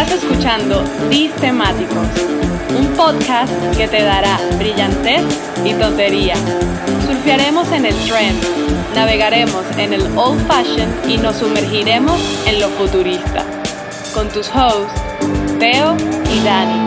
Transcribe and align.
Estás 0.00 0.22
escuchando 0.22 0.84
Temáticos, 1.40 2.06
un 2.78 2.86
podcast 2.94 3.52
que 3.76 3.88
te 3.88 4.04
dará 4.04 4.38
brillantez 4.56 5.24
y 5.64 5.74
tontería. 5.74 6.36
Surfearemos 7.04 7.72
en 7.72 7.84
el 7.84 7.94
trend, 8.06 8.40
navegaremos 8.94 9.64
en 9.76 9.94
el 9.94 10.02
old 10.16 10.40
fashion 10.46 10.88
y 11.08 11.16
nos 11.16 11.38
sumergiremos 11.38 12.16
en 12.46 12.60
lo 12.60 12.68
futurista. 12.68 13.44
Con 14.14 14.28
tus 14.28 14.48
hosts, 14.54 15.02
Teo 15.58 15.96
y 16.32 16.44
Dani. 16.44 16.78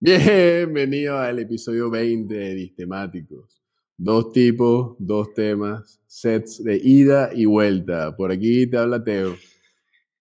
Bienvenido 0.00 1.18
al 1.18 1.38
episodio 1.38 1.90
20 1.90 2.34
de 2.34 2.54
Distemáticos. 2.54 3.63
Dos 3.96 4.32
tipos, 4.32 4.96
dos 4.98 5.32
temas, 5.34 6.00
sets 6.06 6.62
de 6.62 6.76
ida 6.82 7.30
y 7.32 7.44
vuelta. 7.44 8.16
Por 8.16 8.32
aquí 8.32 8.66
te 8.66 8.76
habla 8.76 9.02
Teo. 9.02 9.36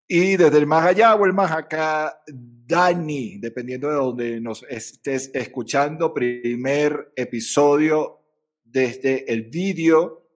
Y 0.08 0.36
desde 0.36 0.58
el 0.58 0.68
más 0.68 0.86
allá 0.86 1.16
o 1.16 1.26
el 1.26 1.32
más 1.32 1.52
acá, 1.52 2.22
Dani, 2.28 3.38
dependiendo 3.38 3.88
de 3.88 3.96
donde 3.96 4.42
nos 4.42 4.64
estés 4.64 5.32
escuchando, 5.34 6.14
primer 6.14 7.14
episodio 7.16 8.20
desde 8.66 9.32
el 9.32 9.44
vídeo. 9.44 10.28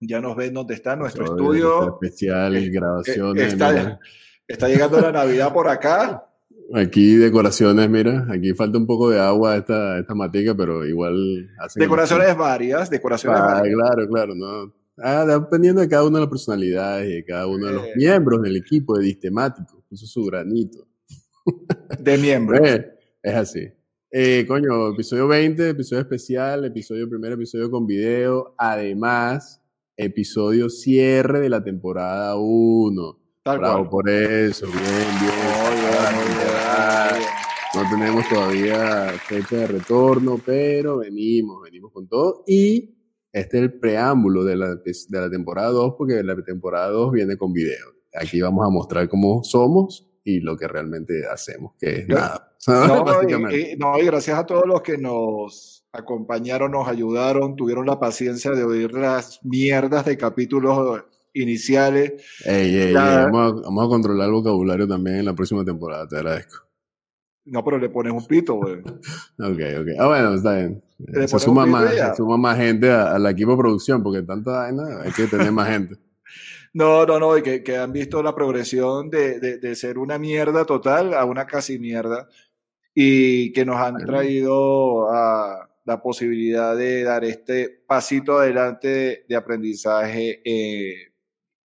Ya 0.00 0.20
nos 0.20 0.36
ven 0.36 0.54
dónde 0.54 0.74
está 0.74 0.94
nuestro 0.94 1.24
estudio. 1.24 1.98
Especial, 2.00 2.70
grabaciones. 2.70 3.54
Está, 3.54 3.98
está 4.46 4.68
llegando 4.68 5.00
la 5.00 5.10
Navidad 5.10 5.52
por 5.52 5.66
acá. 5.66 6.27
Aquí 6.74 7.16
decoraciones, 7.16 7.88
mira, 7.88 8.26
aquí 8.30 8.52
falta 8.52 8.76
un 8.76 8.86
poco 8.86 9.08
de 9.08 9.18
agua 9.18 9.56
esta, 9.56 9.98
esta 9.98 10.14
matica, 10.14 10.54
pero 10.54 10.84
igual... 10.86 11.48
Decoraciones 11.74 12.36
varias, 12.36 12.90
decoraciones 12.90 13.40
ah, 13.40 13.54
varias. 13.54 13.74
Claro, 13.74 14.08
claro, 14.08 14.34
no. 14.34 14.74
Ah, 14.98 15.24
dependiendo 15.24 15.80
de 15.80 15.88
cada 15.88 16.04
una 16.04 16.18
de 16.18 16.24
las 16.24 16.30
personalidades 16.30 17.08
y 17.08 17.14
de 17.14 17.24
cada 17.24 17.46
uno 17.46 17.66
de 17.68 17.72
los 17.72 17.84
miembros 17.96 18.42
del 18.42 18.56
equipo 18.56 18.98
de 18.98 19.04
Distemático, 19.04 19.82
puso 19.88 20.06
su 20.06 20.24
granito. 20.24 20.86
De 21.98 22.18
miembros. 22.18 22.60
es 23.22 23.34
así. 23.34 23.66
Eh, 24.10 24.44
coño, 24.46 24.88
episodio 24.88 25.28
20, 25.28 25.70
episodio 25.70 26.02
especial, 26.02 26.64
episodio 26.64 27.08
primer 27.08 27.32
episodio 27.32 27.70
con 27.70 27.86
video, 27.86 28.54
además, 28.58 29.62
episodio 29.96 30.68
cierre 30.68 31.40
de 31.40 31.48
la 31.48 31.62
temporada 31.62 32.36
1. 32.36 33.18
Bravo 33.44 33.88
por 33.88 34.08
eso, 34.08 34.66
bien, 34.66 34.82
bien. 35.20 36.57
No 37.74 37.82
tenemos 37.90 38.26
todavía 38.28 39.12
fecha 39.26 39.56
de 39.56 39.66
retorno, 39.66 40.40
pero 40.44 40.98
venimos, 40.98 41.62
venimos 41.62 41.92
con 41.92 42.08
todo. 42.08 42.42
Y 42.46 42.96
este 43.30 43.58
es 43.58 43.62
el 43.64 43.78
preámbulo 43.78 44.42
de 44.42 44.56
la, 44.56 44.74
de 44.74 45.20
la 45.20 45.28
temporada 45.28 45.68
2, 45.68 45.94
porque 45.98 46.22
la 46.22 46.34
temporada 46.42 46.88
2 46.88 47.12
viene 47.12 47.36
con 47.36 47.52
video. 47.52 47.86
Aquí 48.14 48.40
vamos 48.40 48.66
a 48.66 48.70
mostrar 48.70 49.08
cómo 49.08 49.44
somos 49.44 50.08
y 50.24 50.40
lo 50.40 50.56
que 50.56 50.66
realmente 50.66 51.26
hacemos, 51.30 51.74
que 51.78 52.00
es 52.00 52.08
nada. 52.08 52.56
No, 52.66 53.98
y, 53.98 54.04
gracias 54.04 54.38
a 54.38 54.46
todos 54.46 54.66
los 54.66 54.80
que 54.80 54.96
nos 54.96 55.86
acompañaron, 55.92 56.72
nos 56.72 56.88
ayudaron, 56.88 57.54
tuvieron 57.54 57.86
la 57.86 58.00
paciencia 58.00 58.52
de 58.52 58.64
oír 58.64 58.92
las 58.92 59.40
mierdas 59.44 60.06
de 60.06 60.16
capítulos 60.16 61.02
iniciales. 61.34 62.24
vamos, 62.94 63.62
vamos, 63.62 63.86
a, 63.86 63.88
controlar 63.88 64.26
el 64.26 64.32
vocabulario 64.32 64.88
también 64.88 65.16
en 65.16 65.26
la 65.26 65.34
próxima 65.34 65.64
temporada, 65.64 66.08
te 66.08 66.16
agradezco. 66.16 66.67
No, 67.50 67.64
pero 67.64 67.78
le 67.78 67.88
pones 67.88 68.12
un 68.12 68.26
pito, 68.26 68.54
güey. 68.54 68.78
ok, 69.38 69.80
ok. 69.80 69.88
Ah, 69.98 70.06
bueno, 70.06 70.34
está 70.34 70.56
bien. 70.56 70.82
Se 71.26 71.38
suma, 71.38 71.64
más, 71.66 71.90
se 71.90 72.14
suma 72.16 72.36
más 72.36 72.56
gente 72.56 72.90
al 72.90 73.26
equipo 73.26 73.52
de 73.52 73.58
producción, 73.58 74.02
porque 74.02 74.22
tanta 74.22 74.50
vaina 74.50 75.02
hay 75.02 75.12
que 75.12 75.26
tener 75.26 75.52
más 75.52 75.68
gente. 75.68 75.96
No, 76.74 77.06
no, 77.06 77.18
no, 77.18 77.36
y 77.36 77.42
que, 77.42 77.62
que 77.62 77.78
han 77.78 77.92
visto 77.92 78.22
la 78.22 78.34
progresión 78.34 79.08
de, 79.08 79.40
de, 79.40 79.56
de, 79.56 79.74
ser 79.74 79.96
una 79.96 80.18
mierda 80.18 80.66
total 80.66 81.14
a 81.14 81.24
una 81.24 81.46
casi 81.46 81.78
mierda 81.78 82.28
y 82.94 83.52
que 83.52 83.64
nos 83.64 83.76
han 83.76 83.96
traído 84.04 85.10
a 85.10 85.68
la 85.88 86.02
posibilidad 86.02 86.76
de 86.76 87.02
dar 87.02 87.24
este 87.24 87.82
pasito 87.86 88.38
adelante 88.38 89.24
de, 89.26 89.36
aprendizaje 89.36 90.42
eh, 90.44 91.07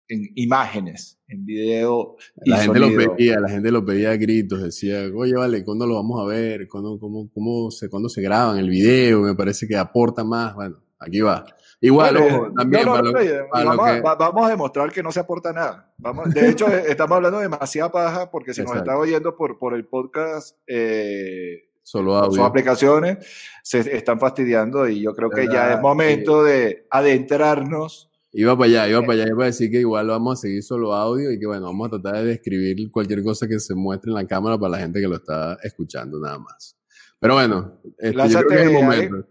en 0.07 0.31
imágenes 0.35 1.19
en 1.27 1.45
video. 1.45 2.15
la 2.45 2.57
gente 2.57 2.79
lo 2.79 2.87
pedía, 2.87 3.39
la 3.39 3.49
gente 3.49 3.71
lo 3.71 3.85
pedía 3.85 4.11
a 4.11 4.17
gritos, 4.17 4.63
decía, 4.63 5.03
oye, 5.13 5.33
vale, 5.33 5.63
¿cuándo 5.63 5.85
lo 5.85 5.95
vamos 5.95 6.21
a 6.21 6.25
ver? 6.25 6.67
¿Cuándo, 6.67 6.99
cómo, 6.99 7.29
cómo 7.33 7.71
se, 7.71 7.89
¿Cuándo 7.89 8.09
se 8.09 8.21
graban 8.21 8.57
el 8.57 8.69
video? 8.69 9.21
Me 9.21 9.35
parece 9.35 9.67
que 9.67 9.75
aporta 9.75 10.23
más. 10.23 10.55
Bueno, 10.55 10.77
aquí 10.99 11.21
va. 11.21 11.45
Igual, 11.79 12.15
también 12.55 12.85
vamos, 12.87 14.45
a 14.45 14.49
demostrar 14.49 14.91
que 14.91 15.03
no 15.03 15.11
se 15.11 15.19
aporta 15.19 15.53
nada. 15.53 15.93
Vamos, 15.97 16.33
de 16.33 16.49
hecho, 16.49 16.67
estamos 16.87 17.17
hablando 17.17 17.39
demasiada 17.39 17.91
paja 17.91 18.31
porque 18.31 18.53
si 18.53 18.63
nos 18.63 18.75
está 18.75 18.97
oyendo 18.97 19.35
por, 19.35 19.59
por 19.59 19.75
el 19.75 19.85
podcast, 19.85 20.57
eh, 20.65 21.67
Solo 21.87 22.21
sus 22.25 22.39
aplicaciones 22.39 23.17
se 23.63 23.79
están 23.95 24.19
fastidiando 24.19 24.89
y 24.89 25.01
yo 25.01 25.13
creo 25.13 25.29
que 25.29 25.47
ya 25.47 25.71
es 25.71 25.79
momento 25.79 26.43
de 26.43 26.85
adentrarnos 26.89 28.06
Iba 28.33 28.57
para 28.57 28.69
allá, 28.69 28.89
iba 28.89 29.01
para 29.01 29.13
allá, 29.13 29.27
iba 29.29 29.43
a 29.43 29.47
decir 29.47 29.71
que 29.71 29.79
igual 29.79 30.07
vamos 30.07 30.37
a 30.37 30.41
seguir 30.41 30.61
solo 30.61 30.93
audio 30.93 31.31
y 31.31 31.39
que 31.39 31.47
bueno, 31.47 31.67
vamos 31.67 31.87
a 31.87 31.91
tratar 31.91 32.23
de 32.23 32.25
describir 32.25 32.91
cualquier 32.91 33.23
cosa 33.23 33.47
que 33.47 33.59
se 33.59 33.73
muestre 33.73 34.11
en 34.11 34.15
la 34.15 34.27
cámara 34.27 34.57
para 34.57 34.71
la 34.71 34.79
gente 34.79 34.99
que 34.99 35.07
lo 35.07 35.15
está 35.15 35.57
escuchando 35.63 36.19
nada 36.19 36.37
más. 36.37 36.77
Pero 37.19 37.35
bueno, 37.35 37.79
este, 37.97 38.29
yo 38.29 38.39
creo 38.41 38.49
que 38.49 38.55
es 38.55 38.69
el 38.69 38.73
momento. 38.73 39.27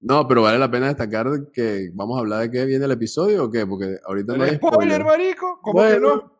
No, 0.00 0.26
pero 0.26 0.42
vale 0.42 0.58
la 0.58 0.70
pena 0.70 0.88
destacar 0.88 1.28
que 1.52 1.90
vamos 1.94 2.16
a 2.16 2.20
hablar 2.20 2.40
de 2.40 2.50
qué 2.50 2.66
viene 2.66 2.84
el 2.84 2.90
episodio 2.90 3.44
o 3.44 3.50
qué, 3.50 3.66
porque 3.66 3.98
ahorita 4.04 4.36
no 4.36 4.44
hay 4.44 4.56
spoiler, 4.56 5.04
marico, 5.04 5.60
¿cómo 5.62 5.78
bueno, 5.78 5.94
que 5.94 6.16
no? 6.16 6.32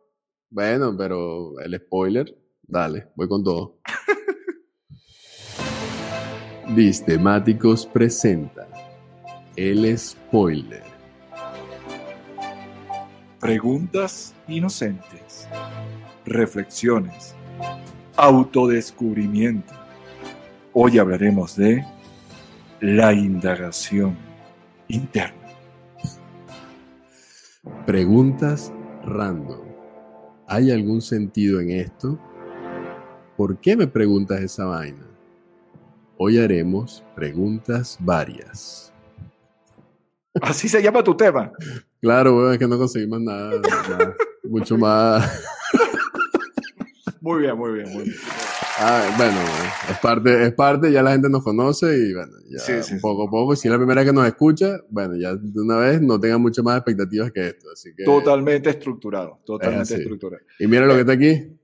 Bueno, 0.51 0.97
pero 0.99 1.61
el 1.61 1.79
spoiler, 1.79 2.37
dale, 2.63 3.09
voy 3.15 3.29
con 3.29 3.45
todo. 3.45 3.79
Distemáticos 6.75 7.87
presenta 7.87 8.67
el 9.57 9.97
spoiler. 9.97 10.92
Preguntas 13.43 14.37
inocentes, 14.47 15.49
reflexiones, 16.25 17.35
autodescubrimiento. 18.15 19.75
Hoy 20.73 21.01
hablaremos 21.01 21.57
de 21.57 21.85
la 22.81 23.13
indagación 23.13 24.17
interna. 24.87 25.49
Preguntas 27.85 28.73
random. 29.05 29.67
¿Hay 30.47 30.71
algún 30.71 31.03
sentido 31.03 31.59
en 31.59 31.73
esto? 31.73 32.21
¿Por 33.37 33.59
qué 33.59 33.77
me 33.77 33.89
preguntas 33.89 34.41
esa 34.41 34.67
vaina? 34.67 35.05
Hoy 36.17 36.39
haremos 36.39 37.03
preguntas 37.17 37.99
varias. 37.99 38.93
Así 40.41 40.69
se 40.69 40.81
llama 40.81 41.03
tu 41.03 41.17
tema. 41.17 41.51
Claro, 42.03 42.53
es 42.53 42.59
que 42.59 42.67
no 42.67 42.77
conseguimos 42.77 43.21
nada, 43.21 43.63
mucho 44.43 44.77
más. 44.77 45.41
Muy 47.21 47.43
bien, 47.43 47.57
muy 47.57 47.75
bien, 47.75 47.93
muy 47.93 48.03
bien. 48.03 48.17
Ah, 48.81 49.15
bueno, 49.17 49.39
es 49.89 49.99
parte, 49.99 50.43
es 50.43 50.53
parte, 50.55 50.91
ya 50.91 51.01
la 51.05 51.13
gente 51.13 51.31
nos 51.31 51.45
conoce 51.45 51.97
y 51.97 52.13
bueno, 52.13 52.33
ya 52.51 52.83
sí, 52.83 52.97
poco 53.01 53.29
a 53.29 53.31
poco. 53.31 53.55
Si 53.55 53.69
es 53.69 53.73
la 53.73 53.79
primera 53.79 54.05
que 54.05 54.13
nos 54.13 54.27
escucha, 54.27 54.81
bueno, 54.89 55.15
ya 55.15 55.37
de 55.37 55.61
una 55.61 55.77
vez 55.77 56.03
no 56.03 56.19
tenga 56.19 56.39
muchas 56.39 56.65
más 56.65 56.79
expectativas 56.79 57.31
que 57.31 57.47
esto. 57.47 57.69
Así 57.73 57.95
que, 57.95 58.03
totalmente 58.03 58.71
estructurado, 58.71 59.39
totalmente 59.47 59.95
estructurado. 59.95 60.43
Y 60.59 60.67
mira 60.67 60.85
lo 60.87 60.95
que 60.95 61.01
está 61.03 61.13
aquí. 61.13 61.57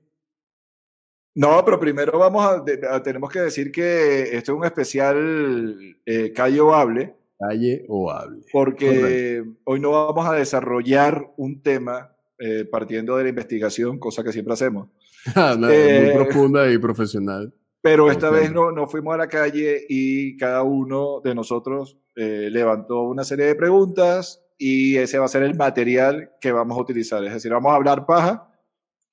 No, 1.35 1.65
pero 1.65 1.77
primero 1.77 2.17
vamos 2.17 2.45
a, 2.45 3.03
tenemos 3.03 3.29
que 3.29 3.41
decir 3.41 3.73
que 3.73 4.37
esto 4.37 4.53
es 4.53 4.57
un 4.57 4.63
especial 4.63 5.97
eh, 6.05 6.33
Hable 6.37 7.18
calle 7.39 7.85
o 7.87 8.11
hable. 8.11 8.41
Porque 8.51 9.43
hoy 9.63 9.79
no 9.79 9.91
vamos 9.91 10.27
a 10.27 10.33
desarrollar 10.33 11.33
un 11.37 11.61
tema 11.61 12.15
eh, 12.37 12.65
partiendo 12.65 13.17
de 13.17 13.23
la 13.23 13.29
investigación, 13.29 13.99
cosa 13.99 14.23
que 14.23 14.31
siempre 14.31 14.53
hacemos. 14.53 14.89
Muy 15.57 15.69
eh, 15.71 16.11
profunda 16.15 16.71
y 16.71 16.77
profesional. 16.77 17.53
Pero 17.81 18.11
esta 18.11 18.29
vez 18.29 18.51
no, 18.51 18.71
no, 18.71 18.87
fuimos 18.87 19.13
a 19.13 19.17
la 19.17 19.27
calle 19.27 19.85
y 19.87 20.35
cada 20.37 20.63
uno 20.63 21.21
de 21.23 21.33
nosotros 21.33 21.97
eh, 22.15 22.49
levantó 22.51 23.03
una 23.03 23.23
serie 23.23 23.45
de 23.45 23.55
preguntas 23.55 24.43
y 24.57 24.97
ese 24.97 25.17
va 25.17 25.25
a 25.25 25.29
ser 25.29 25.43
el 25.43 25.55
material 25.55 26.31
que 26.41 26.51
vamos 26.51 26.77
a 26.77 26.81
utilizar. 26.81 27.23
Es 27.23 27.33
decir, 27.33 27.51
vamos 27.51 27.71
a 27.71 27.75
hablar 27.75 28.05
paja 28.05 28.51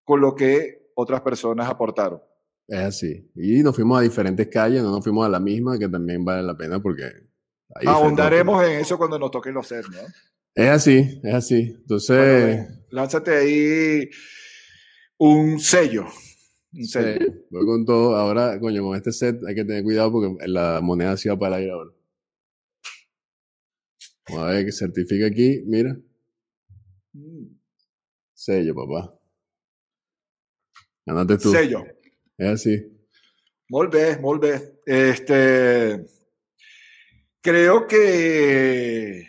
con 0.04 0.20
lo 0.20 0.34
que 0.34 0.90
otras 0.94 1.20
personas 1.20 1.68
aportaron. 1.68 2.20
Es 2.66 2.80
así. 2.80 3.30
Y 3.36 3.62
nos 3.62 3.76
fuimos 3.76 4.00
a 4.00 4.02
diferentes 4.02 4.48
calles, 4.48 4.82
no 4.82 4.90
nos 4.90 5.04
fuimos 5.04 5.24
a 5.24 5.28
la 5.28 5.38
misma, 5.38 5.78
que 5.78 5.88
también 5.88 6.24
vale 6.24 6.42
la 6.42 6.56
pena 6.56 6.80
porque 6.80 7.04
Ahondaremos 7.84 8.64
en 8.64 8.80
eso 8.80 8.96
cuando 8.96 9.18
nos 9.18 9.30
toquen 9.30 9.54
los 9.54 9.66
sets, 9.66 9.88
¿no? 9.90 9.98
Es 10.54 10.68
así, 10.68 11.20
es 11.22 11.34
así. 11.34 11.74
Entonces. 11.78 12.66
lánzate 12.90 13.36
ahí 13.36 14.10
un 15.18 15.60
sello. 15.60 16.06
Un 16.72 16.84
sello. 16.86 17.26
voy 17.50 17.66
con 17.66 17.84
todo. 17.84 18.16
Ahora, 18.16 18.58
coño, 18.58 18.82
con 18.82 18.96
este 18.96 19.12
set 19.12 19.36
hay 19.46 19.54
que 19.54 19.64
tener 19.64 19.82
cuidado 19.82 20.12
porque 20.12 20.46
la 20.46 20.80
moneda 20.82 21.16
se 21.16 21.28
va 21.28 21.38
para 21.38 21.60
ir 21.60 21.70
ahora. 21.70 21.90
Vamos 24.28 24.44
a 24.44 24.50
ver 24.52 24.64
que 24.64 24.72
certifica 24.72 25.26
aquí, 25.26 25.62
mira. 25.66 25.96
Mm. 27.12 27.56
Sello, 28.34 28.74
papá. 28.74 29.18
Ganaste 31.06 31.38
tú. 31.38 31.50
Sello. 31.52 31.84
Es 32.36 32.48
así. 32.48 32.96
Muy 33.68 33.88
bien. 33.88 34.20
Este, 34.84 36.04
creo 37.46 37.86
que 37.86 39.24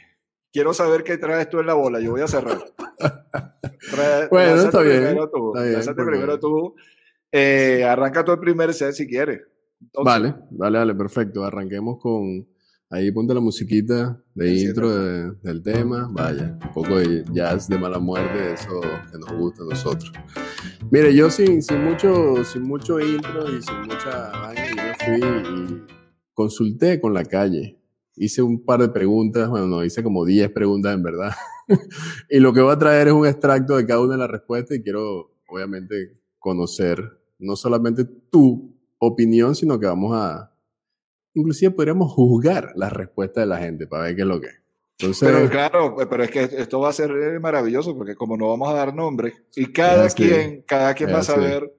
quiero 0.52 0.74
saber 0.74 1.04
qué 1.04 1.20
traes 1.20 1.50
tú 1.50 1.60
en 1.60 1.68
la 1.68 1.76
bola. 1.76 2.00
Yo 2.00 2.12
voy 2.12 2.22
a 2.22 2.28
cerrar. 2.28 2.58
bueno, 4.32 4.62
está 4.62 4.82
bien. 4.82 5.04
Primero 5.04 5.30
tú. 5.30 5.54
primero 5.96 6.40
tú. 6.40 6.76
Eh, 7.32 7.84
arranca 7.84 8.26
tú 8.26 8.32
el 8.32 8.40
primer 8.40 8.74
set 8.74 8.94
si 8.94 9.08
quieres. 9.08 9.42
vale, 10.04 10.34
vale, 10.50 10.80
vale, 10.80 10.96
perfecto. 10.96 11.44
Arranquemos 11.44 12.00
con. 12.00 12.48
Ahí 12.90 13.12
ponte 13.12 13.34
la 13.34 13.42
musiquita 13.42 14.20
de 14.34 14.50
intro 14.50 14.90
del 14.90 15.62
tema. 15.62 16.10
Vaya, 16.10 16.58
un 16.64 16.74
poco 16.74 16.98
de 16.98 17.24
jazz 17.34 17.68
de 17.68 17.78
mala 17.78 18.00
muerte, 18.00 18.54
eso 18.54 18.80
que 19.12 19.20
nos 19.20 19.34
gusta 19.34 19.64
a 19.64 19.68
nosotros. 19.68 20.12
Mire, 20.90 21.14
yo 21.14 21.30
sin, 21.30 21.62
sin, 21.62 21.84
mucho, 21.84 22.44
sin 22.46 22.64
mucho 22.64 22.98
intro 23.00 23.44
y 23.52 23.62
sin 23.62 23.82
mucha 23.82 24.32
vaina, 24.32 24.66
yo 24.74 25.06
fui 25.06 25.20
y 25.20 25.84
consulté 26.34 27.02
con 27.02 27.14
la 27.14 27.26
calle. 27.26 27.78
Hice 28.18 28.42
un 28.42 28.64
par 28.64 28.82
de 28.82 28.90
preguntas, 28.90 29.50
bueno, 29.50 29.68
no, 29.68 29.84
hice 29.86 30.04
como 30.04 30.26
10 30.26 30.52
preguntas 30.52 30.94
en 30.94 31.04
verdad. 31.04 31.32
y 32.30 32.40
lo 32.40 32.54
que 32.54 32.62
voy 32.62 32.74
a 32.74 32.80
traer 32.80 33.08
es 33.08 33.14
un 33.14 33.28
extracto 33.28 33.78
de 33.78 33.86
cada 33.86 34.02
una 34.02 34.14
de 34.14 34.20
las 34.20 34.30
respuestas 34.30 34.78
y 34.78 34.84
quiero, 34.84 35.32
obviamente, 35.48 36.18
conocer 36.40 37.20
no 37.40 37.56
solamente 37.56 38.06
tu 38.06 38.76
opinión, 39.00 39.56
sino 39.56 39.80
que 39.80 39.86
vamos 39.86 40.14
a, 40.16 40.52
inclusive 41.34 41.72
podríamos 41.72 42.12
juzgar 42.12 42.72
la 42.76 42.90
respuesta 42.90 43.42
de 43.42 43.48
la 43.48 43.60
gente 43.60 43.88
para 43.88 44.04
ver 44.04 44.16
qué 44.16 44.22
es 44.22 44.28
lo 44.28 44.42
que 44.42 44.48
es. 44.48 44.62
Entonces, 45.00 45.30
pero 45.30 45.50
claro, 45.50 45.96
pero 46.10 46.24
es 46.24 46.32
que 46.32 46.44
esto 46.44 46.80
va 46.80 46.90
a 46.90 46.94
ser 46.94 47.40
maravilloso 47.40 47.96
porque 47.96 48.16
como 48.16 48.36
no 48.36 48.50
vamos 48.50 48.70
a 48.70 48.74
dar 48.74 48.96
nombres 48.96 49.36
y 49.56 49.72
cada 49.72 50.10
quien, 50.10 50.64
cada 50.64 50.96
quien 50.96 51.12
va 51.14 51.20
a 51.20 51.24
saber, 51.24 51.72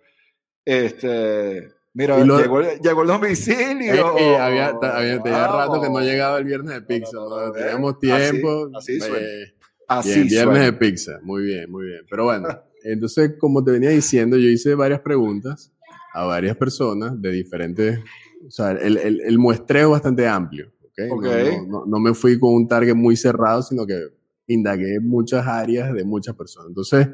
este, 0.65 1.73
mira, 1.99 2.17
llegó, 2.25 2.61
llegó, 2.63 3.03
el 3.03 3.09
domicilio. 3.09 4.17
Eh, 4.17 4.33
eh, 4.33 4.37
había, 4.37 4.69
había 4.69 5.21
tenía 5.21 5.49
rato 5.49 5.81
que 5.81 5.91
no 5.91 6.01
llegaba 6.01 6.39
el 6.39 6.45
viernes 6.45 6.75
de 6.75 6.83
pizza, 6.83 7.17
no, 7.17 7.51
teníamos 7.53 7.99
tiempo. 7.99 8.71
Así, 8.77 8.99
así, 8.99 9.11
eh, 9.15 9.55
así 9.89 10.23
viernes 10.23 10.63
de 10.63 10.73
pizza, 10.75 11.19
muy 11.23 11.43
bien, 11.43 11.71
muy 11.71 11.87
bien. 11.87 12.03
Pero 12.09 12.25
bueno, 12.25 12.49
entonces 12.85 13.33
como 13.39 13.65
te 13.65 13.73
venía 13.73 13.91
diciendo, 13.91 14.37
yo 14.37 14.49
hice 14.49 14.75
varias 14.75 15.01
preguntas 15.01 15.73
a 16.15 16.25
varias 16.25 16.57
personas 16.57 17.21
de 17.21 17.33
diferentes, 17.33 17.99
o 18.47 18.51
sea, 18.51 18.71
el, 18.71 18.97
el, 18.97 19.21
el 19.21 19.39
muestreo 19.39 19.89
es 19.89 19.93
bastante 19.93 20.27
amplio. 20.27 20.73
¿okay? 21.11 21.67
No, 21.67 21.85
no, 21.85 21.99
me 21.99 22.15
fui 22.15 22.39
con 22.39 22.55
un 22.55 22.69
target 22.69 22.95
muy 22.95 23.17
cerrado, 23.17 23.63
sino 23.63 23.85
que 23.87 24.01
indagué 24.47 25.01
muchas 25.01 25.47
áreas 25.47 25.93
de 25.93 26.05
muchas 26.05 26.35
personas. 26.37 26.69
Entonces, 26.69 27.09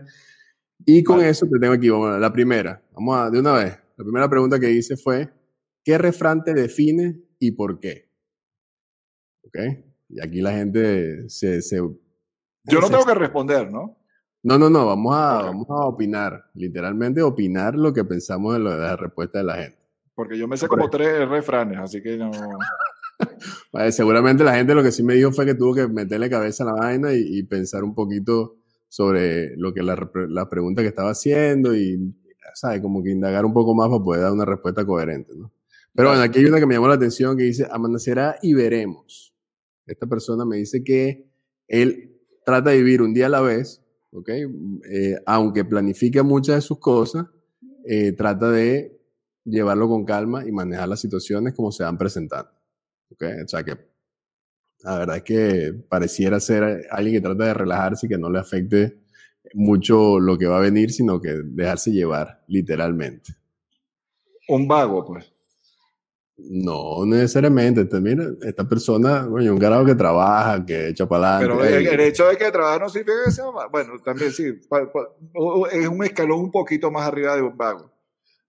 y 0.85 1.03
con 1.03 1.21
eso 1.21 1.47
te 1.47 1.59
tengo 1.59 1.75
aquí, 1.75 1.89
vamos 1.89 2.21
la 2.21 2.33
primera, 2.33 2.83
vamos 2.95 3.17
a, 3.19 3.31
de 3.31 3.41
una 3.41 3.53
vez, 3.53 3.79
la 3.97 4.05
primera 4.05 4.29
pregunta 4.29 4.59
que 4.59 4.71
hice 4.71 4.97
fue, 4.97 5.33
¿qué 5.85 5.99
refrán 5.99 6.43
te 6.43 6.53
define 6.53 7.21
y 7.39 7.53
por 7.53 7.79
qué? 7.79 8.11
¿Ok? 9.45 9.59
Y 10.09 10.21
aquí 10.21 10.41
la 10.41 10.53
gente 10.53 11.29
se... 11.29 11.63
se 11.63 11.77
Yo 11.77 12.81
no 12.81 12.91
tengo 12.91 13.05
que 13.05 13.15
responder, 13.15 13.71
¿no? 13.71 13.99
No, 14.43 14.59
no, 14.59 14.69
no, 14.69 14.87
vamos 14.87 15.15
a, 15.17 15.43
vamos 15.43 15.67
a 15.71 15.87
opinar, 15.87 16.51
literalmente 16.55 17.23
opinar 17.23 17.77
lo 17.77 17.95
que 17.95 18.05
pensamos 18.05 18.53
de, 18.53 18.59
lo, 18.61 18.73
de 18.73 18.79
la 18.79 18.97
respuesta 18.97 19.39
de 19.39 19.45
la 19.45 19.57
gente. 19.57 19.79
Porque 20.15 20.37
yo 20.37 20.47
me 20.47 20.57
sé 20.57 20.69
como 20.69 20.91
tres 20.91 21.27
refranes, 21.29 21.79
así 21.79 22.03
que 22.03 22.19
no... 22.19 22.31
seguramente 23.91 24.45
la 24.45 24.55
gente 24.55 24.75
lo 24.75 24.83
que 24.83 24.93
sí 24.93 25.03
me 25.03 25.15
dijo 25.15 25.33
fue 25.33 25.47
que 25.47 25.55
tuvo 25.55 25.75
que 25.75 25.89
meterle 25.89 26.29
cabeza 26.29 26.65
a 26.65 26.67
la 26.67 26.75
vaina 26.75 27.13
y, 27.13 27.43
pensar 27.45 27.85
un 27.85 27.95
poquito 27.95 28.57
sobre 28.89 29.57
lo 29.57 29.73
que 29.73 29.83
la, 29.83 30.11
la, 30.29 30.49
pregunta 30.49 30.83
que 30.83 30.89
estaba 30.89 31.11
haciendo 31.11 31.75
y, 31.75 32.15
¿sabes? 32.55 32.81
Como 32.81 33.03
que 33.03 33.11
indagar 33.11 33.45
un 33.45 33.53
poco 33.53 33.75
más 33.75 33.89
para 33.89 34.03
poder 34.03 34.23
dar 34.23 34.33
una 34.33 34.45
respuesta 34.45 34.85
coherente, 34.85 35.33
¿no? 35.37 35.53
Pero 35.95 36.09
bueno, 36.09 36.23
aquí 36.23 36.41
hay 36.41 36.47
una 36.47 36.59
que 36.59 36.67
me 36.67 36.75
llamó 36.75 36.89
la 36.89 36.95
atención 36.95 37.37
que 37.37 37.45
dice, 37.45 37.69
amanecerá 37.71 38.37
y 38.43 38.55
veremos. 38.55 39.33
Esta 39.87 40.07
persona 40.07 40.45
me 40.45 40.57
dice 40.57 40.83
que 40.83 41.31
él 41.69 42.21
trata 42.45 42.71
de 42.71 42.79
vivir 42.79 43.01
un 43.01 43.15
día 43.15 43.27
a 43.27 43.29
la 43.29 43.41
vez, 43.41 43.81
¿ok? 44.11 44.29
Eh, 44.91 45.17
aunque 45.25 45.65
planifica 45.65 46.23
muchas 46.23 46.57
de 46.57 46.61
sus 46.63 46.79
cosas, 46.79 47.27
eh, 47.85 48.13
trata 48.13 48.51
de 48.51 49.01
llevarlo 49.45 49.89
con 49.89 50.05
calma 50.05 50.47
y 50.47 50.53
manejar 50.53 50.89
las 50.89 51.01
situaciones 51.01 51.55
como 51.55 51.71
se 51.71 51.85
van 51.85 51.97
presentando. 51.97 52.51
O 53.11 53.49
sea 53.49 53.63
que 53.63 53.77
la 54.83 54.99
verdad 54.99 55.17
es 55.19 55.23
que 55.23 55.73
pareciera 55.89 56.41
ser 56.41 56.87
alguien 56.91 57.15
que 57.15 57.21
trata 57.21 57.45
de 57.45 57.55
relajarse 57.55 58.07
y 58.07 58.09
que 58.09 58.19
no 58.19 58.31
le 58.31 58.39
afecte 58.39 58.99
mucho 59.53 60.19
lo 60.19 60.39
que 60.39 60.47
va 60.47 60.59
a 60.59 60.61
venir, 60.61 60.91
sino 60.91 61.21
que 61.21 61.41
dejarse 61.45 61.91
llevar, 61.93 62.43
literalmente. 62.49 63.35
Un 64.49 64.67
vago, 64.67 65.05
pues. 65.05 65.35
No 66.37 67.07
necesariamente. 67.07 67.87
Mira, 68.01 68.25
esta 68.43 68.69
persona, 68.69 69.27
bueno, 69.27 69.53
un 69.53 69.59
grado 69.59 69.85
que 69.85 69.95
trabaja, 69.95 70.65
que 70.67 70.89
echa 70.89 71.07
para 71.07 71.37
adelante. 71.37 71.65
Pero 71.81 71.93
el, 71.93 72.01
hecho 72.01 72.27
de 72.27 72.37
que 72.37 72.51
trabaja 72.51 72.79
no 72.81 72.89
significa 72.89 73.25
que 73.25 73.31
sea 73.31 73.45
Bueno, 73.71 73.99
también 74.05 74.33
sí. 74.33 74.53
Es 75.73 75.89
un 75.89 76.05
escalón 76.05 76.41
un 76.41 76.51
poquito 76.51 76.91
más 76.91 77.07
arriba 77.07 77.37
de 77.37 77.43
un 77.43 77.57
vago. 77.57 77.95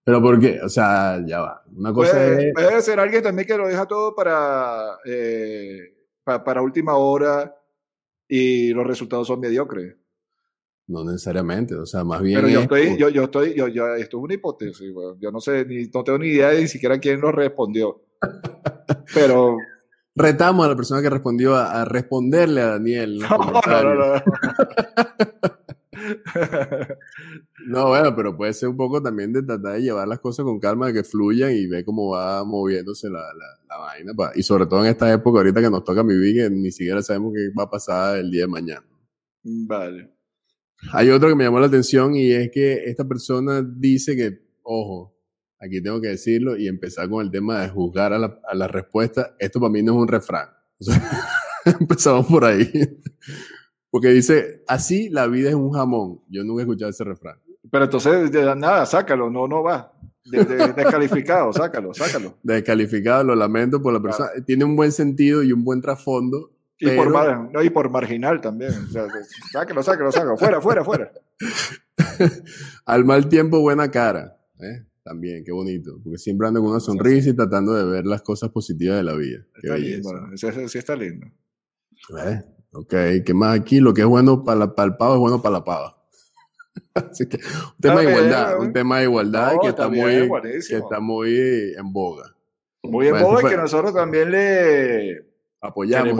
Pero 0.04 0.22
¿por 0.22 0.40
qué? 0.40 0.60
O 0.64 0.70
sea, 0.70 1.20
ya 1.26 1.42
va. 1.42 1.64
Una 1.76 1.94
cosa 1.94 2.12
puede, 2.12 2.54
puede 2.54 2.82
ser 2.82 3.00
alguien 3.00 3.24
también 3.24 3.48
que 3.48 3.58
lo 3.58 3.68
deja 3.68 3.88
todo 3.88 4.16
para, 4.16 4.98
eh, 5.06 5.80
para, 6.24 6.62
última 6.62 6.96
hora 6.96 7.56
y 8.28 8.70
los 8.70 8.86
resultados 8.86 9.28
son 9.28 9.40
mediocres. 9.40 9.96
No 10.88 11.04
necesariamente, 11.04 11.76
o 11.76 11.86
sea, 11.86 12.04
más 12.04 12.22
bien. 12.22 12.40
Pero 12.40 12.50
yo 12.50 12.62
estoy, 12.62 12.98
yo, 12.98 13.10
yo 13.10 13.24
estoy, 13.24 13.56
yo, 13.56 13.68
yo, 13.68 13.96
esto 13.96 14.18
es 14.18 14.24
una 14.24 14.34
hipótesis, 14.36 14.94
yo 15.20 15.32
no 15.32 15.40
sé, 15.40 15.66
ni, 15.66 15.88
no 15.88 16.04
tengo 16.04 16.20
ni 16.20 16.28
idea 16.28 16.50
de 16.50 16.62
ni 16.62 16.68
siquiera 16.68 17.00
quién 17.00 17.22
lo 17.22 17.32
respondió. 17.32 18.02
Pero. 19.14 19.58
Retamos 20.18 20.66
a 20.66 20.70
la 20.70 20.76
persona 20.78 21.02
que 21.02 21.10
respondió 21.10 21.56
a, 21.56 21.84
responderle 21.84 22.62
a 22.62 22.68
Daniel. 22.68 23.20
no, 23.20 23.28
no, 23.68 23.96
no. 23.96 24.24
No, 27.68 27.88
bueno, 27.88 28.16
pero 28.16 28.38
puede 28.38 28.54
ser 28.54 28.70
un 28.70 28.78
poco 28.78 29.02
también 29.02 29.34
de 29.34 29.42
tratar 29.42 29.74
de 29.74 29.82
llevar 29.82 30.08
las 30.08 30.20
cosas 30.20 30.46
con 30.46 30.60
calma, 30.60 30.88
de 30.88 30.94
que 30.94 31.04
fluyan 31.04 31.52
y 31.52 31.66
ver 31.66 31.84
cómo 31.84 32.12
va 32.12 32.44
moviéndose 32.44 33.10
la, 33.10 33.22
la, 33.68 33.78
vaina. 33.78 34.14
Y 34.36 34.44
sobre 34.44 34.68
todo 34.68 34.82
en 34.82 34.92
esta 34.92 35.12
época, 35.12 35.40
ahorita 35.40 35.62
que 35.62 35.70
nos 35.70 35.84
toca 35.84 36.04
vivir, 36.04 36.36
que 36.36 36.50
ni 36.50 36.72
siquiera 36.72 37.02
sabemos 37.02 37.34
qué 37.34 37.50
va 37.58 37.64
a 37.64 37.70
pasar 37.70 38.18
el 38.18 38.30
día 38.30 38.42
de 38.42 38.48
mañana. 38.48 38.86
Vale. 39.44 40.15
Hay 40.94 41.10
otro 41.10 41.30
que 41.30 41.36
me 41.36 41.44
llamó 41.44 41.60
la 41.60 41.68
atención 41.68 42.16
y 42.16 42.32
es 42.32 42.50
que 42.52 42.86
esta 42.86 43.06
persona 43.06 43.62
dice 43.62 44.16
que, 44.16 44.40
ojo, 44.64 45.16
aquí 45.60 45.82
tengo 45.82 46.02
que 46.02 46.10
decirlo 46.10 46.58
y 46.58 46.68
empezar 46.68 47.10
con 47.10 47.26
el 47.26 47.32
tema 47.32 47.62
de 47.62 47.70
juzgar 47.70 48.14
a 48.14 48.20
la, 48.20 48.40
a 48.48 48.56
la 48.56 48.68
respuesta. 48.68 49.36
Esto 49.40 49.60
para 49.60 49.72
mí 49.72 49.82
no 49.82 49.94
es 49.94 49.98
un 50.00 50.08
refrán. 50.08 50.50
empezamos 51.80 52.28
por 52.28 52.46
ahí. 52.46 52.72
Porque 53.90 54.10
dice, 54.10 54.64
así 54.68 55.10
la 55.10 55.28
vida 55.28 55.50
es 55.50 55.56
un 55.56 55.72
jamón. 55.72 56.22
Yo 56.30 56.44
nunca 56.44 56.62
he 56.62 56.64
escuchado 56.64 56.92
ese 56.92 57.04
refrán. 57.04 57.40
Pero 57.72 57.86
entonces, 57.86 58.32
nada, 58.58 58.86
sácalo, 58.86 59.30
no, 59.30 59.48
no 59.48 59.64
va. 59.64 59.94
descalificado, 60.24 61.54
sácalo, 61.54 61.94
sácalo. 61.94 62.38
Descalificado, 62.44 63.24
lo 63.24 63.36
lamento 63.36 63.82
por 63.82 63.94
la 63.94 64.02
persona. 64.02 64.30
Tiene 64.46 64.66
un 64.66 64.76
buen 64.76 64.92
sentido 64.92 65.44
y 65.44 65.52
un 65.52 65.64
buen 65.64 65.82
trasfondo. 65.82 66.52
Y, 66.78 66.90
por, 66.90 67.10
no, 67.52 67.64
y 67.64 67.70
por 67.70 67.90
marginal 67.90 68.42
también. 68.42 68.72
sácalo, 69.52 69.82
sácalo, 69.82 70.12
sácalo. 70.12 70.38
Fuera, 70.38 70.60
fuera, 70.62 70.84
fuera. 70.84 71.12
Al 72.86 73.06
mal 73.06 73.30
tiempo, 73.30 73.62
buena 73.62 73.90
cara. 73.90 74.38
¿eh? 74.60 74.86
También, 75.04 75.44
qué 75.46 75.54
bonito. 75.54 76.00
Porque 76.04 76.18
siempre 76.18 76.48
ando 76.48 76.62
con 76.62 76.72
una 76.72 76.80
sonrisa 76.82 77.30
y 77.30 77.34
tratando 77.34 77.74
de 77.74 77.86
ver 77.86 78.06
las 78.06 78.22
cosas 78.22 78.50
positivas 78.50 78.98
de 78.98 79.04
la 79.04 79.14
vida. 79.14 79.46
Está 79.56 79.78
lindo, 79.78 80.10
sí, 80.68 80.78
está 80.78 80.96
lindo. 80.96 81.28
¿Eh? 82.20 82.42
Ok, 82.72 82.94
¿qué 83.26 83.34
más 83.34 83.58
aquí? 83.58 83.80
Lo 83.80 83.94
que 83.94 84.02
es 84.02 84.08
bueno 84.08 84.44
para, 84.44 84.76
para 84.76 84.88
el 84.88 84.98
pavo 84.98 85.14
es 85.14 85.20
bueno 85.20 85.42
para 85.42 85.54
la 85.54 85.64
pava. 85.64 85.98
Así 86.94 87.28
que 87.28 87.38
un 87.38 87.80
tema 87.80 88.02
de 88.02 88.10
igualdad, 88.10 88.60
un 88.60 88.74
tema 88.74 88.98
de 88.98 89.04
igualdad 89.04 89.54
que, 89.62 89.70
está 89.70 89.88
muy, 89.88 90.30
que 90.68 90.76
está 90.76 91.00
muy 91.00 91.74
en 91.78 91.94
boga. 91.94 92.36
Muy 92.84 93.08
en 93.08 93.22
boga 93.22 93.42
y 93.44 93.50
que 93.50 93.58
nosotros 93.58 93.94
también 93.94 94.32
le 94.32 95.35
apoyamos. 95.68 96.16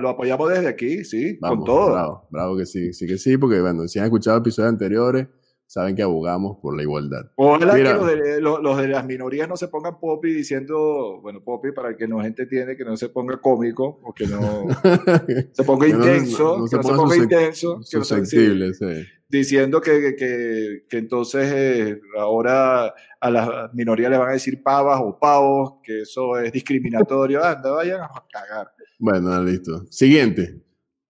lo 0.00 0.08
apoyamos 0.08 0.50
desde 0.50 0.68
aquí, 0.68 1.04
sí, 1.04 1.38
con 1.38 1.64
todo. 1.64 1.92
Bravo, 1.92 2.28
bravo 2.30 2.56
que 2.56 2.66
sí, 2.66 2.92
sí 2.92 3.06
que 3.06 3.18
sí, 3.18 3.36
porque 3.36 3.60
bueno, 3.60 3.86
si 3.88 3.98
han 3.98 4.06
escuchado 4.06 4.38
episodios 4.38 4.72
anteriores, 4.72 5.28
saben 5.66 5.96
que 5.96 6.02
abogamos 6.02 6.58
por 6.62 6.76
la 6.76 6.82
igualdad. 6.82 7.30
Ojalá 7.36 7.74
que 7.74 7.82
los 7.82 8.06
de, 8.06 8.40
los, 8.40 8.78
de, 8.78 8.88
las 8.88 9.04
minorías 9.04 9.48
no 9.48 9.56
se 9.56 9.68
pongan 9.68 9.98
popi 9.98 10.32
diciendo, 10.32 11.20
bueno, 11.20 11.42
popi 11.42 11.72
para 11.72 11.90
el 11.90 11.96
que 11.96 12.06
no 12.06 12.20
gente 12.20 12.42
entiende, 12.44 12.76
que 12.76 12.84
no 12.84 12.96
se 12.96 13.08
ponga 13.08 13.40
cómico 13.40 14.00
o 14.02 14.14
que 14.14 14.26
no 14.26 14.66
se 15.52 15.64
ponga 15.64 15.88
intenso, 15.88 16.64
que 16.70 16.76
no 16.76 16.82
se 16.82 16.94
ponga 16.94 17.16
intenso, 17.16 17.82
susceptible, 17.82 18.74
sí. 18.74 19.04
diciendo 19.28 19.80
que, 19.80 20.14
que, 20.16 20.84
que 20.88 20.98
entonces 20.98 21.52
eh, 21.52 22.00
ahora 22.16 22.94
a 23.20 23.30
las 23.30 23.74
minorías 23.74 24.10
le 24.10 24.18
van 24.18 24.28
a 24.30 24.32
decir 24.32 24.62
pavas 24.62 25.00
o 25.02 25.18
pavos, 25.18 25.74
que 25.82 26.02
eso 26.02 26.38
es 26.38 26.52
discriminatorio. 26.52 27.44
Anda, 27.44 27.72
vayan 27.72 28.02
a 28.02 28.08
cagar. 28.30 28.75
Bueno, 28.98 29.42
listo. 29.42 29.86
Siguiente. 29.90 30.62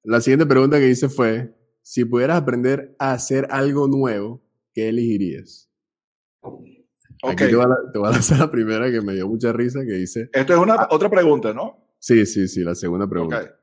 La 0.03 0.21
siguiente 0.21 0.47
pregunta 0.47 0.79
que 0.79 0.89
hice 0.89 1.09
fue, 1.09 1.55
si 1.83 2.05
pudieras 2.05 2.39
aprender 2.39 2.95
a 2.99 3.13
hacer 3.13 3.47
algo 3.51 3.89
nuevo, 3.89 4.43
¿qué 4.73 4.89
elegirías? 4.89 5.71
Aquí 7.23 7.47
te 7.47 7.57
voy, 7.57 7.65
a, 7.65 8.11
lanzar 8.11 8.39
la 8.39 8.51
primera 8.51 8.91
que 8.91 9.01
me 9.01 9.15
dio 9.15 9.27
mucha 9.27 9.53
risa, 9.53 9.81
que 9.85 9.93
dice... 9.93 10.31
Esto 10.33 10.53
es 10.53 10.59
una 10.59 10.75
ah. 10.75 10.89
otra 10.91 11.09
pregunta, 11.09 11.53
¿no? 11.53 11.87
Sí, 11.99 12.27
sí, 12.27 12.47
sí, 12.47 12.63
la 12.63 12.75
segunda 12.75 13.09
pregunta. 13.09 13.59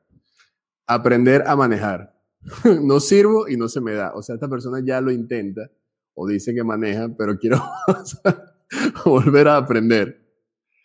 Aprender 0.88 1.44
a 1.46 1.56
manejar. 1.56 2.14
no 2.82 3.00
sirvo 3.00 3.48
y 3.48 3.58
no 3.58 3.68
se 3.68 3.80
me 3.80 3.94
da. 3.94 4.14
O 4.16 4.22
sea, 4.22 4.36
esta 4.36 4.50
persona 4.50 4.82
ya 4.84 5.00
lo 5.02 5.12
intenta 5.12 5.70
o 6.14 6.28
dice 6.28 6.54
que 6.54 6.64
maneja, 6.64 7.10
pero 7.18 7.38
quiero 7.38 7.62
volver 9.06 9.48
a 9.48 9.58
aprender. 9.58 10.23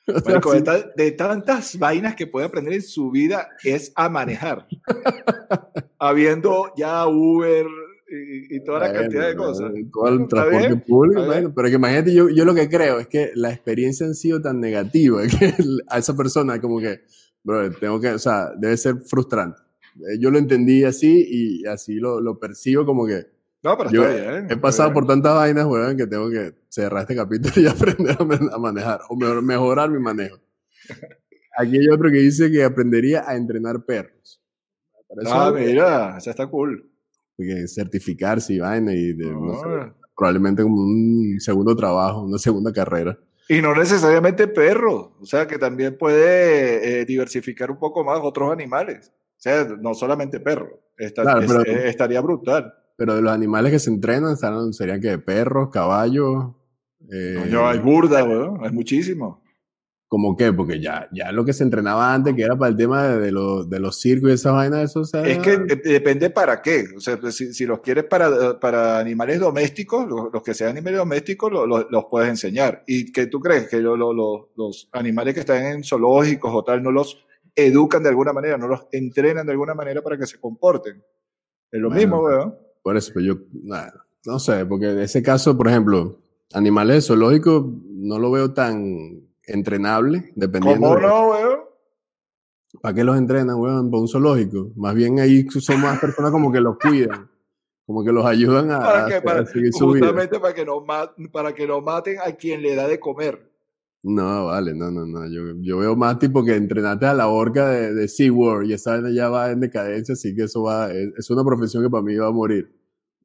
de, 0.97 1.13
tantas 1.13 1.79
vainas 1.79 2.15
que 2.15 2.27
puede 2.27 2.47
aprender 2.47 2.75
en 2.75 2.83
su 2.83 3.11
vida 3.11 3.51
es 3.63 3.93
a 3.95 4.09
manejar. 4.09 4.67
Habiendo 5.99 6.73
ya 6.77 7.07
Uber 7.07 7.67
y, 8.11 8.61
toda 8.65 8.81
la 8.81 8.93
cantidad 8.93 9.29
de 9.29 9.37
cosas. 9.37 9.71
Todo 9.93 10.09
el 10.09 10.29
transporte 10.29 10.77
público, 10.77 11.27
bueno, 11.27 11.53
pero 11.55 11.69
que 11.69 11.75
imagínate, 11.75 12.15
yo, 12.15 12.31
yo 12.31 12.45
lo 12.45 12.55
que 12.55 12.69
creo 12.69 13.01
es 13.01 13.07
que 13.07 13.33
la 13.35 13.51
experiencia 13.51 14.07
han 14.07 14.15
sido 14.15 14.41
tan 14.41 14.61
negativa 14.61 15.23
que 15.39 15.55
a 15.89 15.99
esa 15.99 16.17
persona 16.17 16.61
como 16.61 16.81
que, 16.81 17.01
bro, 17.45 17.71
tengo 17.73 18.01
que, 18.01 18.09
o 18.11 18.19
sea, 18.19 18.53
debe 18.57 18.77
ser 18.77 18.97
frustrante. 19.01 19.61
Eh, 19.97 20.19
yo 20.19 20.31
lo 20.31 20.39
entendí 20.39 20.85
así 20.85 21.27
y 21.29 21.67
así 21.67 21.97
lo, 21.97 22.21
lo 22.21 22.39
percibo 22.39 22.87
como 22.87 23.07
que 23.07 23.27
no, 23.63 23.77
pero 23.77 23.91
Yo 23.91 24.07
está 24.07 24.55
He 24.55 24.57
pasado 24.57 24.93
por 24.93 25.07
tantas 25.07 25.35
vainas, 25.35 25.67
weón, 25.67 25.97
que 25.97 26.07
tengo 26.07 26.31
que 26.31 26.55
cerrar 26.69 27.03
este 27.03 27.17
capítulo 27.17 27.55
y 27.57 27.67
aprender 27.69 28.17
a 28.21 28.59
manejar, 28.59 29.01
o 29.09 29.17
mejorar 29.17 29.91
mi 29.91 29.99
manejo. 29.99 30.39
Aquí 31.57 31.77
hay 31.77 31.89
otro 31.89 32.11
que 32.11 32.19
dice 32.19 32.51
que 32.51 32.63
aprendería 32.63 33.25
a 33.29 33.37
entrenar 33.37 33.85
perros. 33.85 34.41
Ah, 35.27 35.53
mira, 35.55 36.19
ya 36.19 36.31
está 36.31 36.47
cool. 36.47 36.89
Porque 37.37 37.67
certificarse 37.67 38.55
y 38.55 38.59
vaina 38.61 38.93
y 38.95 39.17
probablemente 40.17 40.63
como 40.63 40.83
un 40.83 41.37
segundo 41.41 41.75
trabajo, 41.75 42.23
una 42.23 42.39
segunda 42.39 42.73
carrera. 42.73 43.19
Y 43.49 43.63
no 43.63 43.75
necesariamente 43.75 44.47
perros, 44.47 45.13
o 45.21 45.25
sea 45.25 45.47
que 45.47 45.59
también 45.59 45.97
puede 45.97 47.01
eh, 47.01 47.05
diversificar 47.07 47.71
un 47.71 47.79
poco 47.79 48.05
más 48.05 48.21
otros 48.23 48.53
animales. 48.53 49.11
O 49.11 49.41
sea, 49.41 49.65
no 49.65 49.95
solamente 49.95 50.41
perros. 50.41 50.73
estaría 50.97 52.21
brutal. 52.21 52.75
Pero 52.99 53.15
de 53.15 53.23
los 53.23 53.33
animales 53.33 53.71
que 53.71 53.79
se 53.79 53.91
entrenan, 53.91 54.37
serían 54.73 55.01
que 55.01 55.19
perros, 55.19 55.71
caballos. 55.71 56.57
Eh, 57.09 57.47
no, 57.49 57.69
hay 57.69 57.79
burda, 57.79 58.25
weón, 58.25 58.59
hay 58.61 58.73
muchísimo. 58.73 59.41
¿Cómo 60.09 60.37
qué? 60.37 60.53
Porque 60.53 60.81
ya, 60.81 61.09
ya 61.13 61.31
lo 61.31 61.45
que 61.45 61.53
se 61.53 61.63
entrenaba 61.63 62.13
antes, 62.13 62.35
que 62.35 62.43
era 62.43 62.57
para 62.57 62.71
el 62.71 62.77
tema 62.77 63.07
de, 63.07 63.31
los, 63.31 63.71
de 63.71 63.79
los 63.79 64.01
circos 64.01 64.31
y 64.31 64.33
esas 64.33 64.53
vainas, 64.53 64.91
eso, 64.91 65.01
o 65.01 65.05
sea... 65.05 65.23
Es 65.23 65.39
que 65.39 65.59
depende 65.59 66.29
para 66.31 66.61
qué. 66.61 66.87
O 66.97 66.99
sea, 66.99 67.21
pues, 67.21 67.37
si, 67.37 67.55
si 67.55 67.67
los 67.67 67.79
quieres 67.81 68.03
para, 68.05 68.59
para 68.59 68.99
animales 68.99 69.39
domésticos, 69.39 70.09
los, 70.09 70.43
que 70.43 70.55
sean 70.55 70.71
animales 70.71 70.99
domésticos, 70.99 71.53
los 71.53 72.05
puedes 72.11 72.31
enseñar. 72.31 72.83
¿Y 72.89 73.13
qué 73.13 73.29
tú 73.29 73.39
crees? 73.39 73.69
Que 73.69 73.81
los 73.81 74.89
animales 74.91 75.35
que 75.35 75.41
están 75.41 75.65
en 75.65 75.85
zoológicos 75.85 76.51
o 76.53 76.65
tal, 76.65 76.83
no 76.83 76.91
los 76.91 77.25
educan 77.55 78.03
de 78.03 78.09
alguna 78.09 78.33
manera, 78.33 78.59
no 78.59 78.67
los 78.67 78.89
entrenan 78.91 79.47
de 79.47 79.53
alguna 79.53 79.75
manera 79.75 80.03
para 80.03 80.19
que 80.19 80.27
se 80.27 80.41
comporten. 80.41 81.01
Es 81.71 81.81
lo 81.81 81.91
mismo, 81.91 82.23
weón. 82.23 82.68
Por 82.89 82.97
eso, 82.97 83.13
pero 83.13 83.27
yo, 83.27 83.35
no 84.25 84.39
sé, 84.39 84.65
porque 84.65 84.93
en 84.93 85.01
ese 85.01 85.23
caso, 85.23 85.55
por 85.59 85.69
ejemplo, 85.69 86.21
animales 86.55 87.07
zoológicos 87.07 87.67
no 87.85 88.19
lo 88.19 88.31
veo 88.31 88.55
tan 88.55 89.29
entrenable, 89.47 90.33
dependiendo. 90.35 90.89
¿Cómo 90.89 90.99
no, 90.99 91.29
weón? 91.29 91.59
¿Para 92.81 92.95
qué 92.95 93.05
los 93.05 93.19
entrenan, 93.19 93.61
weón? 93.61 93.91
Para 93.91 94.01
un 94.01 94.09
zoológico. 94.09 94.71
Más 94.75 94.95
bien 94.95 95.21
ahí 95.21 95.47
son 95.51 95.83
más 95.83 96.01
personas 96.01 96.31
como 96.31 96.51
que 96.51 96.63
los 96.63 96.79
cuidan. 96.79 97.29
Como 97.85 98.03
que 98.03 98.11
los 98.11 98.25
ayudan 98.25 98.71
a, 98.71 98.79
¿Para 98.79 99.23
para, 99.23 99.45
seguir 99.45 99.71
su 99.75 99.89
Justamente 99.89 100.41
para 100.41 100.55
que, 100.55 100.65
no, 100.65 100.83
para 101.31 101.55
que 101.55 101.67
no 101.67 101.83
maten 101.83 102.21
a 102.25 102.33
quien 102.33 102.63
le 102.63 102.75
da 102.75 102.89
de 102.89 102.99
comer. 102.99 103.53
No, 104.03 104.47
vale, 104.47 104.75
no, 104.75 104.91
no, 104.91 105.05
no. 105.05 105.27
Yo, 105.27 105.61
yo 105.61 105.79
veo 105.79 105.97
más 105.97 106.19
tipo 106.19 106.45
que 106.45 106.55
entrenaste 106.55 107.07
a 107.07 107.15
la 107.15 107.29
orca 107.29 107.69
de, 107.69 107.93
de 107.93 108.09
SeaWorld 108.09 108.71
y 108.71 108.73
esa 108.75 109.01
ya 109.11 109.29
va 109.29 109.51
en 109.51 109.61
decadencia, 109.61 110.13
así 110.13 110.35
que 110.35 110.45
eso 110.45 110.63
va, 110.63 110.93
es, 110.93 111.29
una 111.31 111.45
profesión 111.45 111.83
que 111.83 111.91
para 111.91 112.03
mí 112.03 112.17
va 112.17 112.29
a 112.29 112.33
morir. 112.33 112.78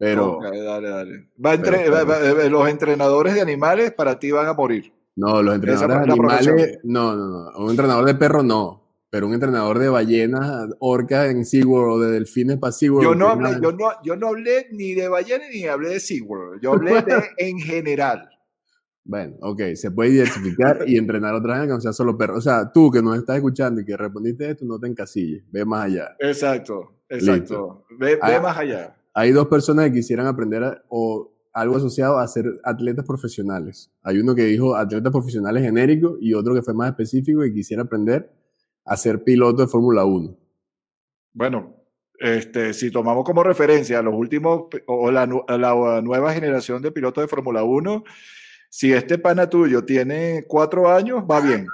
Pero. 0.04 0.40
dale, 0.42 0.90
dale. 0.90 1.30
Va 1.44 1.54
entre, 1.54 2.50
los 2.50 2.68
entrenadores 2.68 3.36
de 3.36 3.42
animales 3.42 3.94
para 3.94 4.20
ti 4.20 4.32
van 4.32 4.48
a 4.48 4.54
morir. 4.54 4.92
No, 5.16 5.42
los 5.42 5.56
entrenadores 5.56 5.98
de 6.06 6.12
animales. 6.12 6.80
No, 6.84 7.16
no, 7.16 7.28
no. 7.28 7.58
Un 7.58 7.70
entrenador 7.70 8.06
de 8.06 8.16
perro 8.16 8.44
no. 8.44 8.82
Pero 9.10 9.28
un 9.28 9.34
entrenador 9.34 9.80
de 9.80 9.90
ballenas, 9.90 10.70
orcas 10.80 11.30
en 11.30 11.46
SeaWorld 11.46 11.92
o 11.94 12.00
de 12.00 12.12
delfines 12.12 12.58
para 12.58 12.74
SeaWorld. 12.74 13.10
Yo 13.10 13.16
no, 13.16 13.30
hablé, 13.30 13.52
yo, 13.62 13.72
no, 13.72 13.92
yo 14.04 14.16
no 14.16 14.30
hablé 14.30 14.68
ni 14.72 14.94
de 14.94 15.08
ballenas 15.08 15.48
ni 15.54 15.66
hablé 15.66 15.90
de 15.90 16.00
SeaWorld. 16.00 16.62
Yo 16.62 16.74
hablé 16.74 17.02
de 17.04 17.22
en 17.38 17.60
general. 17.60 18.30
Bueno, 19.06 19.36
ok, 19.42 19.62
se 19.76 19.92
puede 19.92 20.10
diversificar 20.12 20.84
y 20.88 20.98
entrenar 20.98 21.34
otra 21.36 21.60
vez 21.60 21.68
que 21.68 21.74
no 21.74 21.82
sea 21.82 21.94
solo 21.94 22.18
perro. 22.18 22.38
O 22.38 22.42
sea, 22.42 22.72
tú 22.74 22.90
que 22.90 23.02
nos 23.02 23.18
estás 23.18 23.38
escuchando 23.38 23.80
y 23.82 23.86
que 23.86 23.96
respondiste 23.96 24.50
esto, 24.50 24.66
no 24.66 24.80
te 24.80 24.88
encasilles, 24.88 25.44
ve 25.50 25.64
más 25.64 25.86
allá. 25.86 26.16
Exacto, 26.20 27.04
exacto. 27.08 27.86
Ve, 28.00 28.16
ve, 28.16 28.40
más 28.42 28.58
allá. 28.58 28.96
Hay 29.14 29.32
dos 29.32 29.48
personas 29.48 29.86
que 29.86 29.94
quisieran 29.94 30.28
aprender 30.28 30.84
o 30.90 31.32
algo 31.54 31.78
asociado 31.78 32.18
a 32.18 32.28
ser 32.28 32.60
atletas 32.64 33.06
profesionales. 33.06 33.92
Hay 34.02 34.18
uno 34.18 34.34
que 34.34 34.44
dijo 34.46 34.76
atletas 34.76 35.12
profesionales 35.12 35.64
genéricos 35.64 36.18
y 36.20 36.34
otro 36.34 36.56
que 36.56 36.64
fue 36.64 36.74
más 36.74 36.90
específico 36.90 37.46
y 37.46 37.54
quisiera 37.54 37.84
aprender 37.84 38.32
a 38.86 38.98
ser 38.98 39.24
piloto 39.24 39.62
de 39.62 39.68
Fórmula 39.68 40.04
1. 40.04 40.36
Bueno, 41.34 41.76
este, 42.20 42.74
si 42.74 42.92
tomamos 42.92 43.24
como 43.24 43.44
referencia 43.44 44.00
a 44.00 44.02
los 44.02 44.16
últimos 44.16 44.66
o 44.88 45.12
la, 45.12 45.26
la 45.26 46.02
nueva 46.02 46.34
generación 46.34 46.82
de 46.82 46.92
pilotos 46.92 47.24
de 47.24 47.28
Fórmula 47.28 47.64
1, 47.64 48.04
si 48.70 48.92
este 48.92 49.20
pana 49.20 49.48
tuyo 49.48 49.86
tiene 49.86 50.46
cuatro 50.48 50.92
años, 50.92 51.24
va 51.30 51.40
bien. 51.40 51.68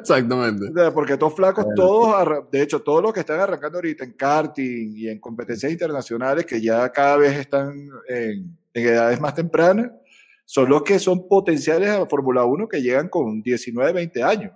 Exactamente. 0.00 0.66
porque 0.92 1.14
estos 1.14 1.34
flacos, 1.34 1.66
todos, 1.74 2.50
de 2.50 2.62
hecho, 2.62 2.80
todos 2.80 3.02
los 3.02 3.12
que 3.12 3.20
están 3.20 3.40
arrancando 3.40 3.78
ahorita 3.78 4.04
en 4.04 4.12
karting 4.12 4.92
y 4.96 5.08
en 5.08 5.20
competencias 5.20 5.72
internacionales, 5.72 6.46
que 6.46 6.60
ya 6.60 6.90
cada 6.90 7.16
vez 7.16 7.38
están 7.38 7.88
en, 8.08 8.56
edades 8.74 9.20
más 9.20 9.34
tempranas, 9.34 9.90
son 10.44 10.68
los 10.68 10.82
que 10.82 10.98
son 10.98 11.26
potenciales 11.28 11.90
a 11.90 12.00
la 12.00 12.06
Fórmula 12.06 12.44
1 12.44 12.68
que 12.68 12.80
llegan 12.80 13.08
con 13.08 13.42
19, 13.42 13.92
20 13.92 14.22
años. 14.22 14.52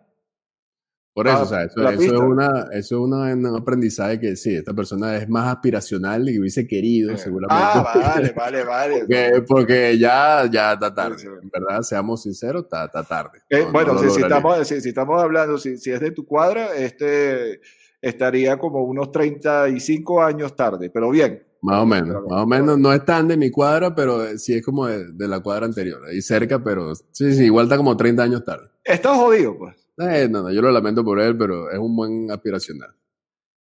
Por 1.15 1.29
eso, 1.29 1.43
o 1.43 1.47
sea, 1.47 1.65
eso, 1.65 1.89
es 1.89 2.11
una, 2.11 2.69
eso 2.73 2.97
es 2.97 3.01
un 3.03 3.47
aprendizaje 3.55 4.19
que 4.19 4.35
sí, 4.35 4.55
esta 4.55 4.73
persona 4.73 5.15
es 5.17 5.29
más 5.29 5.53
aspiracional 5.55 6.27
y 6.31 6.39
hubiese 6.39 6.67
querido, 6.67 7.15
seguramente. 7.19 7.63
Ah, 7.63 7.93
vale, 8.15 8.33
vale, 8.33 8.65
vale. 8.65 9.43
Porque, 9.47 9.99
ya, 9.99 10.49
ya 10.51 10.73
está 10.73 10.95
tarde, 10.95 11.23
en 11.23 11.51
verdad, 11.51 11.83
seamos 11.83 12.23
sinceros, 12.23 12.63
está, 12.65 12.87
está 12.87 13.05
tarde. 13.05 13.41
Eh, 13.51 13.67
bueno, 13.71 13.99
si, 13.99 14.09
si, 14.09 14.23
estamos, 14.23 14.67
si, 14.67 14.75
estamos, 14.75 15.23
hablando, 15.23 15.59
si, 15.59 15.77
si, 15.77 15.91
es 15.91 16.01
de 16.01 16.13
tu 16.13 16.25
cuadra, 16.25 16.75
este 16.75 17.61
estaría 18.01 18.57
como 18.59 18.83
unos 18.83 19.13
35 19.13 20.23
años 20.23 20.57
tarde, 20.57 20.89
pero 20.89 21.11
bien. 21.11 21.45
Más 21.61 21.83
o 21.83 21.87
menos, 21.87 22.23
más 22.27 22.43
o 22.43 22.47
menos, 22.47 22.79
no 22.79 22.91
es 22.93 23.05
tan 23.05 23.29
de 23.29 23.37
mi 23.37 23.51
cuadra, 23.51 23.95
pero 23.95 24.37
sí 24.39 24.55
es 24.55 24.65
como 24.65 24.87
de, 24.87 25.13
de 25.13 25.29
la 25.29 25.41
cuadra 25.41 25.67
anterior, 25.67 26.03
ahí 26.07 26.23
cerca, 26.23 26.65
pero 26.65 26.95
sí, 26.95 27.35
sí, 27.35 27.45
igual 27.45 27.67
está 27.67 27.77
como 27.77 27.97
30 27.99 28.23
años 28.23 28.45
tarde. 28.45 28.71
Está 28.83 29.15
jodido, 29.15 29.59
pues. 29.59 29.82
Eh, 30.11 30.29
no, 30.29 30.43
no, 30.43 30.53
yo 30.53 30.63
lo 30.63 30.71
lamento 30.71 31.05
por 31.05 31.21
él, 31.21 31.37
pero 31.37 31.71
es 31.71 31.79
un 31.79 31.95
buen 31.97 32.31
aspiracional. 32.31 32.95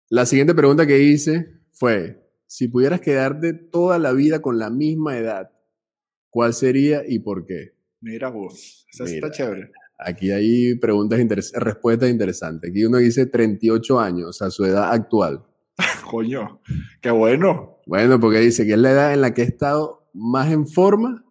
La 0.10 0.26
siguiente 0.26 0.56
pregunta 0.56 0.88
que 0.88 1.00
hice 1.00 1.62
fue, 1.72 2.24
si 2.46 2.68
pudieras 2.68 3.02
quedarte 3.02 3.54
toda 3.54 4.00
la 4.00 4.14
vida 4.14 4.42
con 4.42 4.58
la 4.58 4.70
misma 4.70 5.18
edad, 5.18 5.52
¿cuál 6.30 6.54
sería 6.54 7.04
y 7.06 7.20
por 7.20 7.46
qué? 7.46 7.74
Mira 8.00 8.30
vos, 8.30 8.86
esa 8.94 9.04
está 9.04 9.32
chévere. 9.32 9.72
Aquí 10.00 10.32
hay 10.32 10.76
preguntas 10.76 11.20
interesantes, 11.20 11.62
respuestas 11.62 12.10
interesantes. 12.10 12.70
Aquí 12.70 12.86
uno 12.86 12.98
dice 12.98 13.26
38 13.26 14.00
años, 14.00 14.38
sea, 14.38 14.50
su 14.52 14.64
edad 14.64 14.92
actual. 14.92 15.44
Coño, 16.10 16.62
qué 17.02 17.10
bueno. 17.10 17.80
Bueno, 17.86 18.20
porque 18.20 18.40
dice 18.40 18.66
que 18.66 18.74
es 18.74 18.80
la 18.80 18.92
edad 18.92 19.14
en 19.14 19.22
la 19.22 19.34
que 19.34 19.42
he 19.42 19.46
estado 19.46 20.10
más 20.14 20.52
en 20.52 20.68
forma, 20.68 21.26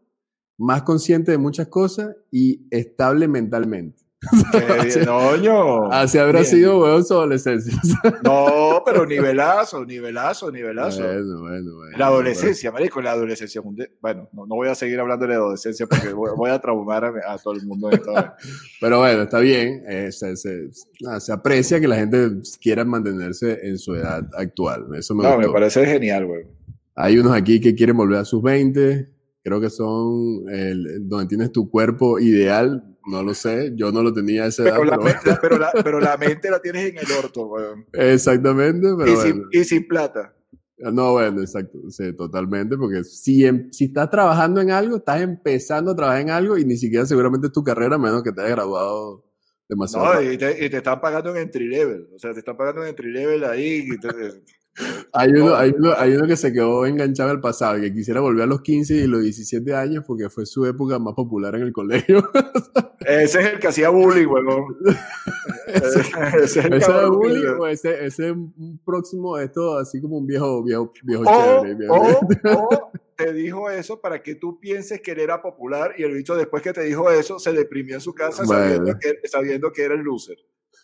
más 0.59 0.83
consciente 0.83 1.31
de 1.31 1.39
muchas 1.39 1.69
cosas 1.69 2.17
y 2.31 2.67
estable 2.71 3.29
mentalmente. 3.29 4.06
No, 5.05 5.93
Así 5.93 6.19
habrá 6.19 6.43
sido, 6.43 6.81
weón, 6.81 7.05
su 7.05 7.15
adolescencia. 7.15 7.75
No, 8.25 8.83
pero 8.85 9.07
nivelazo, 9.07 9.85
nivelazo, 9.85 10.51
nivelazo. 10.51 11.03
Bueno, 11.03 11.41
bueno, 11.41 11.75
bueno. 11.77 11.99
La 11.99 12.07
adolescencia, 12.07 12.73
marico, 12.73 13.01
la 13.01 13.13
adolescencia. 13.13 13.61
Bueno, 14.01 14.29
no, 14.33 14.47
voy 14.47 14.69
a 14.69 14.75
seguir 14.75 14.99
hablando 15.01 15.27
de 15.27 15.33
la 15.33 15.39
adolescencia 15.39 15.87
porque 15.87 16.13
voy, 16.13 16.51
a 16.51 16.59
traumar 16.59 17.05
a, 17.05 17.39
todo 17.39 17.55
el 17.55 17.67
mundo. 17.67 17.91
pero 18.81 19.01
bueno, 19.01 19.23
está 19.23 19.39
bien. 19.39 19.85
Eh, 19.87 20.11
se, 20.13 21.33
aprecia 21.33 21.81
que 21.81 21.89
la 21.89 21.97
gente 21.97 22.31
quiera 22.61 22.85
mantenerse 22.85 23.61
en 23.63 23.79
su 23.79 23.95
edad 23.95 24.29
actual. 24.37 24.87
Eso 24.97 25.15
me 25.15 25.25
No, 25.25 25.39
me 25.39 25.49
parece 25.49 25.85
genial, 25.85 26.25
weón. 26.25 26.47
Hay 26.95 27.19
unos 27.19 27.35
aquí 27.35 27.61
que 27.61 27.75
quieren 27.75 27.97
volver 27.97 28.21
a 28.21 28.25
sus 28.25 28.43
20. 28.43 29.11
Creo 29.43 29.61
que 29.61 29.69
son 29.69 30.49
el, 30.49 31.07
donde 31.07 31.27
tienes 31.27 31.53
tu 31.53 31.71
cuerpo 31.71 32.19
ideal 32.19 32.96
No 33.07 33.23
lo 33.23 33.35
sé, 33.35 33.73
yo 33.77 33.93
no 33.93 34.03
lo 34.03 34.13
tenía 34.13 34.45
a 34.45 34.47
esa 34.49 34.65
pero, 34.65 34.77
edad, 34.77 34.91
la 34.91 34.99
mente, 34.99 35.39
pero, 35.41 35.59
la, 35.59 35.71
pero, 35.85 36.01
la, 36.01 36.17
mente 36.19 36.51
la 36.51 36.61
tienes 36.61 36.91
en 36.91 36.99
el 36.99 37.13
orto, 37.13 37.47
weón. 37.47 37.87
Exactamente, 37.93 38.89
pero 38.99 39.13
y, 39.13 39.17
sin, 39.17 39.45
y 39.53 39.65
sin 39.65 39.87
plata. 39.87 40.35
No, 40.79 41.13
bueno, 41.13 41.41
exacto, 41.41 41.79
sí, 41.89 42.13
totalmente, 42.15 42.77
porque 42.77 43.05
si, 43.05 43.47
em, 43.47 43.71
si 43.73 43.87
estás 43.87 44.11
trabajando 44.11 44.61
en 44.61 44.71
algo, 44.71 44.97
estás 44.97 45.23
empezando 45.23 45.93
a 45.93 45.97
trabajar 45.97 46.21
en 46.21 46.31
algo 46.31 46.59
y 46.59 46.65
ni 46.65 46.77
siquiera 46.77 47.07
seguramente 47.07 47.47
es 47.47 47.53
tu 47.53 47.63
carrera, 47.63 47.97
menos 47.97 48.23
que 48.23 48.33
te 48.33 48.41
hayas 48.41 48.57
graduado 48.57 49.25
demasiado. 49.69 50.15
No, 50.15 50.23
y 50.23 50.37
te, 50.37 50.65
y 50.65 50.69
te, 50.69 50.79
están 50.79 51.01
pagando 51.01 51.31
en 51.31 51.39
entry 51.39 51.69
level, 51.69 52.09
o 52.15 52.19
sea, 52.19 52.33
te 52.33 52.41
están 52.41 52.57
pagando 52.57 52.83
en 52.83 52.89
entry 52.89 53.11
level 53.11 53.45
ahí. 53.45 53.89
Y 53.89 53.99
te, 53.99 54.09
hay, 55.13 55.31
uno, 55.31 55.55
hay, 55.55 55.75
uno, 55.77 55.93
hay 55.97 56.13
uno 56.15 56.27
que 56.27 56.37
se 56.37 56.53
quedó 56.53 56.87
enganchado 56.87 57.31
al 57.31 57.41
pasado, 57.41 57.81
que 57.81 57.93
quisiera 57.93 58.21
volver 58.21 58.45
a 58.45 58.47
los 58.47 58.63
15 58.63 58.95
y 58.95 59.07
los 59.07 59.23
17 59.23 59.75
años 59.75 60.05
porque 60.07 60.29
fue 60.29 60.47
su 60.47 60.67
época 60.67 60.99
más 60.99 61.15
popular 61.15 61.55
en 61.55 61.63
el 61.63 61.73
colegio. 61.73 62.29
Ese 63.01 63.41
es 63.41 63.47
el 63.53 63.59
que 63.59 63.69
hacía 63.69 63.89
bullying, 63.91 64.27
huevón. 64.27 64.77
ese, 65.67 66.01
ese, 66.43 66.45
es 66.45 66.57
el 66.57 66.75
ese 66.75 66.91
es 66.91 67.09
bullying, 67.09 67.47
o 67.61 67.67
ese, 67.69 68.05
ese 68.05 68.27
es 68.27 68.33
un 68.33 68.81
próximo, 68.85 69.39
esto 69.39 69.79
así 69.79 70.01
como 70.01 70.19
un 70.19 70.27
viejo, 70.27 70.65
viejo, 70.65 70.93
viejo 71.05 71.23
o, 71.25 71.63
chévere. 71.63 71.75
Viejo. 71.77 71.95
O, 71.95 72.75
o, 72.75 72.93
te 73.17 73.33
dijo 73.33 73.71
eso 73.71 74.01
para 74.01 74.23
que 74.23 74.35
tú 74.35 74.59
pienses 74.61 75.01
que 75.01 75.13
él 75.13 75.21
era 75.21 75.41
popular 75.41 75.95
y 75.97 76.03
el 76.03 76.13
bicho 76.13 76.35
después 76.37 76.63
que 76.63 76.73
te 76.73 76.83
dijo 76.83 77.11
eso 77.11 77.39
se 77.39 77.53
deprimió 77.53 77.95
en 77.95 78.01
su 78.01 78.15
casa 78.15 78.43
bueno. 78.45 78.63
sabiendo, 78.63 78.99
que, 78.99 79.29
sabiendo 79.29 79.73
que 79.73 79.83
era 79.83 79.95
el 79.95 80.01
loser. 80.01 80.37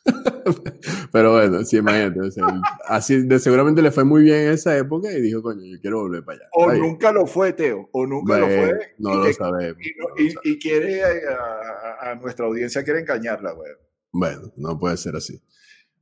Pero 1.13 1.33
bueno, 1.33 1.65
sí, 1.65 1.77
imagínate. 1.77 2.21
O 2.21 2.31
sea, 2.31 2.47
así 2.89 3.23
de, 3.23 3.39
seguramente 3.39 3.83
le 3.83 3.91
fue 3.91 4.05
muy 4.05 4.23
bien 4.23 4.47
en 4.47 4.53
esa 4.53 4.77
época 4.77 5.13
y 5.13 5.21
dijo, 5.21 5.43
coño, 5.43 5.63
yo 5.65 5.81
quiero 5.81 6.01
volver 6.01 6.25
para 6.25 6.39
allá. 6.39 6.49
O 6.55 6.69
Ahí. 6.69 6.81
nunca 6.81 7.13
lo 7.13 7.27
fue, 7.27 7.53
Teo. 7.53 7.89
O 7.93 8.07
nunca 8.07 8.39
bueno, 8.39 8.49
lo 8.49 8.53
fue. 8.53 8.95
No 8.99 9.15
lo 9.15 9.33
sabemos. 9.33 9.79
Y, 9.81 9.99
no 9.99 10.09
lo 10.09 10.23
y, 10.23 10.53
y 10.53 10.59
quiere 10.59 11.03
a, 11.03 11.09
a, 11.09 12.11
a, 12.11 12.15
nuestra 12.17 12.47
audiencia, 12.47 12.83
quiere 12.83 13.01
engañarla, 13.01 13.53
güey. 13.53 13.71
Bueno, 14.13 14.53
no 14.57 14.79
puede 14.79 14.97
ser 14.97 15.17
así. 15.17 15.41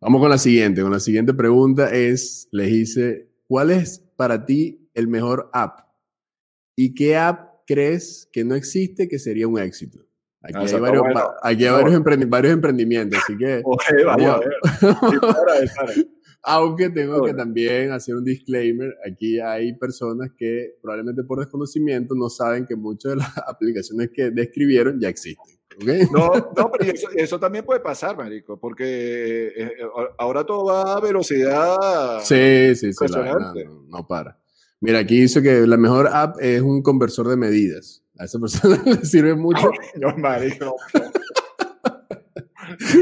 Vamos 0.00 0.21
con 0.21 0.30
la 0.30 0.38
siguiente. 0.38 0.83
Con 0.83 0.92
la 0.92 1.00
siguiente 1.00 1.35
pregunta 1.35 1.92
es, 1.95 2.49
les 2.52 2.71
hice, 2.71 3.30
¿cuál 3.47 3.71
es 3.71 4.00
para 4.16 4.47
ti 4.47 4.90
el 4.95 5.09
mejor 5.09 5.50
app? 5.52 5.80
¿Y 6.75 6.95
qué 6.95 7.16
app 7.16 7.61
crees 7.66 8.28
que 8.33 8.45
no 8.45 8.54
existe 8.54 9.09
que 9.09 9.19
sería 9.19 9.47
un 9.47 9.59
éxito? 9.59 10.10
Aquí, 10.42 10.54
Ah, 10.56 10.61
hay, 10.61 10.66
eso 10.66 10.80
varios, 10.80 11.02
bueno. 11.02 11.20
aquí 11.42 11.64
hay 11.66 11.73
varios, 11.73 12.00
emprendi- 12.00 12.28
varios 12.28 12.52
emprendimientos, 12.54 13.18
así 13.23 13.37
que... 13.37 13.62
Oye, 13.64 14.04
vaya, 14.04 14.35
a 14.35 14.38
ver. 14.38 14.52
Sí, 15.11 15.18
para, 15.20 15.35
para. 15.76 15.92
Aunque 16.42 16.88
tengo 16.88 17.23
que 17.23 17.35
también 17.35 17.92
hacer 17.92 18.14
un 18.16 18.25
disclaimer, 18.25 18.94
aquí 19.06 19.38
hay 19.38 19.75
personas 19.76 20.30
que 20.38 20.76
probablemente 20.80 21.23
por 21.25 21.38
desconocimiento 21.40 22.14
no 22.14 22.30
saben 22.30 22.64
que 22.64 22.75
muchas 22.76 23.11
de 23.12 23.16
las 23.16 23.28
aplicaciones 23.47 24.09
que 24.14 24.30
describieron 24.30 24.99
ya 24.99 25.11
existen. 25.11 25.56
¿ok? 25.76 26.11
No, 26.11 26.30
no, 26.56 26.70
pero 26.73 26.90
eso, 26.90 27.09
eso 27.14 27.38
también 27.38 27.64
puede 27.66 27.80
pasar, 27.80 28.16
marico, 28.16 28.59
porque 28.59 29.49
eh, 29.49 29.52
eh, 29.56 29.73
ahora 30.18 30.44
todo 30.44 30.64
va 30.64 30.94
a 30.97 31.00
velocidad. 31.00 32.20
Sí, 32.23 32.75
sí, 32.75 32.92
sí, 32.94 33.04
la- 33.11 33.35
no, 33.35 33.85
no 33.88 34.06
para. 34.09 34.38
Mira, 34.80 35.00
aquí 35.00 35.20
dice 35.20 35.42
que 35.42 35.66
la 35.66 35.76
mejor 35.76 36.09
app 36.11 36.37
es 36.40 36.62
un 36.62 36.80
conversor 36.82 37.28
de 37.28 37.37
medidas. 37.37 38.00
A 38.20 38.24
esa 38.24 38.38
persona 38.38 38.80
le 38.84 39.04
sirve 39.04 39.34
mucho 39.34 39.70
No, 39.96 40.14
marico. 40.18 40.76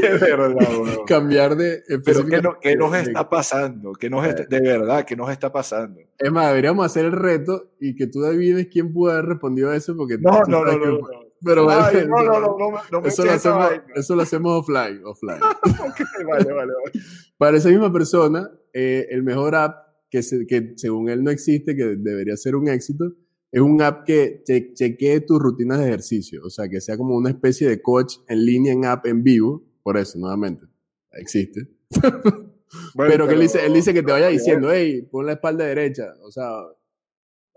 De 0.01 0.09
verdad, 0.17 0.55
weón. 0.57 1.05
cambiar 1.05 1.55
de... 1.55 1.83
Pero 2.03 2.25
¿qué, 2.25 2.41
no- 2.41 2.57
qué 2.59 2.75
nos 2.75 2.95
está 2.95 3.29
pasando? 3.29 3.91
¿Qué 3.93 4.09
nos 4.09 4.25
está- 4.25 4.45
de 4.45 4.61
verdad, 4.61 5.05
¿qué 5.05 5.15
nos 5.15 5.29
está 5.29 5.51
pasando? 5.51 5.99
Es 6.17 6.31
más, 6.31 6.47
deberíamos 6.47 6.85
hacer 6.85 7.05
el 7.05 7.11
reto 7.11 7.71
y 7.79 7.95
que 7.95 8.07
tú 8.07 8.23
adivines 8.25 8.67
quién 8.71 8.91
pudo 8.93 9.11
haber 9.11 9.25
respondido 9.25 9.69
a 9.69 9.75
eso 9.75 9.95
porque 9.95 10.17
No, 10.17 10.41
no, 10.47 10.63
no, 10.65 10.77
no. 10.77 10.99
Pero 11.41 11.69
Ay, 11.69 12.05
no, 12.07 12.21
no, 12.23 12.39
no, 12.39 12.57
no, 12.91 13.07
eso, 13.07 13.23
lo 13.23 13.31
hacemos, 13.31 13.71
eso 13.95 14.15
lo 14.15 14.21
hacemos 14.23 14.59
offline, 14.59 15.01
offline. 15.05 15.39
Vale, 16.27 16.51
vale, 16.51 16.53
vale. 16.53 17.05
Para 17.37 17.57
esa 17.57 17.69
misma 17.69 17.93
persona, 17.93 18.49
eh, 18.73 19.07
el 19.09 19.23
mejor 19.23 19.55
app 19.55 19.87
que, 20.09 20.21
se- 20.21 20.45
que 20.47 20.73
según 20.75 21.09
él 21.09 21.23
no 21.23 21.31
existe, 21.31 21.75
que 21.77 21.95
debería 21.97 22.35
ser 22.35 22.55
un 22.55 22.67
éxito, 22.67 23.13
es 23.51 23.61
un 23.61 23.81
app 23.81 24.05
que 24.05 24.43
che- 24.45 24.73
chequee 24.73 25.21
tus 25.21 25.39
rutinas 25.39 25.79
de 25.79 25.85
ejercicio. 25.87 26.41
O 26.45 26.49
sea, 26.49 26.67
que 26.69 26.81
sea 26.81 26.97
como 26.97 27.15
una 27.15 27.29
especie 27.29 27.67
de 27.67 27.81
coach 27.81 28.15
en 28.27 28.45
línea, 28.45 28.73
en 28.73 28.85
app, 28.85 29.05
en 29.07 29.23
vivo. 29.23 29.63
Por 29.83 29.97
eso, 29.97 30.17
nuevamente, 30.19 30.65
existe. 31.13 31.67
Bueno, 32.93 33.11
pero 33.11 33.27
que 33.27 33.33
él 33.33 33.39
dice, 33.39 33.65
él 33.65 33.73
dice 33.73 33.95
que 33.95 34.03
te 34.03 34.11
vaya 34.11 34.27
diciendo, 34.27 34.71
hey, 34.71 35.01
pon 35.11 35.25
la 35.25 35.31
espalda 35.31 35.65
derecha. 35.65 36.13
O 36.21 36.29
sea, 36.31 36.51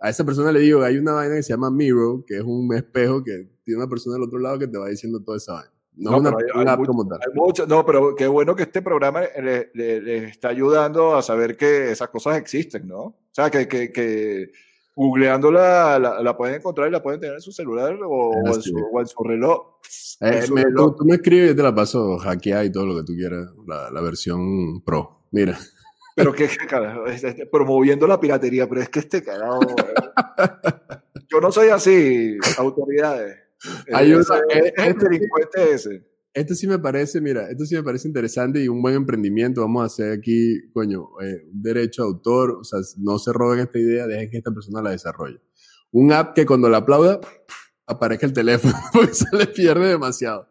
a 0.00 0.08
esa 0.08 0.24
persona 0.24 0.50
le 0.50 0.60
digo, 0.60 0.82
hay 0.82 0.96
una 0.96 1.12
vaina 1.12 1.34
que 1.36 1.42
se 1.42 1.50
llama 1.52 1.70
Miro, 1.70 2.24
que 2.26 2.36
es 2.38 2.42
un 2.42 2.72
espejo 2.74 3.22
que 3.22 3.46
tiene 3.62 3.78
una 3.82 3.90
persona 3.90 4.14
del 4.14 4.22
otro 4.22 4.38
lado 4.38 4.58
que 4.58 4.68
te 4.68 4.78
va 4.78 4.88
diciendo 4.88 5.22
toda 5.22 5.36
esa 5.36 5.52
vaina. 5.52 5.72
No, 5.96 6.12
No, 6.12 6.18
una, 6.18 6.30
hay- 6.30 6.34
una 6.54 6.60
hay 6.62 6.68
app 6.68 6.78
mucho- 6.78 6.90
como 6.92 7.06
tal. 7.06 7.18
Hay 7.20 7.34
mucho- 7.34 7.66
no, 7.66 7.84
pero 7.84 8.14
qué 8.14 8.26
bueno 8.26 8.56
que 8.56 8.62
este 8.62 8.80
programa 8.80 9.20
le, 9.20 9.70
le- 9.74 10.00
le 10.00 10.24
está 10.24 10.48
ayudando 10.48 11.14
a 11.14 11.20
saber 11.20 11.58
que 11.58 11.90
esas 11.92 12.08
cosas 12.08 12.38
existen, 12.38 12.88
¿no? 12.88 13.00
O 13.02 13.16
sea, 13.32 13.50
que, 13.50 13.68
que, 13.68 13.92
que 13.92 14.50
googleándola 14.94 15.98
la, 15.98 16.22
la 16.22 16.36
pueden 16.36 16.56
encontrar 16.56 16.88
y 16.88 16.90
la 16.90 17.02
pueden 17.02 17.20
tener 17.20 17.36
en 17.36 17.40
su 17.42 17.52
celular 17.52 17.94
o, 18.04 18.08
o 18.30 18.46
en, 18.48 18.62
su, 18.62 18.76
es. 18.78 18.84
o 18.92 19.00
en 19.00 19.06
su 19.06 19.22
reloj. 19.24 19.60
Eh, 20.20 20.30
En 20.38 20.42
su 20.46 20.54
me- 20.54 20.62
reloj. 20.64 20.92
tú, 20.92 20.96
tú 20.98 21.04
me 21.04 21.14
escribes 21.16 21.56
te 21.56 21.62
la 21.62 21.74
paso 21.74 22.18
hackeada 22.18 22.64
y 22.64 22.70
todo 22.72 22.86
lo 22.86 22.96
que 22.96 23.04
tú 23.04 23.14
quieras, 23.14 23.48
la, 23.66 23.90
la 23.90 24.00
versión 24.00 24.82
pro. 24.82 25.22
Mira, 25.30 25.58
Pero 26.14 26.32
qué 26.32 26.46
carajo, 26.68 27.06
es- 27.06 27.24
es- 27.24 27.48
promoviendo 27.50 28.06
la 28.06 28.20
piratería, 28.20 28.68
pero 28.68 28.80
es 28.82 28.88
que 28.90 28.98
este 29.00 29.22
carajo. 29.22 29.60
eh, 29.62 29.94
Yo 31.28 31.40
no 31.40 31.50
soy 31.50 31.68
así, 31.70 32.36
autoridades. 32.58 33.38
Hay 33.92 34.12
Ese- 34.12 34.32
una- 34.32 34.40
es 34.50 34.72
el 34.86 34.98
delincuente 34.98 35.72
ese. 35.72 36.11
Este 36.34 36.54
sí 36.54 36.66
me 36.66 36.78
parece, 36.78 37.20
mira, 37.20 37.50
esto 37.50 37.64
sí 37.66 37.74
me 37.74 37.82
parece 37.82 38.08
interesante 38.08 38.62
y 38.62 38.68
un 38.68 38.80
buen 38.82 38.94
emprendimiento. 38.94 39.60
Vamos 39.60 39.82
a 39.82 39.86
hacer 39.86 40.12
aquí, 40.12 40.70
coño, 40.72 41.08
eh, 41.22 41.44
un 41.52 41.62
derecho 41.62 42.02
de 42.02 42.08
autor, 42.08 42.52
o 42.60 42.64
sea, 42.64 42.78
no 42.98 43.18
se 43.18 43.32
roben 43.32 43.60
esta 43.60 43.78
idea, 43.78 44.06
dejen 44.06 44.30
que 44.30 44.38
esta 44.38 44.50
persona 44.52 44.80
la 44.82 44.90
desarrolle. 44.90 45.40
Un 45.90 46.10
app 46.12 46.34
que 46.34 46.46
cuando 46.46 46.68
la 46.70 46.78
aplauda 46.78 47.20
aparezca 47.86 48.26
el 48.26 48.32
teléfono, 48.32 48.72
porque 48.92 49.12
se 49.14 49.36
le 49.36 49.46
pierde 49.46 49.88
demasiado. 49.88 50.48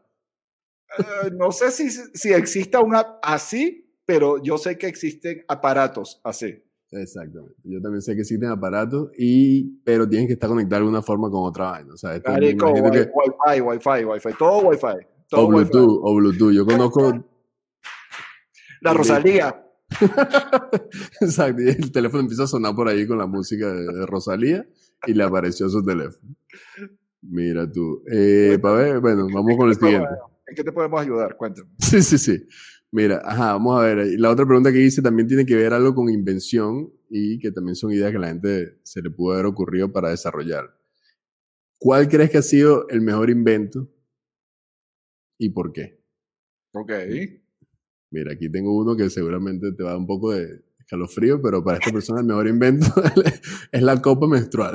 Eh, 1.00 1.32
no 1.34 1.52
sé 1.52 1.72
si, 1.72 1.90
si 1.90 2.34
exista 2.34 2.80
una 2.82 3.18
así, 3.24 3.96
pero 4.06 4.42
yo 4.44 4.58
sé 4.58 4.78
que 4.78 4.88
existen 4.88 5.44
aparatos 5.48 6.20
así. 6.24 6.64
Exactamente. 6.94 7.56
Yo 7.64 7.82
también 7.82 8.02
sé 8.02 8.14
que 8.16 8.22
existen 8.22 8.50
aparatos, 8.50 9.10
y, 9.18 9.78
pero 9.86 10.08
tienen 10.08 10.28
que 10.28 10.34
estar 10.34 10.50
conectados 10.50 10.82
de 10.82 10.86
alguna 10.86 11.02
forma 11.02 11.30
con 11.32 11.48
otra 11.48 11.72
vaina. 11.72 11.94
O 11.94 11.98
sea, 11.98 12.16
esto 12.18 12.30
Marico, 12.30 12.70
wi- 12.72 12.92
que- 12.92 13.10
Wi-Fi, 13.14 13.62
Wi-Fi, 13.62 14.06
Wi-Fi, 14.06 14.30
todo 14.38 14.68
Wi-Fi. 14.68 15.08
Todo 15.32 15.46
o 15.46 15.48
Bluetooth, 15.48 16.00
o 16.04 16.16
Bluetooth. 16.16 16.52
Yo 16.52 16.66
conozco 16.66 17.26
La 18.82 18.94
Rosalía. 18.94 19.66
Exacto, 21.22 21.62
y 21.62 21.70
el 21.70 21.92
teléfono 21.92 22.22
empieza 22.22 22.44
a 22.44 22.48
sonar 22.48 22.76
por 22.76 22.90
ahí 22.90 23.08
con 23.08 23.18
la 23.18 23.28
música 23.28 23.72
de, 23.74 24.06
Rosalía 24.06 24.66
y 25.08 25.14
le 25.14 25.24
apareció 25.24 25.70
su 25.70 25.84
teléfono. 25.84 26.36
Mira 27.22 27.72
tú. 27.72 28.04
Eh, 28.12 28.60
pa' 28.62 28.74
ver, 28.74 29.00
bueno, 29.00 29.28
vamos 29.34 29.56
con 29.58 29.70
el 29.70 29.76
siguiente. 29.76 30.10
¿En 30.48 30.56
qué 30.56 30.64
te 30.66 30.72
podemos 30.74 31.02
ayudar? 31.02 31.38
Cuéntame. 31.38 31.70
Sí, 31.80 32.02
sí, 32.02 32.18
sí. 32.18 32.46
Mira, 32.92 33.22
ajá, 33.24 33.54
vamos 33.54 33.80
a 33.80 33.86
ver. 33.86 34.20
La 34.20 34.32
otra 34.32 34.46
pregunta 34.46 34.72
que 34.74 34.82
hice 34.82 35.02
también 35.02 35.30
tiene 35.30 35.46
que 35.46 35.56
ver 35.56 35.72
algo 35.74 35.96
con 35.96 36.10
invención 36.10 36.92
y 37.10 37.40
que 37.40 37.54
también 37.54 37.76
son 37.76 37.94
ideas 37.94 38.12
que 38.12 38.20
la 38.20 38.28
gente 38.28 38.80
se 38.84 39.02
le 39.02 39.10
pudo 39.12 39.34
haber 39.34 39.46
ocurrido 39.46 39.94
para 39.94 40.10
desarrollar. 40.10 40.78
¿Cuál 41.80 42.10
crees 42.10 42.32
que 42.32 42.40
ha 42.40 42.42
sido 42.42 42.86
el 42.90 43.00
mejor 43.00 43.30
invento 43.30 43.88
y 45.44 45.50
por 45.50 45.74
qué? 45.74 45.98
Ok. 46.74 46.92
Mira, 48.12 48.34
aquí 48.34 48.50
tengo 48.50 48.76
uno 48.78 48.96
que 48.96 49.10
seguramente 49.10 49.72
te 49.72 49.84
va 49.84 49.90
a 49.90 49.92
dar 49.94 50.00
un 50.00 50.06
poco 50.08 50.32
de 50.34 50.62
escalofrío, 50.80 51.42
pero 51.42 51.64
para 51.64 51.80
esta 51.80 51.92
persona 51.92 52.20
el 52.22 52.28
mejor 52.28 52.48
invento 52.48 52.86
es 53.72 53.82
la 53.82 54.00
copa 54.02 54.28
menstrual. 54.28 54.74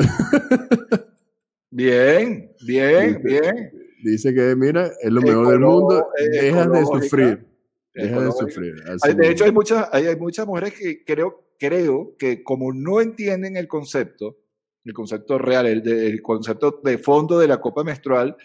Bien, 1.71 2.51
bien, 2.67 3.23
Dice- 3.23 3.41
bien. 3.41 3.73
Dice 4.03 4.35
que, 4.35 4.55
mira, 4.57 4.91
es 5.01 5.11
lo 5.11 5.21
mejor 5.21 5.49
del 5.49 5.61
mundo, 5.61 6.07
dejas 6.33 6.71
de 6.73 6.85
sufrir. 6.85 7.47
Deja 7.95 8.21
de 8.23 8.33
sufrir. 8.33 8.75
Hay- 9.03 9.15
de 9.15 9.31
hecho, 9.31 9.45
hay 9.45 9.53
muchas, 9.53 9.89
hay, 9.93 10.07
hay 10.07 10.17
muchas 10.17 10.47
mujeres 10.47 10.75
que 10.75 11.05
creo, 11.05 11.45
creo 11.59 12.15
que 12.19 12.43
como 12.43 12.73
no 12.73 13.01
entienden 13.01 13.57
el 13.57 13.67
concepto, 13.69 14.39
el 14.85 14.93
concepto 14.93 15.39
real, 15.39 15.67
el, 15.67 15.83
de- 15.83 16.07
el 16.09 16.23
concepto 16.23 16.81
de 16.85 16.99
fondo 16.99 17.39
de 17.39 17.49
la 17.49 17.61
copa 17.61 17.83
menstrual, 17.85 18.37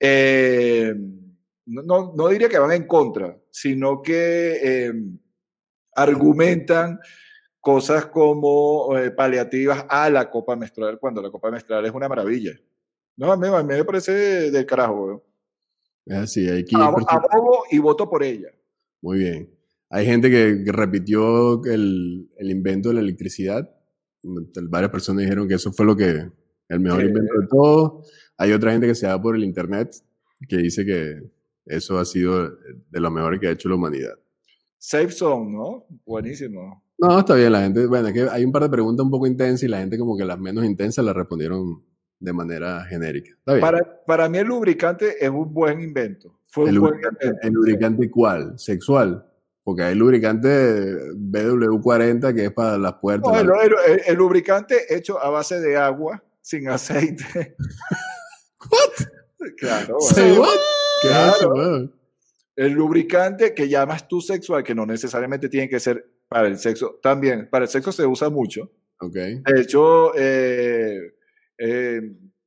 eh, 0.00 0.94
no, 1.66 1.82
no, 1.82 2.12
no 2.16 2.28
diría 2.28 2.48
que 2.48 2.58
van 2.58 2.72
en 2.72 2.86
contra, 2.86 3.36
sino 3.50 4.02
que 4.02 4.58
eh, 4.62 4.92
argumentan 5.94 6.98
cosas 7.60 8.06
como 8.06 8.96
eh, 8.98 9.10
paliativas 9.10 9.86
a 9.88 10.10
la 10.10 10.30
copa 10.30 10.56
menstrual, 10.56 10.98
cuando 10.98 11.22
la 11.22 11.30
copa 11.30 11.50
menstrual 11.50 11.84
es 11.86 11.92
una 11.92 12.08
maravilla. 12.08 12.52
No, 13.16 13.32
a 13.32 13.36
mí, 13.36 13.46
a 13.46 13.62
mí 13.62 13.74
me 13.74 13.84
parece 13.84 14.50
del 14.50 14.66
carajo. 14.66 15.04
weón. 15.06 15.22
Es 16.06 16.16
así, 16.16 16.48
hay 16.48 16.64
que 16.64 16.76
Abo- 16.76 17.04
Abogo 17.08 17.64
y 17.70 17.78
voto 17.78 18.08
por 18.10 18.22
ella. 18.22 18.48
Muy 19.00 19.18
bien. 19.20 19.50
Hay 19.88 20.04
gente 20.06 20.28
que, 20.30 20.62
que 20.64 20.72
repitió 20.72 21.62
el, 21.64 22.28
el 22.36 22.50
invento 22.50 22.88
de 22.88 22.96
la 22.96 23.00
electricidad. 23.00 23.70
Varias 24.22 24.90
personas 24.90 25.22
dijeron 25.22 25.46
que 25.46 25.54
eso 25.54 25.72
fue 25.72 25.86
lo 25.86 25.94
que 25.96 26.28
el 26.68 26.80
mejor 26.80 27.00
Sí. 27.02 27.06
invento 27.06 27.32
de 27.40 27.46
todo. 27.48 28.02
Hay 28.36 28.52
otra 28.52 28.72
gente 28.72 28.86
que 28.88 28.94
se 28.94 29.06
va 29.06 29.20
por 29.20 29.36
el 29.36 29.44
internet. 29.44 29.94
que 30.48 30.56
dice 30.56 30.84
que 30.84 31.22
eso 31.66 31.98
ha 31.98 32.04
sido 32.04 32.50
de 32.90 33.00
lo 33.00 33.10
mejor 33.10 33.38
que 33.40 33.48
ha 33.48 33.52
hecho 33.52 33.68
la 33.68 33.76
humanidad. 33.76 34.14
Safe 34.78 35.10
Zone, 35.10 35.50
¿no? 35.52 35.86
Buenísimo. 36.04 36.84
No, 36.98 37.18
está 37.18 37.34
bien, 37.34 37.52
la 37.52 37.62
gente, 37.62 37.86
bueno, 37.86 38.08
es 38.08 38.14
que 38.14 38.28
hay 38.30 38.44
un 38.44 38.52
par 38.52 38.62
de 38.62 38.68
preguntas 38.68 39.04
un 39.04 39.10
poco 39.10 39.26
intensas 39.26 39.62
y 39.64 39.68
la 39.68 39.78
gente 39.78 39.98
como 39.98 40.16
que 40.16 40.24
las 40.24 40.38
menos 40.38 40.64
intensas 40.64 41.04
las 41.04 41.14
respondieron 41.14 41.82
de 42.20 42.32
manera 42.32 42.84
genérica. 42.84 43.32
Para, 43.44 44.04
para 44.06 44.28
mí 44.28 44.38
el 44.38 44.46
lubricante 44.46 45.16
es 45.24 45.30
un 45.30 45.52
buen 45.52 45.80
invento. 45.80 46.40
Fue 46.46 46.68
el 46.68 46.78
un 46.78 46.86
lubricante, 46.86 47.32
¿El 47.42 47.52
lubricante 47.52 48.10
cuál? 48.10 48.58
¿Sexual? 48.58 49.26
Porque 49.64 49.82
hay 49.82 49.94
lubricante 49.94 50.48
BW40 51.14 52.34
que 52.34 52.44
es 52.44 52.52
para 52.52 52.78
las 52.78 52.94
puertas. 52.94 53.44
No, 53.44 53.54
el, 54.06 54.14
lubricante 54.14 54.94
hecho 54.94 55.18
a 55.18 55.30
base 55.30 55.60
de 55.60 55.76
agua, 55.76 56.22
sin 56.40 56.68
aceite. 56.68 57.56
¿What? 58.70 59.06
Claro. 59.56 59.98
¿Qué 61.04 61.08
claro. 61.08 61.90
El 62.56 62.72
lubricante 62.72 63.52
que 63.52 63.68
llamas 63.68 64.06
tú 64.06 64.20
sexual, 64.20 64.62
que 64.62 64.74
no 64.74 64.86
necesariamente 64.86 65.48
tiene 65.48 65.68
que 65.68 65.80
ser 65.80 66.06
para 66.28 66.46
el 66.46 66.58
sexo, 66.58 66.98
también 67.02 67.48
para 67.50 67.64
el 67.64 67.68
sexo 67.68 67.92
se 67.92 68.06
usa 68.06 68.30
mucho. 68.30 68.70
Okay. 68.98 69.40
De 69.44 69.60
hecho, 69.60 70.12
eh, 70.16 71.14
eh, 71.58 72.00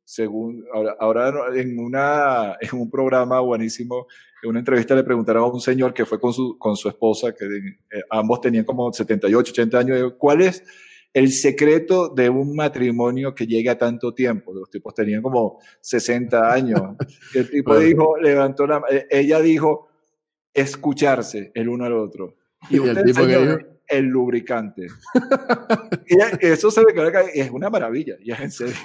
según 0.03 0.65
ahora, 0.73 0.95
ahora, 0.99 1.33
en, 1.55 1.77
una, 1.77 2.55
en 2.61 2.79
un 2.79 2.89
programa 2.89 3.41
buenísimo, 3.41 4.07
en 4.41 4.49
una 4.49 4.59
entrevista 4.59 4.95
le 4.95 5.03
preguntaron 5.03 5.43
a 5.43 5.47
un 5.47 5.59
señor 5.59 5.93
que 5.93 6.05
fue 6.05 6.19
con 6.19 6.31
su, 6.31 6.57
con 6.57 6.77
su 6.77 6.87
esposa, 6.87 7.33
que 7.33 7.45
eh, 7.45 8.01
ambos 8.09 8.39
tenían 8.39 8.63
como 8.63 8.91
78, 8.91 9.51
80 9.51 9.79
años, 9.79 10.13
¿cuál 10.17 10.41
es 10.41 10.63
el 11.17 11.31
secreto 11.31 12.09
de 12.09 12.29
un 12.29 12.55
matrimonio 12.55 13.33
que 13.33 13.47
llegue 13.47 13.71
a 13.71 13.77
tanto 13.77 14.13
tiempo? 14.13 14.53
Los 14.53 14.69
tipos 14.69 14.93
tenían 14.93 15.23
como 15.23 15.59
60 15.81 16.53
años. 16.53 16.79
el 17.33 17.49
tipo 17.49 17.75
dijo, 17.79 18.17
levantó 18.17 18.67
la, 18.67 18.83
ella 19.09 19.41
dijo, 19.41 19.87
escucharse 20.53 21.51
el 21.55 21.69
uno 21.69 21.85
al 21.85 21.93
otro. 21.93 22.35
Y, 22.69 22.77
el 22.77 23.03
tipo 23.03 23.21
el 23.87 24.05
lubricante. 24.05 24.85
y 26.07 26.45
eso 26.45 26.69
se 26.69 26.81
ve 26.81 26.93
que 26.93 27.41
es 27.41 27.49
una 27.49 27.71
maravilla, 27.71 28.15
ya 28.23 28.35
en 28.35 28.51
serio. 28.51 28.75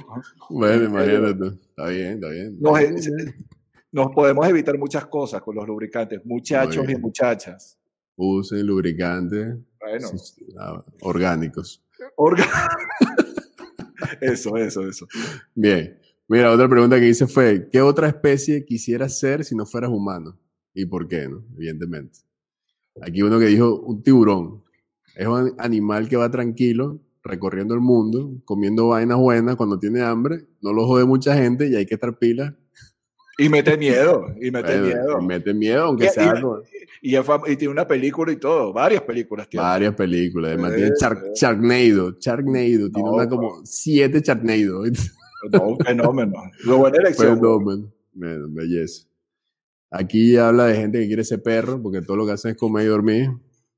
Bueno, 0.48 0.84
imagínate. 0.84 1.56
Está 1.68 1.88
bien, 1.88 2.14
está 2.14 2.28
bien. 2.30 2.58
Nos, 3.90 4.10
podemos 4.14 4.48
evitar 4.48 4.78
muchas 4.78 5.04
cosas 5.04 5.42
con 5.42 5.54
los 5.54 5.66
lubricantes, 5.66 6.24
muchachos 6.24 6.88
y 6.88 6.96
muchachas. 6.96 7.78
Usen 8.16 8.66
lubricantes 8.66 9.58
bueno. 9.82 10.08
Ah, 10.58 10.84
orgánicos. 12.16 12.56
eso, 14.20 14.56
eso, 14.56 14.86
eso. 14.88 15.06
Bien. 15.54 15.98
Mira, 16.28 16.50
otra 16.50 16.68
pregunta 16.68 16.98
que 16.98 17.08
hice 17.08 17.26
fue, 17.26 17.68
¿qué 17.70 17.82
otra 17.82 18.08
especie 18.08 18.64
quisieras 18.64 19.18
ser 19.18 19.44
si 19.44 19.54
no 19.54 19.66
fueras 19.66 19.90
humano? 19.90 20.38
¿Y 20.72 20.86
por 20.86 21.06
qué, 21.06 21.28
no? 21.28 21.44
Evidentemente. 21.56 22.20
Aquí 23.00 23.22
uno 23.22 23.38
que 23.38 23.46
dijo 23.46 23.80
un 23.80 24.02
tiburón. 24.02 24.62
Es 25.14 25.26
un 25.26 25.54
animal 25.58 26.08
que 26.08 26.16
va 26.16 26.30
tranquilo, 26.30 27.00
recorriendo 27.22 27.74
el 27.74 27.80
mundo, 27.80 28.32
comiendo 28.44 28.88
vainas 28.88 29.18
buenas 29.18 29.56
cuando 29.56 29.78
tiene 29.78 30.00
hambre, 30.00 30.46
no 30.60 30.72
lo 30.72 30.86
jode 30.86 31.04
mucha 31.04 31.34
gente 31.36 31.68
y 31.68 31.76
hay 31.76 31.86
que 31.86 31.94
estar 31.94 32.18
pila. 32.18 32.56
Y 33.38 33.48
mete 33.48 33.76
miedo, 33.76 34.26
y 34.40 34.50
mete 34.50 34.78
miedo. 34.78 35.20
Y 35.20 35.24
mete 35.24 35.54
miedo, 35.54 35.84
aunque 35.84 36.10
sea 36.10 36.34
y, 37.00 37.16
y, 37.16 37.56
tiene 37.56 37.68
una 37.68 37.88
película 37.88 38.30
y 38.30 38.36
todo, 38.36 38.72
varias 38.72 39.02
películas 39.02 39.48
tiene. 39.48 39.64
Varias 39.64 39.94
películas, 39.94 40.52
además 40.52 40.74
tiene 40.74 40.90
Sharknado, 41.34 42.12
tiene 42.90 43.10
una 43.10 43.28
como 43.28 43.60
siete 43.64 44.20
Sharknado. 44.20 44.84
No, 45.50 45.68
un 45.68 45.78
fenómeno. 45.78 46.34
Lo 46.64 46.78
buena 46.78 46.98
elección. 46.98 47.36
Fenómeno, 47.36 47.90
belleza. 48.14 49.08
Aquí 49.90 50.36
habla 50.36 50.66
de 50.66 50.76
gente 50.76 51.00
que 51.00 51.06
quiere 51.06 51.24
ser 51.24 51.42
perro, 51.42 51.82
porque 51.82 52.00
todo 52.00 52.16
lo 52.16 52.24
que 52.24 52.32
hacen 52.32 52.52
es 52.52 52.56
comer 52.56 52.84
y 52.84 52.88
dormir. 52.88 53.30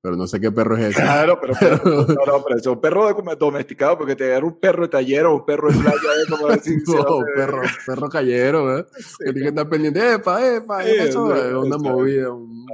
Pero 0.04 0.16
no 0.16 0.26
sé 0.26 0.38
qué 0.38 0.52
perro 0.52 0.76
es 0.76 0.90
ese. 0.90 1.00
Claro, 1.00 1.40
pero, 1.40 1.54
no, 2.08 2.26
no, 2.26 2.44
pero 2.44 2.58
es 2.58 2.66
un 2.66 2.78
perro 2.78 3.36
domesticado, 3.38 3.96
porque 3.96 4.14
te 4.14 4.24
agarra 4.24 4.44
un 4.44 4.60
perro 4.60 4.82
de 4.82 4.88
taller 4.90 5.24
o 5.24 5.36
un 5.36 5.46
perro 5.46 5.72
de 5.72 5.78
playa, 5.78 5.96
¿eh? 5.96 6.28
como 6.28 6.48
decir, 6.48 6.82
no, 6.86 7.20
perro, 7.34 7.62
perro 7.86 8.08
callero, 8.10 8.78
¿eh? 8.78 8.84
que 9.18 9.32
tiene 9.32 9.40
que 9.40 9.48
estar 9.48 9.66
pendiente, 9.66 10.12
epa, 10.12 10.56
epa, 10.56 10.84
eso 10.84 11.34
es 11.34 11.54
una 11.54 11.78
movida, 11.78 12.30
un 12.30 12.66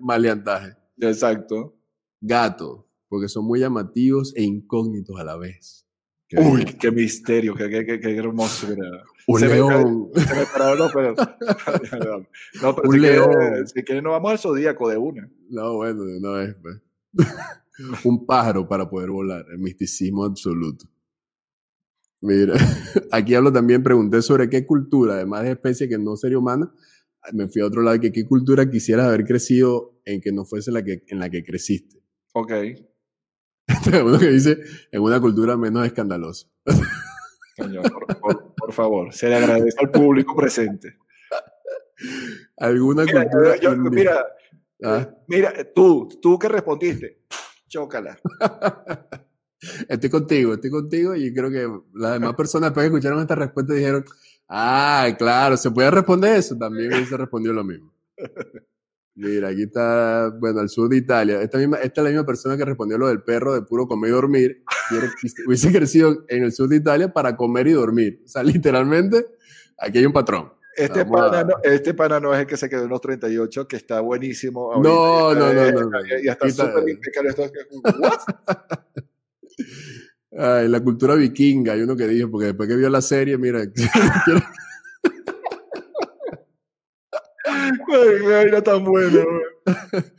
maleantaje. 0.00 0.74
Exacto. 0.98 1.76
Gato, 2.18 2.88
porque 3.10 3.28
son 3.28 3.44
muy 3.44 3.60
llamativos 3.60 4.32
e 4.34 4.42
incógnitos 4.42 5.20
a 5.20 5.24
la 5.24 5.36
vez. 5.36 5.86
Uy, 6.32 6.64
qué 6.64 6.90
misterio, 6.90 7.54
qué, 7.56 7.68
qué, 7.68 8.00
qué, 8.00 8.16
hermosura. 8.16 9.04
Un 9.26 9.40
león. 9.40 10.10
se 10.14 10.34
me 10.34 10.46
pararon 10.46 10.90
pero. 10.92 11.14
no, 12.62 12.76
pero 12.76 12.88
un 12.88 12.94
si 12.94 13.00
león. 13.00 13.30
Quiere, 13.30 13.66
si 13.66 13.84
quiere, 13.84 14.02
no 14.02 14.10
vamos 14.10 14.32
al 14.32 14.38
zodíaco 14.38 14.88
de 14.88 14.96
una. 14.96 15.30
No, 15.48 15.76
bueno, 15.76 16.04
no 16.20 16.40
es. 16.40 16.54
Pues. 16.54 16.82
un 18.04 18.26
pájaro 18.26 18.68
para 18.68 18.88
poder 18.88 19.10
volar, 19.10 19.44
el 19.50 19.58
misticismo 19.58 20.24
absoluto. 20.24 20.86
Mira, 22.20 22.54
aquí 23.12 23.34
hablo 23.34 23.52
también, 23.52 23.82
pregunté 23.82 24.20
sobre 24.22 24.50
qué 24.50 24.66
cultura, 24.66 25.14
además 25.14 25.44
de 25.44 25.52
especie 25.52 25.88
que 25.88 25.98
no 25.98 26.16
sería 26.16 26.38
humana, 26.38 26.72
me 27.32 27.48
fui 27.48 27.62
a 27.62 27.66
otro 27.66 27.82
lado, 27.82 27.98
que 28.00 28.12
qué 28.12 28.26
cultura 28.26 28.70
quisieras 28.70 29.06
haber 29.06 29.24
crecido 29.24 30.00
en 30.04 30.20
que 30.20 30.32
no 30.32 30.44
fuese 30.44 30.70
la 30.70 30.82
que, 30.82 31.04
en 31.08 31.18
la 31.18 31.30
que 31.30 31.42
creciste. 31.42 32.02
Ok. 32.32 32.52
Uno 34.04 34.18
que 34.18 34.28
dice, 34.28 34.58
en 34.90 35.00
una 35.00 35.20
cultura 35.20 35.56
menos 35.56 35.86
escandalosa. 35.86 36.48
por, 37.56 38.16
favor, 38.16 38.49
se 39.10 39.28
le 39.28 39.36
agradece 39.36 39.76
al 39.80 39.90
público 39.90 40.34
presente. 40.36 40.96
¿Alguna 42.56 43.04
cultura? 43.04 43.56
mira, 43.90 44.26
¿Ah? 44.82 45.08
mira, 45.26 45.52
tú, 45.74 46.08
tú 46.20 46.38
que 46.38 46.48
respondiste, 46.48 47.22
chócala. 47.68 48.18
Estoy 49.88 50.08
contigo, 50.08 50.54
estoy 50.54 50.70
contigo 50.70 51.14
y 51.14 51.34
creo 51.34 51.50
que 51.50 51.68
las 51.94 52.14
demás 52.14 52.34
personas 52.34 52.70
después 52.70 52.84
que 52.84 52.94
escucharon 52.94 53.20
esta 53.20 53.34
respuesta 53.34 53.74
dijeron, 53.74 54.04
ah, 54.48 55.06
claro, 55.18 55.56
se 55.58 55.70
puede 55.70 55.90
responder 55.90 56.36
eso. 56.36 56.56
También 56.56 57.06
se 57.06 57.16
respondió 57.16 57.52
lo 57.52 57.62
mismo. 57.62 57.92
Mira, 59.20 59.48
aquí 59.48 59.64
está, 59.64 60.30
bueno, 60.40 60.60
al 60.60 60.70
sur 60.70 60.88
de 60.88 60.96
Italia. 60.96 61.42
Esta, 61.42 61.58
misma, 61.58 61.76
esta 61.76 62.00
es 62.00 62.04
la 62.04 62.10
misma 62.10 62.24
persona 62.24 62.56
que 62.56 62.64
respondió 62.64 62.96
lo 62.96 63.08
del 63.08 63.22
perro 63.22 63.52
de 63.52 63.60
puro 63.60 63.86
comer 63.86 64.08
y 64.08 64.12
dormir. 64.14 64.64
hubiese 65.46 65.70
crecido 65.70 66.24
en 66.28 66.42
el 66.42 66.52
sur 66.52 66.70
de 66.70 66.76
Italia 66.76 67.12
para 67.12 67.36
comer 67.36 67.66
y 67.66 67.72
dormir. 67.72 68.22
O 68.24 68.28
sea, 68.28 68.42
literalmente, 68.42 69.26
aquí 69.76 69.98
hay 69.98 70.06
un 70.06 70.14
patrón. 70.14 70.54
Este 70.74 71.04
pana, 71.04 71.44
no, 71.44 71.56
este 71.62 71.92
pana, 71.92 72.18
no, 72.18 72.32
es 72.32 72.40
el 72.40 72.46
que 72.46 72.56
se 72.56 72.70
quedó 72.70 72.84
en 72.84 72.88
los 72.88 73.02
38, 73.02 73.68
que 73.68 73.76
está 73.76 74.00
buenísimo. 74.00 74.72
No, 74.82 75.34
no, 75.34 75.52
no, 75.52 75.70
no, 75.70 75.98
Y 76.22 76.26
está 76.26 76.48
súper 76.48 76.88
impecable. 76.88 77.34
Ay, 80.32 80.68
la 80.68 80.80
cultura 80.80 81.14
vikinga, 81.14 81.74
hay 81.74 81.82
uno 81.82 81.94
que 81.94 82.06
dijo, 82.06 82.30
porque 82.30 82.46
después 82.46 82.66
que 82.68 82.76
vio 82.76 82.88
la 82.88 83.02
serie, 83.02 83.36
mira, 83.36 83.60
era 88.46 88.62
tan 88.62 88.84
bueno. 88.84 89.24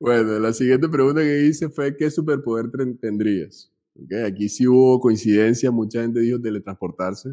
bueno, 0.00 0.38
la 0.38 0.52
siguiente 0.52 0.88
pregunta 0.88 1.20
que 1.20 1.46
hice 1.46 1.68
fue, 1.68 1.96
¿qué 1.96 2.10
superpoder 2.10 2.70
tendrías? 3.00 3.72
Okay, 3.94 4.22
aquí 4.22 4.48
sí 4.48 4.66
hubo 4.66 5.00
coincidencia, 5.00 5.70
mucha 5.70 6.02
gente 6.02 6.20
dijo 6.20 6.40
teletransportarse. 6.40 7.30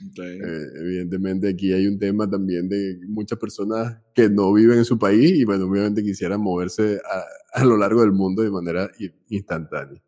Eh, 0.00 0.62
evidentemente 0.80 1.48
aquí 1.48 1.72
hay 1.72 1.86
un 1.86 1.98
tema 1.98 2.28
también 2.28 2.68
de 2.68 3.00
muchas 3.08 3.38
personas 3.38 3.98
que 4.14 4.28
no 4.28 4.52
viven 4.52 4.78
en 4.78 4.84
su 4.84 4.98
país 4.98 5.32
y 5.32 5.44
bueno, 5.44 5.66
obviamente 5.66 6.02
quisieran 6.02 6.40
moverse 6.40 7.00
a, 7.04 7.60
a 7.60 7.64
lo 7.64 7.76
largo 7.76 8.02
del 8.02 8.12
mundo 8.12 8.42
de 8.42 8.50
manera 8.50 8.90
instantánea. 9.28 10.00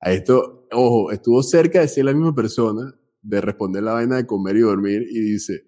A 0.00 0.12
esto, 0.12 0.68
ojo, 0.70 1.10
estuvo 1.10 1.42
cerca 1.42 1.80
de 1.80 1.88
ser 1.88 2.04
la 2.04 2.12
misma 2.12 2.34
persona 2.34 2.94
de 3.22 3.40
responder 3.40 3.82
la 3.82 3.94
vaina 3.94 4.16
de 4.16 4.26
comer 4.26 4.56
y 4.56 4.60
dormir 4.60 5.06
y 5.10 5.18
dice, 5.18 5.66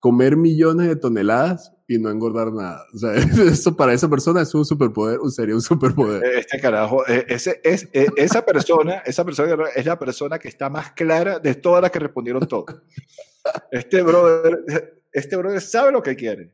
comer 0.00 0.36
millones 0.36 0.88
de 0.88 0.96
toneladas 0.96 1.72
y 1.86 1.98
no 1.98 2.10
engordar 2.10 2.52
nada. 2.52 2.84
O 2.94 2.98
sea, 2.98 3.14
eso 3.50 3.76
para 3.76 3.92
esa 3.94 4.08
persona 4.08 4.42
es 4.42 4.54
un 4.54 4.64
superpoder, 4.64 5.18
sería 5.30 5.54
un 5.54 5.62
superpoder. 5.62 6.22
Este 6.36 6.60
carajo, 6.60 7.06
e, 7.06 7.24
ese, 7.28 7.60
es, 7.64 7.88
e, 7.92 8.06
esa 8.16 8.44
persona, 8.44 8.98
esa 9.06 9.24
persona 9.24 9.56
es 9.74 9.86
la 9.86 9.98
persona 9.98 10.38
que 10.38 10.48
está 10.48 10.68
más 10.68 10.92
clara 10.92 11.38
de 11.38 11.54
todas 11.54 11.82
las 11.82 11.90
que 11.90 11.98
respondieron 11.98 12.46
todo. 12.46 12.66
Este 13.70 14.02
brother, 14.02 15.00
este 15.12 15.36
brother 15.36 15.60
sabe 15.60 15.92
lo 15.92 16.02
que 16.02 16.14
quiere. 16.14 16.52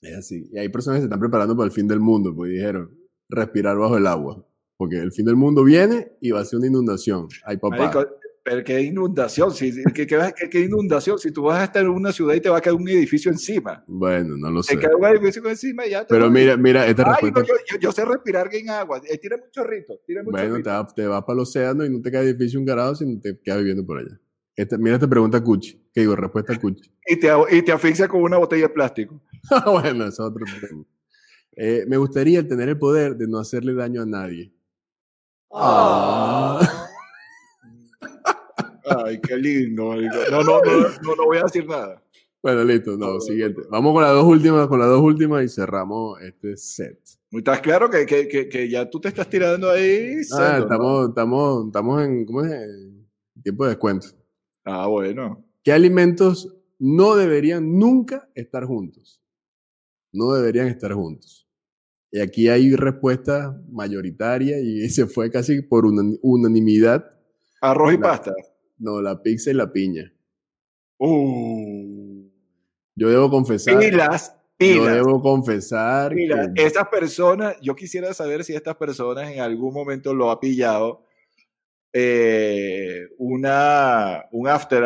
Es 0.00 0.16
así. 0.16 0.48
Y 0.50 0.58
hay 0.58 0.70
personas 0.70 0.96
que 0.96 1.02
se 1.02 1.06
están 1.06 1.20
preparando 1.20 1.54
para 1.54 1.66
el 1.66 1.72
fin 1.72 1.86
del 1.86 2.00
mundo, 2.00 2.34
pues 2.34 2.50
dijeron, 2.50 2.96
respirar 3.28 3.76
bajo 3.76 3.98
el 3.98 4.06
agua. 4.06 4.42
Porque 4.78 4.96
el 4.96 5.12
fin 5.12 5.26
del 5.26 5.36
mundo 5.36 5.62
viene 5.62 6.12
y 6.22 6.30
va 6.30 6.40
a 6.40 6.44
ser 6.46 6.58
una 6.58 6.68
inundación. 6.68 7.28
Ay, 7.44 7.58
papá. 7.58 7.92
Pero 8.42 8.64
qué 8.64 8.80
inundación, 8.80 9.52
si, 9.52 9.70
¿qué, 9.92 10.06
qué, 10.06 10.60
inundación, 10.60 11.18
si 11.18 11.30
tú 11.30 11.42
vas 11.42 11.60
a 11.60 11.64
estar 11.64 11.82
en 11.82 11.90
una 11.90 12.10
ciudad 12.10 12.34
y 12.34 12.40
te 12.40 12.48
va 12.48 12.56
a 12.56 12.60
caer 12.60 12.74
un 12.74 12.88
edificio 12.88 13.30
encima. 13.30 13.84
Bueno, 13.86 14.36
no 14.38 14.50
lo 14.50 14.62
sé. 14.62 14.76
Te 14.76 14.82
cae 14.82 14.94
un 14.94 15.04
edificio 15.04 15.46
encima 15.46 15.86
y 15.86 15.90
ya 15.90 16.06
te 16.06 16.14
Pero 16.14 16.30
mira, 16.30 16.56
mira, 16.56 16.86
esta 16.86 17.04
respuesta... 17.04 17.42
yo, 17.42 17.78
yo, 17.78 17.92
sé 17.92 18.04
respirar 18.04 18.48
en 18.54 18.70
agua, 18.70 19.02
eh, 19.06 19.18
tira 19.18 19.36
mucho 19.36 19.62
rito, 19.64 20.00
tira 20.06 20.22
mucho 20.22 20.32
Bueno, 20.32 20.62
te, 20.62 21.06
vas 21.06 21.22
para 21.22 21.34
el 21.34 21.40
océano 21.40 21.84
y 21.84 21.90
no 21.90 22.00
te 22.00 22.10
cae 22.10 22.22
edificio 22.22 22.58
un 22.58 22.64
garado, 22.64 22.94
sino 22.94 23.20
te 23.20 23.38
quedas 23.38 23.58
viviendo 23.58 23.84
por 23.84 23.98
allá. 23.98 24.18
mira 24.78 24.94
esta 24.94 25.08
pregunta 25.08 25.44
Cuchi, 25.44 25.90
que 25.92 26.00
digo, 26.00 26.16
respuesta 26.16 26.58
Cuchi. 26.58 26.90
Y 27.06 27.16
te, 27.16 27.28
y 27.50 27.62
te 27.62 27.72
asfixia 27.72 28.06
con 28.06 28.22
una 28.22 28.38
botella 28.38 28.68
de 28.68 28.68
plástico. 28.68 29.20
bueno, 29.66 30.06
es 30.06 30.20
otro 30.20 30.44
tema. 30.60 30.84
Eh, 31.56 31.84
me 31.88 31.96
gustaría 31.96 32.46
tener 32.46 32.68
el 32.68 32.78
poder 32.78 33.16
de 33.16 33.26
no 33.26 33.38
hacerle 33.38 33.74
daño 33.74 34.02
a 34.02 34.06
nadie. 34.06 34.52
Ah. 35.52 36.79
Ay, 38.84 39.20
qué 39.20 39.36
lindo. 39.36 39.94
No, 39.94 40.42
no, 40.42 40.60
no, 40.62 41.16
no, 41.16 41.24
voy 41.24 41.38
a 41.38 41.42
decir 41.42 41.66
nada. 41.66 42.02
Bueno, 42.42 42.64
listo, 42.64 42.96
no, 42.96 43.20
siguiente. 43.20 43.62
Vamos 43.70 43.92
con 43.92 44.02
las 44.02 44.12
dos 44.12 44.24
últimas, 44.24 44.66
con 44.66 44.78
las 44.78 44.88
dos 44.88 45.00
últimas 45.00 45.44
y 45.44 45.48
cerramos 45.48 46.20
este 46.22 46.56
set. 46.56 46.98
Estás 47.30 47.60
claro 47.60 47.90
que, 47.90 48.06
que, 48.06 48.48
que, 48.48 48.68
ya 48.68 48.88
tú 48.88 48.98
te 48.98 49.08
estás 49.08 49.28
tirando 49.28 49.70
ahí. 49.70 50.16
Ah, 50.32 50.58
estamos, 50.60 51.10
estamos, 51.10 51.66
estamos 51.66 52.02
en, 52.02 52.24
¿cómo 52.24 52.42
es? 52.42 52.52
tiempo 53.42 53.64
de 53.64 53.70
descuento. 53.70 54.08
Ah, 54.64 54.86
bueno. 54.86 55.44
¿Qué 55.62 55.72
alimentos 55.72 56.56
no 56.78 57.14
deberían 57.14 57.78
nunca 57.78 58.28
estar 58.34 58.64
juntos? 58.64 59.22
No 60.12 60.32
deberían 60.32 60.68
estar 60.68 60.92
juntos. 60.92 61.46
Y 62.10 62.20
aquí 62.20 62.48
hay 62.48 62.74
respuesta 62.74 63.56
mayoritaria 63.70 64.58
y 64.58 64.88
se 64.90 65.06
fue 65.06 65.30
casi 65.30 65.62
por 65.62 65.84
unanimidad. 65.86 67.04
Arroz 67.60 67.94
y 67.94 67.98
pasta. 67.98 68.34
No, 68.80 69.02
la 69.02 69.22
pizza 69.22 69.50
y 69.50 69.54
la 69.54 69.70
piña. 69.70 70.12
Uh. 70.98 72.28
Yo 72.96 73.08
debo 73.08 73.30
confesar. 73.30 73.78
Pilas, 73.78 74.36
pilas. 74.56 74.76
Yo 74.76 74.94
debo 74.94 75.22
confesar. 75.22 76.14
Estas 76.56 76.88
personas, 76.88 77.56
yo 77.60 77.76
quisiera 77.76 78.12
saber 78.14 78.42
si 78.42 78.54
estas 78.54 78.76
personas 78.76 79.30
en 79.30 79.40
algún 79.40 79.74
momento 79.74 80.14
lo 80.14 80.30
ha 80.30 80.40
pillado 80.40 81.04
eh, 81.92 83.08
una, 83.18 84.24
un 84.30 84.48
after. 84.48 84.84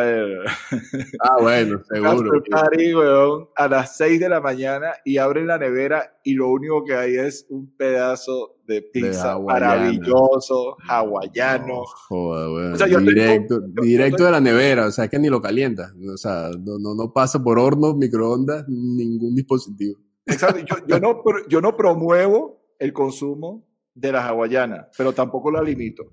Ah, 1.20 1.36
bueno, 1.40 1.82
seguro. 1.92 2.42
party, 2.50 2.94
weón, 2.94 3.48
a 3.56 3.68
las 3.68 3.96
6 3.96 4.20
de 4.20 4.28
la 4.28 4.40
mañana 4.40 4.92
y 5.04 5.18
abren 5.18 5.46
la 5.46 5.58
nevera 5.58 6.18
y 6.24 6.34
lo 6.34 6.50
único 6.50 6.82
que 6.84 6.94
hay 6.94 7.16
es 7.16 7.46
un 7.50 7.74
pedazo 7.76 8.56
de 8.66 8.80
pizza 8.80 9.38
maravilloso, 9.38 10.76
hawaiano. 10.88 11.82
joder, 12.08 13.02
directo, 13.02 13.60
directo 13.82 14.24
de 14.24 14.30
la 14.30 14.40
nevera, 14.40 14.86
o 14.86 14.90
sea, 14.90 15.04
es 15.04 15.10
que 15.10 15.18
ni 15.18 15.28
lo 15.28 15.42
calienta, 15.42 15.92
o 16.10 16.16
sea, 16.16 16.48
no, 16.58 16.78
no, 16.78 16.94
no 16.94 17.12
pasa 17.12 17.42
por 17.42 17.58
horno, 17.58 17.94
microondas, 17.94 18.64
ningún 18.68 19.34
dispositivo. 19.34 19.98
Exacto, 20.24 20.60
yo, 20.60 20.76
yo, 20.86 20.98
no, 20.98 21.22
yo 21.48 21.60
no 21.60 21.76
promuevo 21.76 22.62
el 22.78 22.94
consumo 22.94 23.66
de 23.94 24.12
la 24.12 24.26
hawaiana, 24.26 24.88
pero 24.96 25.12
tampoco 25.12 25.50
la 25.50 25.62
limito. 25.62 26.04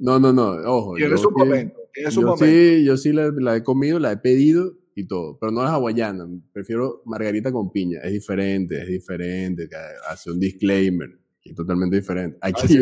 No, 0.00 0.18
no, 0.18 0.32
no, 0.32 0.52
ojo. 0.64 0.94
Tiene 0.96 1.16
su 1.18 1.30
momento. 1.30 1.78
Tiene 1.92 2.10
su 2.10 2.22
yo 2.22 2.28
momento. 2.28 2.46
Sí, 2.46 2.84
yo 2.84 2.96
sí 2.96 3.12
la, 3.12 3.56
he 3.56 3.62
comido, 3.62 3.98
la 3.98 4.12
he 4.12 4.16
pedido 4.16 4.72
y 4.94 5.06
todo, 5.06 5.38
pero 5.38 5.52
no 5.52 5.62
la 5.62 5.74
hawaiana. 5.74 6.26
Prefiero 6.52 7.02
margarita 7.04 7.52
con 7.52 7.70
piña. 7.70 8.00
Es 8.02 8.12
diferente, 8.12 8.80
es 8.80 8.88
diferente. 8.88 9.68
Hace 10.08 10.30
un 10.30 10.40
disclaimer. 10.40 11.10
Es 11.44 11.54
totalmente 11.54 11.96
diferente. 11.96 12.38
Aquí 12.40 12.78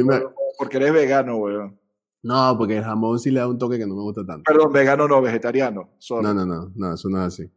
Porque 0.57 0.77
eres 0.77 0.93
vegano, 0.93 1.37
weón. 1.39 1.79
No, 2.23 2.57
porque 2.57 2.77
el 2.79 2.85
jamón 2.85 3.19
sí 3.19 3.31
le 3.31 3.41
da 3.41 3.49
un 3.49 3.59
toque 3.59 3.79
que 3.79 3.87
no 3.87 3.97
me 3.97 4.03
gusta 4.03 4.25
tanto. 4.25 4.43
Perdón, 4.45 4.73
vegano 4.73 5.09
no, 5.09 5.21
vegetariano. 5.21 5.91
No, 6.11 6.35
no, 6.35 6.47
no, 6.47 6.73
no, 6.75 6.95
eso 6.95 7.09
no 7.09 7.19
es 7.19 7.35
así. 7.35 7.51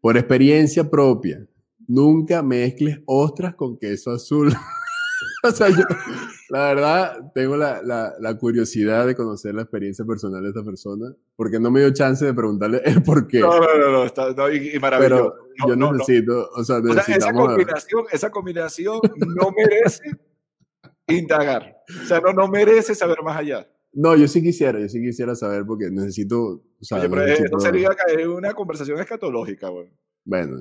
Por 0.00 0.16
experiencia 0.16 0.88
propia, 0.88 1.46
nunca 1.86 2.42
mezcles 2.42 3.00
ostras 3.06 3.54
con 3.54 3.78
queso 3.78 4.10
azul. 4.10 4.52
o 5.44 5.50
sea, 5.50 5.68
yo, 5.68 5.84
la 6.48 6.74
verdad, 6.74 7.32
tengo 7.34 7.56
la, 7.56 7.82
la, 7.82 8.14
la, 8.18 8.38
curiosidad 8.38 9.06
de 9.06 9.14
conocer 9.14 9.54
la 9.54 9.62
experiencia 9.62 10.04
personal 10.04 10.42
de 10.42 10.48
esta 10.48 10.64
persona, 10.64 11.14
porque 11.36 11.60
no 11.60 11.70
me 11.70 11.80
dio 11.80 11.92
chance 11.92 12.24
de 12.24 12.34
preguntarle 12.34 12.80
el 12.84 13.02
por 13.02 13.26
qué. 13.28 13.40
No, 13.40 13.58
no, 13.58 13.78
no, 13.78 13.90
no 13.90 14.04
está 14.04 14.30
y, 14.52 14.78
maravilloso. 14.78 15.34
Pero 15.56 15.68
yo 15.68 15.92
necesito, 15.92 16.50
o 16.50 16.64
sea, 16.64 16.80
necesitamos... 16.80 17.18
esa, 17.18 17.32
combinación, 17.32 18.04
esa 18.10 18.30
combinación 18.30 19.00
no 19.36 19.52
merece 19.56 20.10
indagar. 21.06 21.76
O 22.02 22.06
sea, 22.06 22.20
no, 22.20 22.32
no 22.32 22.48
merece 22.48 22.94
saber 22.94 23.22
más 23.22 23.36
allá. 23.38 23.66
No, 23.92 24.14
yo 24.16 24.28
sí 24.28 24.42
quisiera, 24.42 24.78
yo 24.78 24.88
sí 24.88 25.00
quisiera 25.00 25.34
saber 25.34 25.64
porque 25.66 25.90
necesito... 25.90 26.38
O 26.80 26.84
sea, 26.84 26.98
Oye, 26.98 27.08
pero 27.08 27.24
necesito... 27.24 27.60
sería 27.60 27.90
una 28.28 28.54
conversación 28.54 28.98
escatológica, 29.00 29.68
güey. 29.68 29.86
Bueno, 29.86 29.98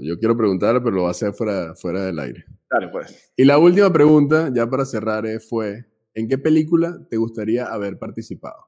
yo 0.02 0.18
quiero 0.20 0.38
preguntarle, 0.38 0.82
pero 0.82 0.96
lo 0.96 1.02
voy 1.02 1.10
a 1.10 1.12
hacer 1.12 1.34
fuera, 1.34 1.76
fuera 1.76 2.06
del 2.06 2.20
aire. 2.20 2.46
Dale, 2.70 2.90
pues. 2.90 3.32
Y 3.36 3.46
la 3.46 3.58
última 3.58 3.92
pregunta, 3.92 4.52
ya 4.54 4.70
para 4.70 4.86
cerrar, 4.86 5.26
fue, 5.42 5.86
¿en 6.14 6.28
qué 6.28 6.38
película 6.38 6.98
te 7.10 7.18
gustaría 7.18 7.66
haber 7.66 7.98
participado? 7.98 8.68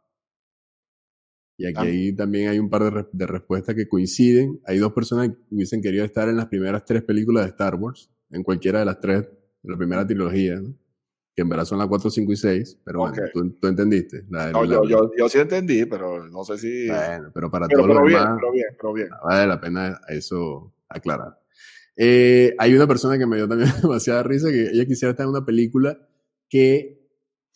Y 1.58 1.66
aquí 1.68 2.12
ah. 2.12 2.16
también 2.16 2.50
hay 2.50 2.60
un 2.60 2.70
par 2.70 2.84
de, 2.84 3.06
de, 3.12 3.28
respuestas 3.28 3.76
que 3.76 3.88
coinciden. 3.88 4.62
Hay 4.66 4.78
dos 4.78 4.94
personas 4.94 5.30
que 5.30 5.36
hubiesen 5.52 5.82
querido 5.82 6.06
estar 6.06 6.30
en 6.30 6.38
las 6.38 6.48
primeras 6.48 6.86
tres 6.86 7.04
películas 7.04 7.44
de 7.44 7.50
Star 7.50 7.76
Wars, 7.76 8.10
en 8.32 8.44
cualquiera 8.44 8.80
de 8.80 8.86
las 8.86 9.00
tres, 9.00 9.24
de 9.24 9.72
la 9.72 9.78
primera 9.78 10.08
trilogía, 10.08 10.62
que 11.36 11.42
en 11.42 11.50
verdad 11.50 11.66
son 11.66 11.80
las 11.80 11.88
4, 11.88 12.10
5 12.10 12.32
y 12.32 12.36
6, 12.36 12.82
pero 12.84 13.00
bueno, 13.00 13.16
tú, 13.34 13.68
entendiste. 13.68 14.24
no, 14.30 14.66
yo, 14.66 14.84
yo, 14.86 15.12
yo, 15.18 15.30
sí 15.30 15.38
entendí, 15.40 15.86
pero 15.86 16.28
no 16.28 16.44
sé 16.44 16.58
si... 16.58 16.88
Bueno, 16.88 17.32
pero 17.34 17.52
para 17.52 17.68
todos 17.68 17.88
los 17.88 17.98
demás... 18.04 18.38
Pero 18.40 18.52
bien, 18.52 18.68
pero 18.78 18.94
bien. 18.94 19.10
Vale 19.24 19.48
la 19.48 19.60
pena 19.60 20.00
eso 20.10 20.74
aclarar. 20.90 21.40
Eh, 21.96 22.56
hay 22.58 22.74
una 22.74 22.88
persona 22.88 23.18
que 23.18 23.26
me 23.26 23.36
dio 23.36 23.48
también 23.48 23.70
demasiada 23.82 24.24
risa 24.24 24.50
que 24.50 24.70
ella 24.72 24.86
quisiera 24.86 25.12
estar 25.12 25.26
en 25.26 25.32
una 25.32 25.46
película 25.46 25.98
que 26.50 26.98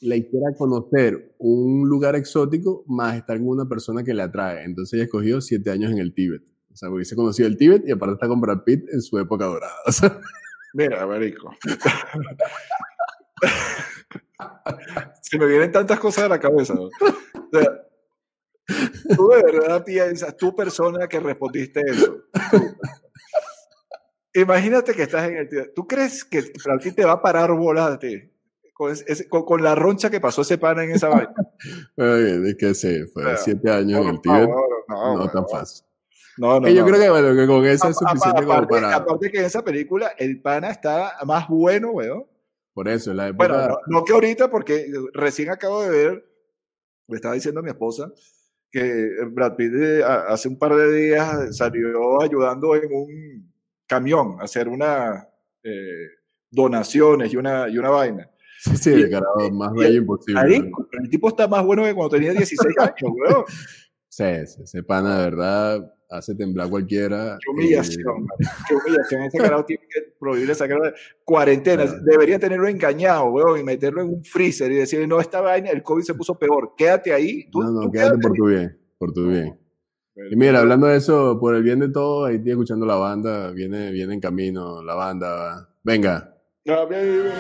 la 0.02 0.18
hiciera 0.18 0.54
conocer 0.58 1.36
un 1.40 1.88
lugar 1.88 2.16
exótico 2.16 2.84
más 2.88 3.16
estar 3.16 3.38
con 3.38 3.48
una 3.48 3.70
persona 3.70 4.04
que 4.04 4.14
le 4.14 4.22
atrae. 4.22 4.66
Entonces 4.66 4.96
ella 4.96 5.06
escogió 5.06 5.40
siete 5.40 5.72
años 5.72 5.92
en 5.92 6.00
el 6.00 6.14
Tíbet. 6.14 6.44
O 6.72 6.76
sea, 6.76 6.90
hubiese 6.90 7.16
conocido 7.16 7.48
el 7.48 7.58
Tíbet 7.58 7.88
y 7.88 7.92
aparte 7.92 8.16
está 8.16 8.28
con 8.28 8.42
Brad 8.42 8.64
Pitt 8.66 8.84
en 8.92 9.02
su 9.02 9.18
época 9.18 9.46
dorada. 9.46 9.74
Mira, 10.74 11.08
Marico. 11.08 11.56
Se 15.22 15.38
me 15.38 15.46
vienen 15.46 15.72
tantas 15.72 16.00
cosas 16.00 16.26
a 16.26 16.30
la 16.30 16.40
cabeza. 16.40 16.74
O 16.74 16.90
sea, 17.52 17.83
tú 19.16 19.30
de 19.30 19.44
verdad 19.44 19.84
piensas, 19.84 20.36
tú 20.38 20.56
persona 20.56 21.08
que 21.08 21.20
respondiste 21.20 21.82
eso, 21.82 22.24
Imagínate 24.34 24.94
que 24.94 25.04
estás 25.04 25.30
en 25.30 25.38
el... 25.38 25.74
¿Tú 25.76 25.88
crees 25.88 26.26
que 26.26 26.40
a 26.40 26.78
ti 26.80 26.92
te 26.92 27.06
va 27.06 27.14
a 27.14 27.22
parar 27.22 27.52
bola 27.54 28.00
Con, 28.74 29.46
con, 29.46 29.64
la 29.64 29.76
roncha 29.76 30.10
que 30.10 30.20
pasó 30.20 30.42
ese 30.42 30.58
pana 30.58 30.84
en 30.84 30.92
esa 30.92 31.10
vaina. 31.10 31.34
es 32.50 32.56
que 32.56 32.74
sí, 32.74 33.06
fue 33.14 33.38
siete 33.38 33.70
años 33.70 34.02
en 34.02 34.08
el 34.08 34.22
Tíbet. 34.22 34.50
No, 34.88 35.18
no, 35.18 35.30
tan 35.30 35.48
fácil. 35.48 35.86
No, 36.38 36.60
no, 36.60 36.68
yo 36.68 36.84
creo 36.84 37.00
que, 37.00 37.10
bueno, 37.12 37.36
que 37.36 37.46
con 37.46 37.64
eso 37.66 37.90
es 37.90 37.96
suficiente 37.96 38.44
aparte, 38.44 38.68
como 38.68 38.68
para... 38.68 38.96
Aparte 38.96 39.32
que 39.32 39.38
en 39.38 39.46
esa 39.46 39.64
película 39.64 40.14
el 40.18 40.42
pana 40.42 40.72
estaba 40.72 41.14
más 41.26 41.48
bueno, 41.48 41.92
weón. 41.92 42.26
Por 42.74 42.88
eso, 42.88 43.12
en 43.12 43.18
la 43.18 43.28
época... 43.28 43.48
Bueno, 43.48 43.78
no, 43.86 44.04
que 44.04 44.14
ahorita, 44.14 44.50
porque 44.50 44.92
recién 45.14 45.52
acabo 45.52 45.84
de 45.84 45.90
ver, 45.92 46.26
me 47.08 47.18
estaba 47.18 47.36
diciendo 47.36 47.62
mi 47.62 47.70
esposa, 47.70 48.12
que 48.74 49.14
Brad 49.30 49.56
Pitt 49.56 49.72
eh, 49.76 50.04
hace 50.04 50.48
un 50.48 50.58
par 50.58 50.76
de 50.76 50.92
días 50.92 51.56
salió 51.56 52.20
ayudando 52.24 52.76
en 52.76 52.92
un 52.92 53.54
camión, 53.86 54.38
hacer 54.42 54.68
una 54.68 55.30
eh, 55.62 56.08
donaciones 56.50 57.32
y 57.32 57.38
una, 57.38 57.70
y 57.70 57.78
una 57.78 57.92
vaina. 57.92 58.30
Sí, 58.60 58.78
sí, 58.78 58.94
y, 58.96 59.10
carajo, 59.12 59.52
más 59.52 59.74
bello 59.74 60.00
imposible. 60.00 60.72
el 60.92 61.10
tipo 61.10 61.28
está 61.28 61.48
más 61.48 61.64
bueno 61.64 61.84
que 61.84 61.94
cuando 61.94 62.16
tenía 62.16 62.32
16 62.32 62.76
años, 62.80 63.14
weón. 63.16 63.46
Sí, 64.10 64.24
ese 64.24 64.84
pana 64.84 65.20
de 65.20 65.24
verdad 65.26 65.94
hace 66.18 66.36
temblar 66.36 66.70
cualquiera. 66.70 67.38
Qué 67.44 67.52
humillación, 67.52 68.28
qué 68.68 68.76
humillación. 68.76 69.24
Ese 69.24 69.38
carajo 69.40 69.66
tiene 69.66 69.84
que 69.90 70.14
prohibirle 70.20 70.56
sacar 70.56 70.94
cuarentena. 71.24 71.86
Debería 72.04 72.40
tenerlo 72.40 72.68
engañado, 72.68 73.26
weón, 73.26 73.60
y 73.60 73.64
meterlo 73.64 74.02
en 74.02 74.10
un 74.10 74.24
freezer 74.24 74.72
y 74.72 74.76
decirle, 74.76 75.08
no, 75.08 75.20
esta 75.20 75.42
vaina, 75.42 75.70
el 75.70 75.84
COVID 75.84 76.04
se 76.04 76.14
puso 76.14 76.38
peor, 76.38 76.74
quédate 76.78 77.14
ahí. 77.14 77.50
no, 77.54 77.72
no, 77.72 77.92
quédate, 77.92 78.18
por 78.20 78.34
tu 78.34 78.46
bien, 78.48 78.78
por 78.98 79.14
tu 79.14 79.28
bien. 79.28 79.58
Y 80.16 80.36
mira, 80.36 80.60
hablando 80.60 80.86
de 80.88 80.98
eso, 80.98 81.40
por 81.40 81.56
el 81.56 81.64
bien 81.64 81.80
de 81.80 81.90
todo, 81.90 82.26
ahí 82.26 82.36
estoy 82.36 82.52
escuchando 82.52 82.86
la 82.86 82.96
banda, 82.96 83.52
viene, 83.52 83.92
viene 83.92 84.14
en 84.14 84.20
camino 84.20 84.84
la 84.84 84.94
banda. 84.94 85.70
Venga. 85.84 86.36
La 86.66 86.86
banda. 86.86 87.34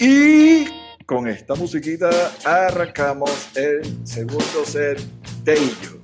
Y 0.00 0.66
con 1.06 1.28
esta 1.28 1.54
musiquita 1.54 2.10
arrancamos 2.44 3.56
el 3.56 4.06
segundo 4.06 4.64
set 4.64 4.98
de 5.44 5.52
ello. 5.54 6.02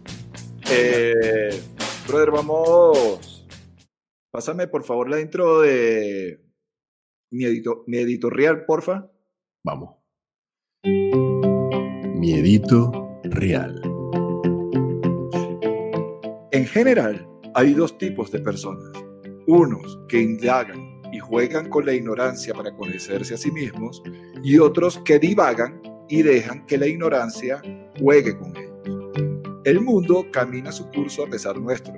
Eh, 0.70 1.60
brother, 2.06 2.30
vamos 2.30 3.38
Pásame 4.30 4.68
por 4.68 4.84
favor 4.84 5.08
la 5.08 5.20
intro 5.20 5.62
de 5.62 6.40
mi, 7.32 7.44
mi 7.86 7.98
editorial, 7.98 8.64
porfa. 8.66 9.10
Vamos. 9.64 9.96
Mi 10.84 12.34
edito 12.34 13.20
real. 13.24 13.87
En 16.50 16.66
general, 16.66 17.26
hay 17.54 17.74
dos 17.74 17.96
tipos 17.98 18.30
de 18.32 18.40
personas. 18.40 18.90
Unos 19.46 19.98
que 20.08 20.20
indagan 20.20 21.00
y 21.12 21.18
juegan 21.18 21.68
con 21.68 21.86
la 21.86 21.94
ignorancia 21.94 22.54
para 22.54 22.74
conocerse 22.74 23.34
a 23.34 23.38
sí 23.38 23.50
mismos 23.50 24.02
y 24.42 24.58
otros 24.58 24.98
que 25.04 25.18
divagan 25.18 25.80
y 26.08 26.22
dejan 26.22 26.66
que 26.66 26.78
la 26.78 26.86
ignorancia 26.86 27.62
juegue 28.00 28.36
con 28.36 28.56
ellos. 28.56 29.62
El 29.64 29.80
mundo 29.80 30.26
camina 30.32 30.72
su 30.72 30.88
curso 30.90 31.24
a 31.24 31.30
pesar 31.30 31.58
nuestro 31.58 31.92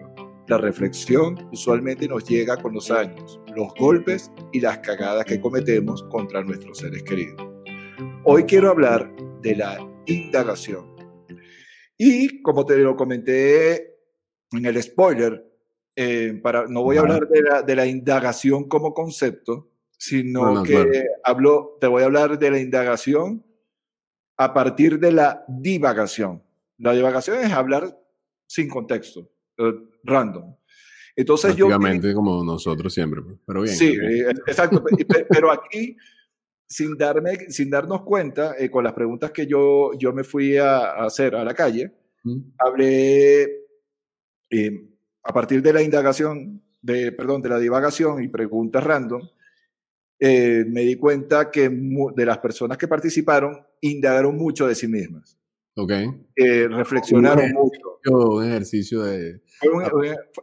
la 0.51 0.59
reflexión 0.59 1.49
usualmente 1.53 2.09
nos 2.09 2.29
llega 2.29 2.57
con 2.57 2.75
los 2.75 2.91
años, 2.91 3.41
los 3.55 3.73
golpes 3.79 4.33
y 4.51 4.61
las 4.61 4.79
cagadas 4.79 5.25
que 5.25 5.41
cometemos 5.41 6.03
contra 6.11 6.43
nuestros 6.43 6.79
seres 6.79 7.05
queridos. 7.05 7.41
Hoy 8.25 8.43
quiero 8.43 8.71
hablar 8.71 9.09
de 9.43 9.55
la 9.55 9.79
indagación. 10.07 10.93
Y 11.97 12.43
como 12.43 12.67
te 12.67 12.79
lo 12.79 12.97
comenté 12.97 13.90
en 14.53 14.67
el 14.67 14.83
spoiler, 14.83 15.47
eh, 15.97 16.39
para, 16.43 16.67
no 16.67 16.83
voy 16.83 16.97
a 16.97 17.01
hablar 17.01 17.29
de 17.29 17.77
la, 17.77 17.87
indagación 17.87 18.69
como 18.69 18.95
concepto, 18.95 19.71
sino 19.97 20.63
que 20.63 21.05
hablo, 21.25 21.77
te 21.81 21.87
voy 21.87 22.03
a 22.03 22.07
hablar 22.07 22.39
de 22.39 22.51
la 22.51 22.59
indagación 22.59 23.45
a 24.37 24.55
partir 24.55 24.99
de 24.99 25.13
la 25.13 25.45
divagación. 25.47 26.43
La 26.79 26.93
divagación 26.93 27.39
es 27.41 27.53
hablar 27.53 27.99
sin 28.47 28.69
contexto. 28.69 29.29
Eh, 29.59 29.73
random. 30.05 30.55
Entonces 31.15 31.55
yo... 31.55 31.69
como 32.15 32.43
nosotros 32.45 32.95
siempre, 32.95 33.21
pues, 33.21 33.37
pero 33.47 33.63
bien. 33.63 33.77
Sí, 33.77 33.89
eh, 33.89 34.31
exacto. 34.47 34.83
pero 35.29 35.53
aquí, 35.53 35.97
sin, 36.67 36.97
darme, 36.97 37.51
sin 37.51 37.69
darnos 37.69 38.03
cuenta, 38.03 38.55
eh, 38.59 38.71
con 38.71 38.85
las 38.85 38.95
preguntas 38.95 39.31
que 39.31 39.47
yo, 39.47 39.93
yo 39.99 40.13
me 40.15 40.25
fui 40.25 40.57
a, 40.57 40.93
hacer 41.05 41.35
a 41.35 41.45
la 41.45 41.53
calle, 41.53 41.93
hablé 42.59 43.60
a 45.23 45.33
partir 45.33 45.63
de 45.63 45.73
la 45.73 45.83
indagación, 45.83 46.63
de, 46.83 47.13
perdón, 47.13 47.43
de 47.43 47.49
la 47.49 47.59
divagación 47.59 48.23
y 48.23 48.29
preguntas 48.29 48.83
random, 48.85 49.23
me 50.21 50.81
di 50.83 50.97
cuenta 50.97 51.51
que 51.51 51.69
de 51.69 52.27
las 52.27 52.39
personas 52.39 52.77
que 52.77 52.89
participaron 52.89 53.57
indagaron 53.81 54.37
mucho 54.37 54.67
de 54.67 54.75
sí 54.75 54.89
mismas. 54.89 55.39
Ok. 55.77 55.93
reflexionaron 56.37 57.51
mucho. 57.53 58.35
Un 58.37 58.45
ejercicio 58.45 59.03
de, 59.03 59.41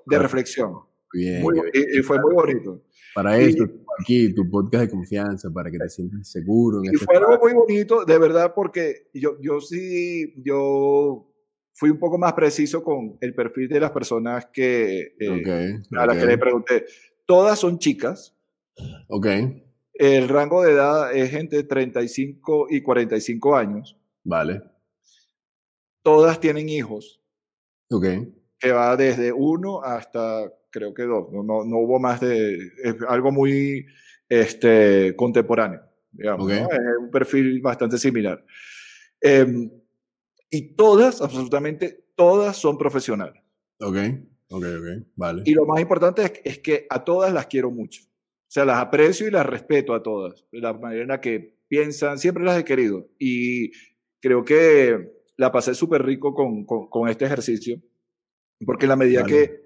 de 0.05 0.19
reflexión. 0.19 0.73
Bien. 1.13 1.43
y, 1.73 2.01
fue 2.01 2.19
muy 2.19 2.33
bonito. 2.33 2.83
Para 3.15 3.37
eso, 3.39 3.67
aquí, 3.99 4.33
tu 4.33 4.47
podcast 4.49 4.85
de 4.85 4.89
confianza, 4.91 5.49
para 5.51 5.71
que 5.71 5.79
te 5.79 5.89
sientas 5.89 6.29
seguro. 6.29 6.81
y 6.83 6.89
este 6.89 7.05
fue 7.05 7.17
algo 7.17 7.39
muy 7.41 7.53
bonito, 7.53 8.05
de 8.05 8.19
verdad, 8.19 8.53
porque 8.53 9.09
yo, 9.13 9.41
yo 9.41 9.59
sí, 9.59 10.35
yo 10.43 11.27
fui 11.77 11.89
un 11.89 11.99
poco 11.99 12.17
más 12.17 12.33
preciso 12.33 12.83
con 12.83 13.17
el 13.21 13.33
perfil 13.33 13.69
de 13.69 13.79
las 13.79 13.91
personas 13.91 14.47
que, 14.47 15.15
eh, 15.19 15.79
a 15.97 16.05
las 16.05 16.17
que 16.17 16.25
le 16.25 16.37
pregunté. 16.37 16.85
Todas 17.25 17.59
son 17.59 17.79
chicas. 17.79 18.35
Ok. 19.07 19.27
El 19.93 20.27
rango 20.29 20.63
de 20.63 20.73
edad 20.73 21.15
es 21.15 21.33
entre 21.33 21.63
35 21.63 22.67
y 22.69 22.81
45 22.81 23.55
años. 23.55 23.97
Vale. 24.23 24.61
Todas 26.03 26.39
tienen 26.39 26.69
hijos. 26.69 27.21
Ok 27.89 28.05
que 28.59 28.71
va 28.71 28.95
desde 28.97 29.31
uno 29.31 29.81
hasta 29.83 30.51
creo 30.69 30.93
que 30.93 31.03
dos. 31.03 31.31
No, 31.31 31.43
no, 31.43 31.77
hubo 31.77 31.99
más 31.99 32.19
de. 32.19 32.57
Es 32.83 32.95
algo 33.07 33.31
muy 33.31 33.85
este, 34.29 35.15
contemporáneo, 35.15 35.81
digamos. 36.11 36.51
Es 36.51 36.67
un 36.99 37.11
perfil 37.11 37.61
bastante 37.61 37.97
similar. 37.97 38.43
Em, 39.21 39.69
y 40.49 40.75
todas, 40.75 41.21
absolutamente 41.21 42.05
todas 42.15 42.57
son 42.57 42.77
profesionales. 42.77 43.41
Ok, 43.79 43.97
ok, 44.49 44.63
ok, 44.63 45.07
vale. 45.15 45.43
Y 45.45 45.53
lo 45.53 45.65
más 45.65 45.79
importante 45.81 46.23
es, 46.23 46.33
es, 46.43 46.60
que 46.60 46.88
a 46.89 47.03
todas 47.03 47.33
las 47.33 47.47
quiero 47.47 47.71
mucho. 47.71 48.01
O 48.03 48.49
sea, 48.49 48.65
las 48.65 48.77
aprecio 48.77 49.27
y 49.27 49.31
las 49.31 49.45
respeto 49.45 49.93
a 49.93 50.01
todas. 50.01 50.45
La 50.51 50.73
manera 50.73 51.01
en 51.01 51.10
la 51.10 51.21
que 51.21 51.57
piensan, 51.67 52.17
siempre 52.17 52.43
las 52.43 52.60
he 52.60 52.63
querido. 52.63 53.07
Y 53.19 53.71
creo 54.21 54.45
que 54.45 55.13
la 55.36 55.51
pasé 55.51 55.75
súper 55.75 56.03
rico 56.03 56.33
con, 56.33 56.65
con, 56.65 56.89
con 56.89 57.10
este 57.10 57.25
ejercicio 57.25 57.81
porque 58.65 58.86
en 58.86 58.89
la 58.89 58.95
medida 58.95 59.23
que 59.23 59.62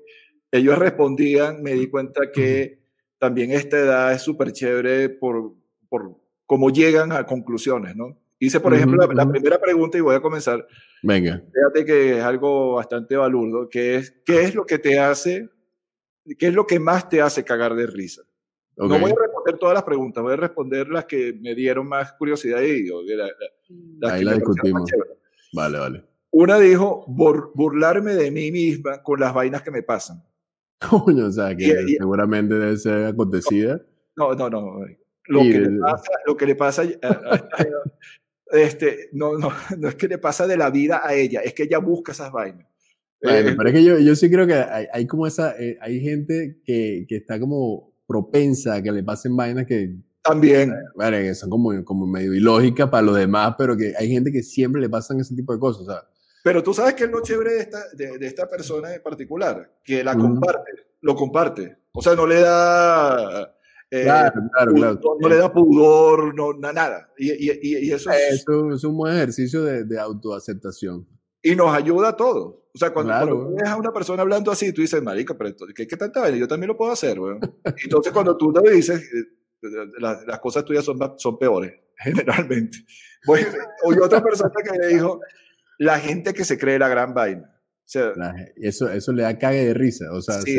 ellos 0.52 0.78
respondían, 0.78 1.62
me 1.62 1.74
di 1.74 1.88
cuenta 1.88 2.32
que 2.32 2.82
también 3.18 3.52
esta 3.52 3.78
edad 3.80 4.14
es 4.14 4.22
súper 4.22 4.52
chévere 4.52 5.10
por, 5.10 5.54
por 5.88 6.18
cómo 6.46 6.70
llegan 6.70 7.12
a 7.12 7.26
conclusiones, 7.26 7.96
¿no? 7.96 8.18
Hice, 8.44 8.60
por 8.60 8.74
ejemplo, 8.74 9.08
la, 9.14 9.30
primera 9.30 9.62
pregunta 9.62 10.00
y 10.00 10.02
voy 10.02 10.16
a 10.16 10.20
comenzar. 10.20 10.68
Venga. 11.04 11.44
Fíjate 11.54 11.86
que 11.86 12.18
es 12.18 12.24
algo 12.24 12.74
bastante 12.74 13.16
balurdo, 13.16 13.70
que 13.70 13.98
es, 13.98 14.16
¿qué 14.26 14.42
es 14.42 14.56
lo 14.56 14.66
que 14.66 14.80
te 14.80 14.98
hace, 14.98 15.48
qué 16.40 16.48
es 16.48 16.54
lo 16.56 16.66
que 16.66 16.80
más 16.80 17.08
te 17.08 17.22
hace 17.22 17.44
cagar 17.44 17.76
de 17.76 17.86
risa? 17.86 18.24
No 18.78 18.88
voy 18.88 19.12
a 19.12 19.16
responder 19.16 19.60
todas 19.60 19.76
las 19.76 19.84
preguntas, 19.84 20.24
voy 20.24 20.34
a 20.34 20.38
responder 20.38 20.90
las 20.90 21.06
que 21.06 21.38
me 21.40 21.54
dieron 21.54 21.88
más 21.88 22.14
curiosidad 22.14 22.64
y 22.64 22.90
Ahí 24.10 24.24
la 24.24 24.34
discutimos. 24.34 24.90
Vale, 25.54 25.78
vale. 25.78 26.04
Una 26.32 26.58
dijo, 26.58 27.06
burlarme 27.08 28.16
de 28.16 28.32
mí 28.32 28.52
misma 28.52 29.04
con 29.04 29.20
las 29.20 29.36
vainas 29.36 29.62
que 29.62 29.70
me 29.70 29.84
pasan. 29.84 30.24
Coño, 30.90 31.28
o 31.28 31.32
sea, 31.32 31.56
que 31.56 31.96
seguramente 32.00 32.56
debe 32.56 32.76
ser 32.78 33.06
acontecida. 33.06 33.80
No, 34.16 34.34
no, 34.34 34.50
no. 34.50 34.80
Lo, 35.28 35.42
que, 35.42 35.60
le 35.60 35.80
pasa, 35.80 36.12
lo 36.26 36.36
que 36.36 36.46
le 36.48 36.56
pasa, 36.56 36.84
este, 38.52 39.10
no, 39.14 39.38
no, 39.38 39.50
no 39.78 39.90
es 39.90 39.96
que 39.96 40.08
le 40.08 40.18
pasa 40.18 40.48
de 40.48 40.58
la 40.58 40.70
vida 40.70 41.02
a 41.04 41.14
ella, 41.14 41.42
es 41.42 41.54
que 41.54 41.64
ella 41.64 41.80
busca 41.80 42.12
esas 42.12 42.32
vainas. 42.32 42.68
Bueno, 43.22 43.50
eh, 43.50 43.56
pero 43.56 43.70
es 43.70 43.76
que 43.76 43.84
yo, 43.84 44.00
yo 44.00 44.16
sí 44.16 44.30
creo 44.32 44.48
que 44.48 44.56
hay, 44.56 44.88
hay 44.92 45.06
como 45.06 45.28
esa, 45.28 45.56
eh, 45.60 45.78
hay 45.80 46.00
gente 46.00 46.60
que, 46.66 47.06
que, 47.08 47.18
está 47.18 47.40
como 47.40 47.94
propensa 48.08 48.76
a 48.76 48.82
que 48.82 48.92
le 48.92 49.04
pasen 49.04 49.36
vainas 49.36 49.66
que... 49.68 49.96
También. 50.24 50.74
Bueno, 50.96 51.18
que 51.18 51.34
son 51.34 51.50
como, 51.50 51.84
como 51.84 52.06
medio 52.06 52.34
ilógicas 52.34 52.90
para 52.90 53.04
los 53.04 53.16
demás, 53.16 53.56
pero 53.58 53.76
que 53.76 53.94
hay 53.98 54.10
gente 54.10 54.32
que 54.32 54.44
siempre 54.44 54.82
le 54.82 54.90
pasan 54.90 55.20
ese 55.20 55.36
tipo 55.36 55.54
de 55.54 55.60
cosas. 55.60 55.86
Sea, 55.86 56.04
pero 56.44 56.64
tú 56.64 56.74
sabes 56.74 56.96
que 56.96 57.04
es 57.04 57.12
lo 57.12 57.22
chévere 57.22 57.54
de 57.54 57.60
esta, 57.60 57.80
de, 57.94 58.26
esta 58.26 58.50
persona 58.50 58.94
en 58.94 59.02
particular, 59.02 59.72
que 59.84 60.04
la 60.04 60.16
comparte, 60.16 60.72
lo 61.02 61.16
comparte. 61.16 61.78
O 61.94 62.02
sea, 62.02 62.16
no 62.16 62.26
le 62.26 62.42
da... 62.42 63.56
Eh, 63.94 64.04
claro, 64.04 64.42
claro, 64.54 64.74
claro. 64.74 65.00
No, 65.20 65.28
le 65.28 65.36
da 65.36 65.52
pudor, 65.52 66.34
no, 66.34 66.54
nada. 66.54 67.10
Y, 67.18 67.32
y, 67.32 67.78
y 67.88 67.92
eso, 67.92 68.10
es, 68.10 68.46
es 68.48 68.84
un 68.86 68.96
buen 68.96 69.14
ejercicio 69.14 69.64
de, 69.64 69.84
de, 69.84 70.00
autoaceptación. 70.00 71.06
Y 71.44 71.56
nos 71.58 71.76
ayuda 71.76 72.10
a 72.10 72.16
todos. 72.16 72.56
O 72.74 72.78
sea, 72.78 72.94
cuando, 72.94 73.14
tú 73.28 73.56
ves 73.56 73.68
a 73.68 73.76
una 73.76 73.92
persona 73.92 74.22
hablando 74.22 74.50
así, 74.50 74.72
tú 74.72 74.80
dices, 74.80 75.04
marica, 75.04 75.38
pero 75.38 75.54
¿qué, 75.76 75.86
qué 75.86 75.98
tanta 75.98 76.22
vaina? 76.22 76.38
Yo 76.38 76.48
también 76.48 76.70
lo 76.70 76.78
puedo 76.78 76.94
hacer, 76.94 77.20
weón. 77.20 77.42
Entonces, 77.84 78.14
cuando 78.14 78.38
tú 78.38 78.54
te 78.54 78.72
dices, 78.72 79.02
eh, 79.02 79.68
las, 80.00 80.26
las 80.26 80.40
cosas 80.40 80.64
tuyas 80.64 80.86
son, 80.86 80.98
son 81.18 81.38
peores, 81.38 81.74
generalmente. 81.98 82.78
Oí 83.28 83.98
otra 84.02 84.24
persona 84.24 84.54
que 84.64 84.80
me 84.80 84.88
dijo, 84.88 85.20
la 85.80 86.00
gente 86.00 86.34
que 86.34 86.46
se 86.46 86.58
cree 86.58 86.80
la 86.80 86.88
gran 86.88 87.14
vaina. 87.14 87.61
O 87.92 88.16
sea, 88.16 88.34
eso, 88.56 88.90
eso 88.90 89.12
le 89.12 89.24
da 89.24 89.38
cague 89.38 89.66
de 89.66 89.74
risa. 89.74 90.12
O 90.14 90.22
sea, 90.22 90.42
sí, 90.42 90.56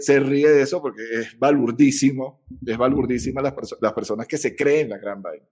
se, 0.00 0.20
ríe. 0.20 0.48
de 0.50 0.62
eso 0.62 0.82
porque 0.82 1.02
es 1.12 1.38
balurdísimo. 1.38 2.44
Es 2.66 2.76
balurdísima 2.76 3.40
las, 3.40 3.54
las 3.80 3.92
personas 3.94 4.26
que 4.26 4.36
se 4.36 4.54
creen 4.54 4.90
la 4.90 4.98
gran 4.98 5.22
vaina. 5.22 5.46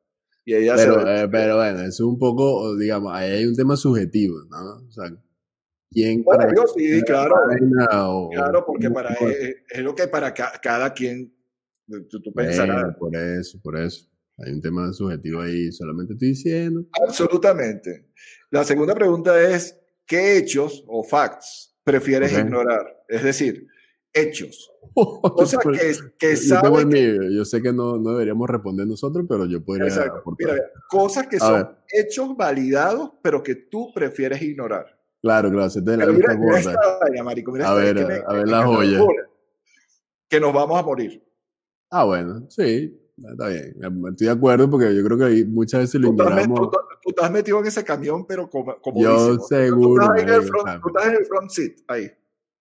Y 0.45 0.55
ella 0.55 0.75
pero, 0.77 1.07
eh, 1.07 1.29
pero 1.29 1.57
bueno, 1.57 1.81
eso 1.81 1.89
es 1.89 2.01
un 2.01 2.19
poco, 2.19 2.77
digamos, 2.77 3.13
ahí 3.15 3.31
hay 3.31 3.47
un 3.47 3.55
tema 3.55 3.77
subjetivo, 3.77 4.39
¿no? 4.51 4.87
O 4.87 4.91
sea, 4.91 5.05
¿quién 5.91 6.23
bueno, 6.23 6.45
para 6.45 6.67
sí, 6.75 7.03
claro. 7.03 7.35
claro, 8.33 8.65
porque 8.67 8.91
para, 8.91 9.11
es, 9.15 9.57
es, 9.69 9.83
lo 9.83 9.95
que 9.95 10.09
para 10.09 10.33
cada 10.35 10.93
quien 10.93 11.35
tú, 12.09 12.21
tú 12.23 12.33
pensarás. 12.33 12.97
por 12.97 13.15
eso, 13.15 13.61
por 13.63 13.79
eso. 13.79 14.07
Hay 14.39 14.53
un 14.53 14.61
tema 14.63 14.91
subjetivo 14.93 15.43
ahí, 15.43 15.71
solamente 15.71 16.15
estoy 16.15 16.29
diciendo. 16.29 16.87
Absolutamente. 17.07 18.09
La 18.51 18.65
segunda 18.65 18.95
pregunta 18.95 19.41
es, 19.41 19.80
¿qué 20.11 20.37
hechos 20.37 20.85
o 20.89 21.05
facts 21.05 21.73
prefieres 21.85 22.33
ignorar? 22.37 23.05
Es 23.09 23.23
decir, 23.23 23.67
hechos. 24.13 24.71
O 24.93 25.47
sea, 25.47 25.61
que, 25.61 25.95
que 26.19 26.35
yo, 26.35 27.23
yo 27.31 27.45
sé 27.45 27.63
que 27.63 27.73
no, 27.73 27.97
no, 27.97 28.11
deberíamos 28.11 28.51
responder 28.51 28.89
nosotros, 28.89 29.25
pero 29.29 29.47
yo 29.47 29.65
podría 29.65 29.87
Mira, 30.37 30.57
cosas 30.89 31.29
que 31.29 31.39
son 31.39 31.77
hechos 31.89 32.37
validados, 32.37 33.13
pero 33.23 33.41
que 33.41 33.55
tú 33.55 33.93
prefieres 33.95 34.43
ignorar. 34.43 34.87
Claro, 35.23 35.49
claro, 35.51 35.71
se 35.71 35.81
te 35.83 35.97
la 35.97 36.07
mira, 36.07 36.33
a 36.33 37.75
ver, 37.75 38.25
a 38.27 38.33
ver 38.33 38.49
la 38.49 38.67
joya. 38.67 39.01
Que 40.29 40.41
nos 40.41 40.53
vamos 40.53 40.81
a 40.81 40.83
morir. 40.83 41.25
Ah, 41.89 42.05
bueno, 42.05 42.47
sí. 42.51 43.00
Está 43.29 43.49
bien, 43.49 43.75
estoy 44.11 44.27
de 44.27 44.31
acuerdo 44.31 44.71
porque 44.71 44.95
yo 44.95 45.05
creo 45.05 45.19
que 45.19 45.25
ahí 45.25 45.45
muchas 45.45 45.83
veces 45.83 46.01
lo 46.01 46.09
ignoramos. 46.09 46.59
Tú, 46.59 46.79
tú, 47.03 47.11
estás 47.11 47.31
metido 47.31 47.59
en 47.59 47.67
ese 47.67 47.85
camión, 47.85 48.27
pero 48.27 48.49
como, 48.49 48.81
como 48.81 49.01
Yo 49.01 49.39
seguro. 49.41 50.07
Tú 50.07 50.13
estás, 50.13 50.23
en 50.23 50.29
el 50.29 50.43
front, 50.43 50.83
tú 50.83 50.89
estás 50.89 51.07
en 51.07 51.15
el 51.17 51.27
front 51.27 51.51
seat, 51.51 51.73
ahí. 51.89 52.11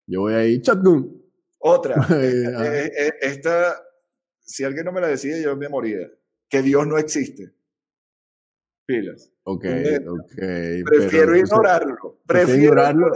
Yo 0.06 0.20
voy 0.22 0.34
ahí, 0.34 0.60
shotgun. 0.60 1.22
Otra. 1.60 1.94
Eh, 2.12 2.90
eh, 2.98 3.12
esta, 3.22 3.82
si 4.40 4.64
alguien 4.64 4.84
no 4.84 4.92
me 4.92 5.00
la 5.00 5.08
decía, 5.08 5.40
yo 5.40 5.56
me 5.56 5.68
moría. 5.68 6.10
Que 6.48 6.62
Dios 6.62 6.86
no 6.86 6.98
existe. 6.98 7.54
Pilas. 8.84 9.32
Ok, 9.44 9.64
ok. 10.08 10.42
Prefiero 10.84 11.36
ignorarlo. 11.36 12.20
Prefiero 12.26 12.62
ignorarlo. 12.62 13.12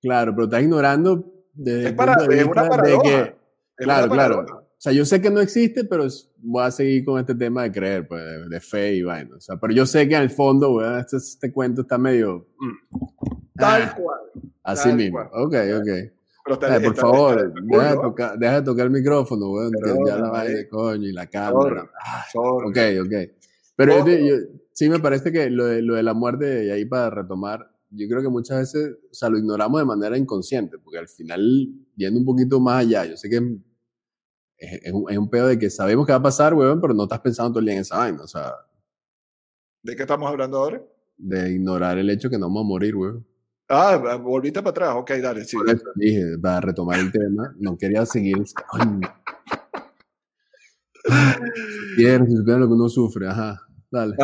Claro, 0.00 0.32
pero 0.34 0.44
estás 0.44 0.62
ignorando 0.62 1.46
desde 1.52 1.88
es, 1.88 1.92
para, 1.94 2.12
es 2.24 2.44
una 2.44 2.68
paradoja. 2.68 3.34
claro, 3.76 4.08
claro. 4.08 4.61
O 4.82 4.84
sea, 4.84 4.92
yo 4.92 5.04
sé 5.04 5.22
que 5.22 5.30
no 5.30 5.38
existe, 5.38 5.84
pero 5.84 6.08
voy 6.38 6.64
a 6.64 6.70
seguir 6.72 7.04
con 7.04 7.20
este 7.20 7.36
tema 7.36 7.62
de 7.62 7.70
creer, 7.70 8.08
pues, 8.08 8.20
de, 8.50 8.60
fe 8.60 8.96
y 8.96 9.02
vaina. 9.04 9.36
O 9.36 9.40
sea, 9.40 9.54
pero 9.56 9.72
yo 9.72 9.86
sé 9.86 10.08
que 10.08 10.16
al 10.16 10.28
fondo, 10.28 10.72
weón, 10.72 10.98
este, 10.98 11.18
este, 11.18 11.52
cuento 11.52 11.82
está 11.82 11.98
medio. 11.98 12.48
Mm, 12.58 12.98
tal 13.54 13.82
ah, 13.82 13.94
cual. 13.96 14.18
Así 14.64 14.92
mismo. 14.92 15.20
Ok, 15.34 15.54
ok. 15.78 16.82
por 16.82 16.96
favor, 16.96 17.54
deja, 17.62 17.90
de 17.90 17.96
tocar, 17.96 18.36
deja, 18.36 18.54
de 18.54 18.62
tocar, 18.62 18.86
el 18.86 18.90
micrófono, 18.90 19.52
weón. 19.52 19.70
ya 20.04 20.18
la 20.18 20.30
vaina 20.30 20.52
de 20.52 20.68
coño 20.68 21.06
y 21.06 21.12
la 21.12 21.28
cámara. 21.28 21.88
Ah, 22.04 22.24
ok, 22.34 22.78
ok. 23.04 23.14
Pero 23.76 24.04
yo, 24.04 24.34
sí 24.72 24.88
me 24.88 24.98
parece 24.98 25.30
que 25.30 25.48
lo 25.48 25.66
de, 25.66 25.80
lo 25.80 25.94
de 25.94 26.02
la 26.02 26.12
muerte, 26.12 26.64
y 26.64 26.70
ahí 26.70 26.86
para 26.86 27.08
retomar, 27.08 27.70
yo 27.90 28.08
creo 28.08 28.20
que 28.20 28.28
muchas 28.28 28.58
veces, 28.58 28.96
o 29.12 29.14
sea, 29.14 29.28
lo 29.28 29.38
ignoramos 29.38 29.80
de 29.80 29.84
manera 29.84 30.18
inconsciente, 30.18 30.76
porque 30.82 30.98
al 30.98 31.08
final, 31.08 31.68
yendo 31.94 32.18
un 32.18 32.26
poquito 32.26 32.58
más 32.58 32.80
allá, 32.80 33.04
yo 33.04 33.16
sé 33.16 33.30
que 33.30 33.58
es, 34.62 34.92
un, 34.92 35.10
es 35.10 35.18
un 35.18 35.28
pedo 35.28 35.48
de 35.48 35.58
que 35.58 35.70
sabemos 35.70 36.06
que 36.06 36.12
va 36.12 36.18
a 36.18 36.22
pasar, 36.22 36.54
weón, 36.54 36.80
pero 36.80 36.94
no 36.94 37.04
estás 37.04 37.20
pensando 37.20 37.50
todo 37.50 37.60
el 37.60 37.66
día 37.66 37.74
en 37.74 37.80
esa 37.80 37.98
vaina, 37.98 38.22
o 38.22 38.26
sea. 38.26 38.52
¿De 39.82 39.96
qué 39.96 40.02
estamos 40.02 40.30
hablando 40.30 40.58
ahora? 40.58 40.82
De 41.16 41.52
ignorar 41.52 41.98
el 41.98 42.08
hecho 42.10 42.30
que 42.30 42.38
no 42.38 42.46
vamos 42.46 42.64
a 42.64 42.68
morir, 42.68 42.96
weón. 42.96 43.26
Ah, 43.68 43.96
volviste 44.22 44.60
para 44.60 44.70
atrás, 44.70 44.94
ok, 44.96 45.10
dale, 45.22 45.44
sí. 45.44 45.56
dije, 45.94 46.38
para 46.40 46.60
retomar 46.60 47.00
el 47.00 47.10
tema, 47.10 47.54
no 47.58 47.76
quería 47.78 48.04
seguir. 48.04 48.36
Quiero, 51.96 52.26
si 52.26 52.36
supieran 52.36 52.60
lo 52.60 52.68
que 52.68 52.74
uno 52.74 52.88
sufre, 52.88 53.28
ajá. 53.28 53.66
Dale. 53.90 54.16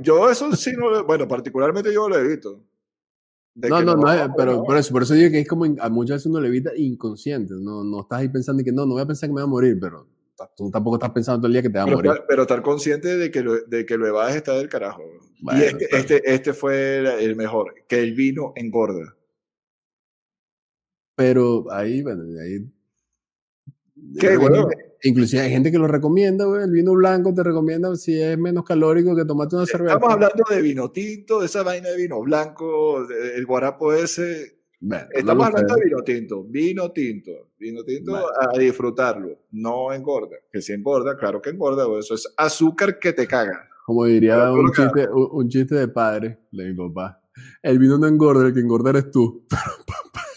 yo 0.00 0.30
eso 0.30 0.54
sí 0.54 0.72
no, 0.76 1.04
bueno, 1.04 1.26
particularmente 1.26 1.92
yo 1.92 2.08
lo 2.08 2.16
evito. 2.16 2.64
No, 3.60 3.82
no, 3.82 3.96
no, 3.96 4.34
pero 4.36 4.62
por 4.62 4.76
eso, 4.76 4.92
por 4.92 5.02
eso 5.02 5.14
digo 5.14 5.30
que 5.30 5.40
es 5.40 5.48
como 5.48 5.64
a 5.64 5.88
muchas 5.88 6.16
veces 6.16 6.26
uno 6.26 6.40
le 6.40 6.48
evita 6.48 6.70
inconsciente, 6.76 7.54
no, 7.58 7.82
no 7.82 8.02
estás 8.02 8.20
ahí 8.20 8.28
pensando 8.28 8.62
que 8.62 8.70
no, 8.70 8.86
no 8.86 8.92
voy 8.92 9.02
a 9.02 9.06
pensar 9.06 9.28
que 9.28 9.34
me 9.34 9.40
voy 9.40 9.48
a 9.48 9.50
morir, 9.50 9.78
pero 9.80 10.06
tú 10.56 10.70
tampoco 10.70 10.96
estás 10.96 11.10
pensando 11.10 11.40
todo 11.40 11.46
el 11.48 11.54
día 11.54 11.62
que 11.62 11.70
te 11.70 11.78
va 11.78 11.84
a 11.84 11.86
morir. 11.86 12.12
Pero 12.28 12.42
estar 12.42 12.62
consciente 12.62 13.16
de 13.16 13.30
que 13.32 13.42
lo, 13.42 13.60
de 13.62 13.84
que 13.84 13.96
lo 13.96 14.06
evades 14.06 14.36
está 14.36 14.54
del 14.54 14.68
carajo. 14.68 15.02
y 15.40 15.62
este, 15.62 15.96
este, 15.96 16.34
este, 16.34 16.52
fue 16.52 16.98
el 17.24 17.34
mejor, 17.34 17.74
que 17.88 18.00
el 18.00 18.14
vino 18.14 18.52
engorda. 18.54 19.16
Pero 21.16 21.66
ahí, 21.72 22.02
bueno, 22.02 22.22
ahí... 22.40 22.64
¿Qué, 24.20 24.36
bueno? 24.36 24.68
Inclusive 25.02 25.42
hay 25.42 25.50
gente 25.50 25.70
que 25.70 25.78
lo 25.78 25.86
recomienda, 25.86 26.44
güey. 26.44 26.64
El 26.64 26.72
vino 26.72 26.92
blanco 26.92 27.32
te 27.32 27.42
recomienda 27.42 27.94
si 27.96 28.20
es 28.20 28.36
menos 28.36 28.64
calórico 28.64 29.14
que 29.14 29.24
tomarte 29.24 29.56
una 29.56 29.66
cerveza. 29.66 29.94
Estamos 29.94 30.14
hablando 30.14 30.44
de 30.50 30.62
vino 30.62 30.90
tinto, 30.90 31.40
de 31.40 31.46
esa 31.46 31.62
vaina 31.62 31.90
de 31.90 31.96
vino 31.96 32.20
blanco, 32.20 33.06
el 33.08 33.46
guarapo 33.46 33.92
ese. 33.92 34.58
Estamos 35.12 35.46
hablando 35.46 35.74
de 35.74 35.84
vino 35.84 36.02
tinto, 36.02 36.44
vino 36.44 36.92
tinto, 36.92 37.32
vino 37.58 37.84
tinto 37.84 38.16
a 38.16 38.58
disfrutarlo, 38.58 39.38
no 39.52 39.92
engorda. 39.92 40.36
Que 40.52 40.60
si 40.60 40.72
engorda, 40.72 41.16
claro 41.16 41.40
que 41.42 41.50
engorda, 41.50 41.84
eso 41.98 42.14
es 42.14 42.32
azúcar 42.36 42.98
que 42.98 43.12
te 43.12 43.26
caga. 43.26 43.68
Como 43.86 44.04
diría 44.04 44.52
un 44.52 44.70
chiste, 44.72 45.08
un 45.10 45.48
chiste 45.48 45.74
de 45.74 45.88
padre 45.88 46.38
de 46.52 46.72
mi 46.72 46.74
papá. 46.74 47.22
El 47.62 47.78
vino 47.78 47.98
no 47.98 48.06
engorda, 48.06 48.46
el 48.46 48.52
que 48.52 48.60
engorda 48.60 48.90
eres 48.90 49.10
tú. 49.10 49.46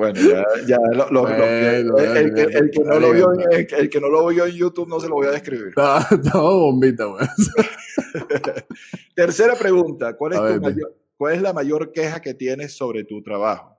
Bueno, 0.00 0.18
ya, 0.18 0.42
ya 0.66 0.78
lo, 1.10 1.28
el, 1.28 2.32
que, 2.70 2.80
no 2.82 2.98
lo 2.98 3.12
vio, 3.12 3.32
el, 3.32 3.90
que 3.90 4.00
no 4.00 4.08
lo 4.08 4.28
vio 4.28 4.46
en 4.46 4.52
YouTube 4.52 4.88
no 4.88 4.98
se 4.98 5.08
lo 5.08 5.16
voy 5.16 5.26
a 5.26 5.30
describir. 5.32 5.74
Estaba 5.76 6.08
bombita, 6.32 7.04
güey. 7.04 7.26
Tercera 9.14 9.56
pregunta. 9.56 10.16
¿Cuál 10.16 10.32
es, 10.32 10.58
mayor, 10.58 10.96
¿Cuál 11.18 11.34
es 11.34 11.42
la 11.42 11.52
mayor 11.52 11.92
queja 11.92 12.22
que 12.22 12.32
tienes 12.32 12.74
sobre 12.74 13.04
tu 13.04 13.22
trabajo? 13.22 13.76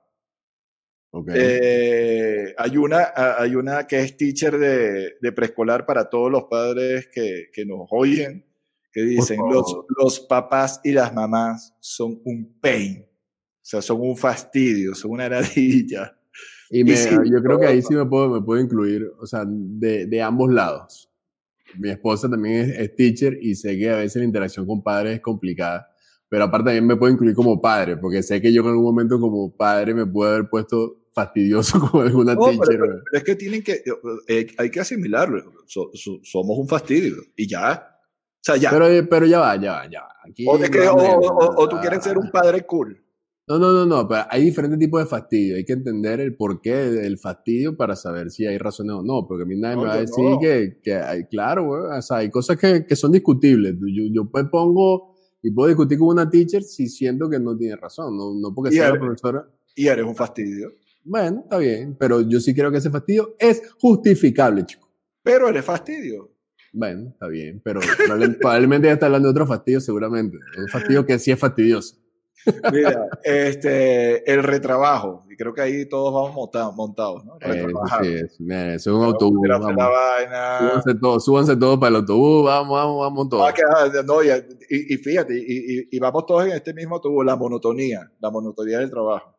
Okay. 1.10 1.34
Eh, 1.36 2.54
hay, 2.56 2.76
una, 2.76 3.12
hay 3.16 3.56
una 3.56 3.88
que 3.88 3.98
es 3.98 4.16
teacher 4.16 4.58
de, 4.58 5.14
de 5.20 5.32
preescolar 5.32 5.84
para 5.86 6.08
todos 6.08 6.30
los 6.30 6.44
padres 6.44 7.08
que, 7.12 7.46
que 7.52 7.66
nos 7.66 7.88
oyen, 7.90 8.46
que 8.92 9.02
dicen, 9.02 9.40
los, 9.50 9.76
los 9.98 10.20
papás 10.20 10.80
y 10.84 10.92
las 10.92 11.12
mamás 11.12 11.74
son 11.80 12.22
un 12.24 12.60
pain 12.60 13.11
o 13.62 13.64
sea, 13.64 13.80
son 13.80 14.00
un 14.00 14.16
fastidio, 14.16 14.94
son 14.94 15.12
una 15.12 15.26
heradilla. 15.26 16.18
Y, 16.68 16.84
yo 17.30 17.42
creo 17.42 17.60
que 17.60 17.66
ahí 17.66 17.80
sí 17.80 17.94
me 17.94 18.04
puedo, 18.06 18.28
me 18.28 18.42
puedo 18.42 18.60
incluir, 18.60 19.08
o 19.20 19.26
sea, 19.26 19.44
de, 19.46 20.06
de 20.06 20.22
ambos 20.22 20.52
lados. 20.52 21.08
Mi 21.78 21.90
esposa 21.90 22.28
también 22.28 22.74
es, 22.76 22.96
teacher 22.96 23.38
y 23.40 23.54
sé 23.54 23.78
que 23.78 23.88
a 23.88 23.96
veces 23.96 24.16
la 24.16 24.24
interacción 24.24 24.66
con 24.66 24.82
padres 24.82 25.14
es 25.14 25.20
complicada, 25.20 25.88
pero 26.28 26.44
aparte 26.44 26.66
también 26.66 26.86
me 26.86 26.96
puedo 26.96 27.12
incluir 27.12 27.34
como 27.34 27.60
padre, 27.60 27.96
porque 27.96 28.22
sé 28.22 28.40
que 28.40 28.52
yo 28.52 28.62
en 28.62 28.68
algún 28.68 28.84
momento 28.84 29.20
como 29.20 29.54
padre 29.56 29.94
me 29.94 30.06
puedo 30.06 30.32
haber 30.32 30.48
puesto 30.48 31.04
fastidioso 31.12 31.78
como 31.90 32.02
alguna 32.02 32.36
teacher. 32.36 32.78
Pero, 32.80 33.02
es 33.12 33.22
que 33.22 33.36
tienen 33.36 33.62
que, 33.62 33.82
eh, 34.28 34.46
hay 34.58 34.70
que 34.70 34.80
asimilarlo, 34.80 35.42
somos 35.66 36.58
un 36.58 36.68
fastidio 36.68 37.16
y 37.36 37.46
ya. 37.46 37.88
O 37.88 38.44
sea, 38.44 38.56
ya. 38.56 38.70
Pero, 38.70 39.08
pero 39.08 39.24
ya 39.24 39.38
va, 39.38 39.56
ya 39.56 39.72
va, 39.72 39.90
ya 39.90 40.00
va. 40.00 40.12
Aquí 40.24 40.44
o, 40.46 40.52
o, 40.52 41.68
tú 41.68 41.78
quieres 41.80 42.02
ser 42.02 42.18
un 42.18 42.30
padre 42.30 42.66
cool. 42.66 43.01
No, 43.52 43.58
no, 43.58 43.72
no, 43.72 43.84
no, 43.84 44.08
pero 44.08 44.22
hay 44.30 44.44
diferentes 44.44 44.78
tipos 44.78 45.02
de 45.02 45.06
fastidio. 45.06 45.56
Hay 45.56 45.64
que 45.64 45.74
entender 45.74 46.20
el 46.20 46.34
porqué 46.36 46.74
del 46.74 47.18
fastidio 47.18 47.76
para 47.76 47.96
saber 47.96 48.30
si 48.30 48.46
hay 48.46 48.56
razones 48.56 48.94
o 48.94 49.02
no. 49.02 49.26
Porque 49.28 49.42
a 49.42 49.46
mí 49.46 49.58
nadie 49.58 49.76
me 49.76 49.84
va 49.84 49.94
a 49.94 50.00
decir 50.00 50.24
que, 50.40 50.80
que, 50.82 50.94
hay, 50.94 51.24
claro, 51.24 51.66
güey, 51.66 51.98
o 51.98 52.02
sea, 52.02 52.18
hay 52.18 52.30
cosas 52.30 52.56
que, 52.56 52.86
que 52.86 52.96
son 52.96 53.12
discutibles. 53.12 53.74
Yo, 53.78 54.04
yo 54.10 54.30
pues 54.30 54.46
pongo 54.50 55.12
y 55.42 55.50
puedo 55.50 55.68
discutir 55.68 55.98
con 55.98 56.08
una 56.08 56.30
teacher 56.30 56.62
si 56.62 56.88
siento 56.88 57.28
que 57.28 57.38
no 57.38 57.56
tiene 57.56 57.76
razón, 57.76 58.16
no, 58.16 58.32
no 58.34 58.54
porque 58.54 58.72
sea 58.72 58.90
la 58.90 58.98
profesora. 58.98 59.46
Y 59.74 59.86
eres 59.86 60.06
un 60.06 60.14
fastidio. 60.14 60.72
Bueno, 61.04 61.40
está 61.42 61.58
bien, 61.58 61.96
pero 61.98 62.20
yo 62.20 62.40
sí 62.40 62.54
creo 62.54 62.70
que 62.70 62.78
ese 62.78 62.90
fastidio 62.90 63.34
es 63.38 63.62
justificable, 63.80 64.64
chico. 64.64 64.88
Pero 65.22 65.48
eres 65.48 65.64
fastidio. 65.64 66.30
Bueno, 66.72 67.10
está 67.10 67.26
bien, 67.28 67.60
pero 67.62 67.80
probablemente 68.40 68.86
ya 68.86 68.94
está 68.94 69.06
hablando 69.06 69.28
de 69.28 69.32
otro 69.32 69.46
fastidio, 69.46 69.80
seguramente. 69.80 70.38
Un 70.56 70.68
fastidio 70.68 71.04
que 71.04 71.18
sí 71.18 71.30
es 71.30 71.38
fastidioso. 71.38 72.01
Mira, 72.72 73.06
este, 73.22 74.30
el 74.30 74.42
retrabajo, 74.42 75.24
y 75.30 75.36
creo 75.36 75.54
que 75.54 75.60
ahí 75.60 75.88
todos 75.88 76.12
vamos 76.12 76.34
montados, 76.34 76.74
montados 76.74 77.24
¿no? 77.24 77.38
Eh, 77.40 77.66
sí, 78.00 78.08
es, 78.08 78.40
es 78.50 78.86
un 78.88 79.04
autobús. 79.04 79.46
Vamos. 79.48 79.72
Súbanse 79.72 80.94
todos, 81.00 81.24
súbanse 81.24 81.56
todos 81.56 81.78
para 81.78 81.90
el 81.90 81.96
autobús, 81.96 82.44
vamos, 82.44 82.74
vamos, 82.74 83.00
vamos 83.00 83.28
todos. 83.28 83.46
Ah, 83.46 83.88
no, 84.04 84.22
y, 84.24 84.30
y, 84.70 84.96
fíjate, 84.96 85.34
y, 85.36 85.88
y, 85.90 85.98
vamos 86.00 86.26
todos 86.26 86.46
en 86.46 86.52
este 86.52 86.74
mismo 86.74 86.96
autobús, 86.96 87.24
la 87.24 87.36
monotonía, 87.36 88.10
la 88.20 88.30
monotonía 88.30 88.78
del 88.80 88.90
trabajo. 88.90 89.36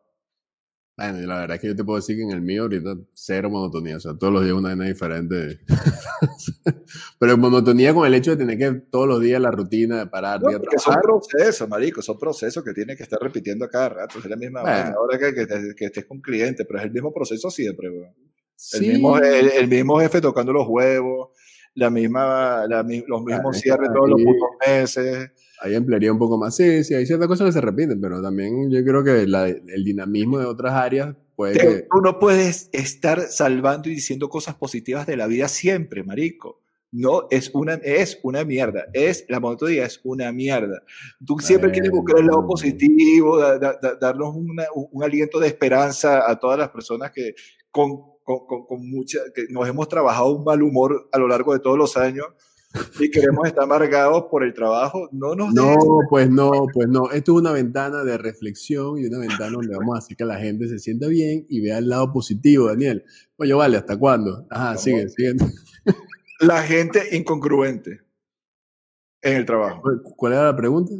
Bueno, 0.96 1.26
la 1.26 1.40
verdad 1.40 1.56
es 1.56 1.60
que 1.60 1.66
yo 1.68 1.76
te 1.76 1.84
puedo 1.84 1.96
decir 1.96 2.16
que 2.16 2.22
en 2.22 2.30
el 2.30 2.40
mío 2.40 2.62
ahorita 2.62 2.96
cero 3.12 3.50
monotonía, 3.50 3.96
o 3.96 4.00
sea, 4.00 4.16
todos 4.16 4.32
los 4.32 4.44
días 4.44 4.54
una 4.54 4.68
vaina 4.70 4.84
diferente. 4.84 5.60
Pero 7.18 7.36
monotonía 7.36 7.94
con 7.94 8.06
el 8.06 8.14
hecho 8.14 8.32
de 8.32 8.36
tener 8.36 8.58
que 8.58 8.80
todos 8.90 9.08
los 9.08 9.20
días 9.20 9.40
la 9.40 9.50
rutina 9.50 9.98
de 9.98 10.06
parar, 10.06 10.40
no, 10.42 10.50
de 10.50 10.58
Son 10.78 10.96
procesos, 11.00 11.68
marico, 11.68 12.02
son 12.02 12.18
procesos 12.18 12.62
que 12.64 12.72
tienes 12.72 12.96
que 12.96 13.02
estar 13.02 13.18
repitiendo 13.20 13.68
cada 13.68 13.88
rato. 13.88 14.18
Es 14.18 14.26
la 14.26 14.36
misma 14.36 14.60
ahora 14.60 15.18
que, 15.18 15.34
que, 15.76 15.84
estés 15.84 16.04
con 16.06 16.20
cliente, 16.20 16.64
pero 16.64 16.78
es 16.78 16.84
el 16.86 16.92
mismo 16.92 17.12
proceso 17.12 17.50
siempre, 17.50 17.88
El, 17.88 18.80
mismo, 18.80 19.18
el, 19.18 19.68
mismo 19.68 19.98
jefe 20.00 20.20
tocando 20.20 20.52
los 20.52 20.66
huevos, 20.68 21.30
la 21.74 21.90
misma, 21.90 22.66
la, 22.68 22.82
los 22.82 23.22
mismos 23.24 23.58
cierres 23.58 23.90
todos 23.92 24.08
los 24.10 24.22
putos 24.22 24.48
meses. 24.66 25.30
ahí 25.60 25.74
emplearía 25.74 26.12
un 26.12 26.18
poco 26.18 26.38
más. 26.38 26.54
Sí, 26.56 26.84
sí, 26.84 26.94
hay 26.94 27.06
ciertas 27.06 27.28
cosas 27.28 27.46
que 27.48 27.52
se 27.52 27.60
repiten, 27.60 28.00
pero 28.00 28.22
también 28.22 28.70
yo 28.70 28.84
creo 28.84 29.02
que 29.02 29.22
el 29.22 29.84
dinamismo 29.84 30.38
de 30.38 30.46
otras 30.46 30.74
áreas 30.74 31.14
puede 31.36 31.58
que... 31.58 31.86
Tú 31.90 32.00
no 32.02 32.18
puedes 32.18 32.70
estar 32.72 33.20
salvando 33.22 33.88
y 33.88 33.94
diciendo 33.94 34.28
cosas 34.28 34.54
positivas 34.54 35.06
de 35.06 35.16
la 35.16 35.26
vida 35.26 35.48
siempre, 35.48 36.02
marico. 36.02 36.60
No, 36.92 37.26
es 37.30 37.50
una, 37.52 37.74
es 37.74 38.20
una 38.22 38.44
mierda. 38.44 38.86
Es, 38.92 39.24
la 39.28 39.40
monotonía 39.40 39.84
es 39.84 40.00
una 40.04 40.30
mierda. 40.30 40.82
Tú 41.26 41.38
siempre 41.40 41.72
quieres 41.72 41.90
buscar 41.90 42.20
el 42.20 42.26
lado 42.26 42.46
positivo, 42.46 43.38
darnos 44.00 44.36
un 44.36 45.02
aliento 45.02 45.40
de 45.40 45.48
esperanza 45.48 46.30
a 46.30 46.38
todas 46.38 46.56
las 46.56 46.68
personas 46.68 47.10
que 47.10 47.34
con, 47.72 48.00
con, 48.22 48.46
con, 48.46 48.88
mucha, 48.88 49.18
que 49.34 49.46
nos 49.50 49.68
hemos 49.68 49.88
trabajado 49.88 50.36
un 50.36 50.44
mal 50.44 50.62
humor 50.62 51.08
a 51.10 51.18
lo 51.18 51.26
largo 51.26 51.52
de 51.52 51.58
todos 51.58 51.76
los 51.76 51.96
años 51.96 52.26
y 52.98 53.10
queremos 53.10 53.46
estar 53.46 53.64
amargados 53.64 54.24
por 54.30 54.42
el 54.44 54.52
trabajo, 54.52 55.08
no 55.12 55.34
nos 55.34 55.52
No, 55.52 55.76
pues 56.08 56.28
no, 56.30 56.50
pues 56.72 56.88
no. 56.88 57.10
Esto 57.10 57.34
es 57.34 57.40
una 57.40 57.52
ventana 57.52 58.04
de 58.04 58.18
reflexión 58.18 58.98
y 58.98 59.06
una 59.06 59.18
ventana 59.18 59.52
donde 59.52 59.76
vamos 59.76 59.96
a 59.96 59.98
hacer 59.98 60.16
que 60.16 60.24
la 60.24 60.38
gente 60.38 60.68
se 60.68 60.78
sienta 60.78 61.06
bien 61.06 61.46
y 61.48 61.60
vea 61.60 61.78
el 61.78 61.88
lado 61.88 62.12
positivo, 62.12 62.66
Daniel. 62.66 63.04
Oye, 63.36 63.54
vale, 63.54 63.76
¿hasta 63.76 63.96
cuándo? 63.96 64.46
Ajá, 64.50 64.76
sigue, 64.76 65.08
sigue. 65.08 65.34
La 66.40 66.62
gente 66.62 67.16
incongruente 67.16 68.00
en 69.22 69.36
el 69.36 69.46
trabajo. 69.46 69.82
¿Cuál 70.16 70.34
era 70.34 70.44
la 70.44 70.56
pregunta? 70.56 70.92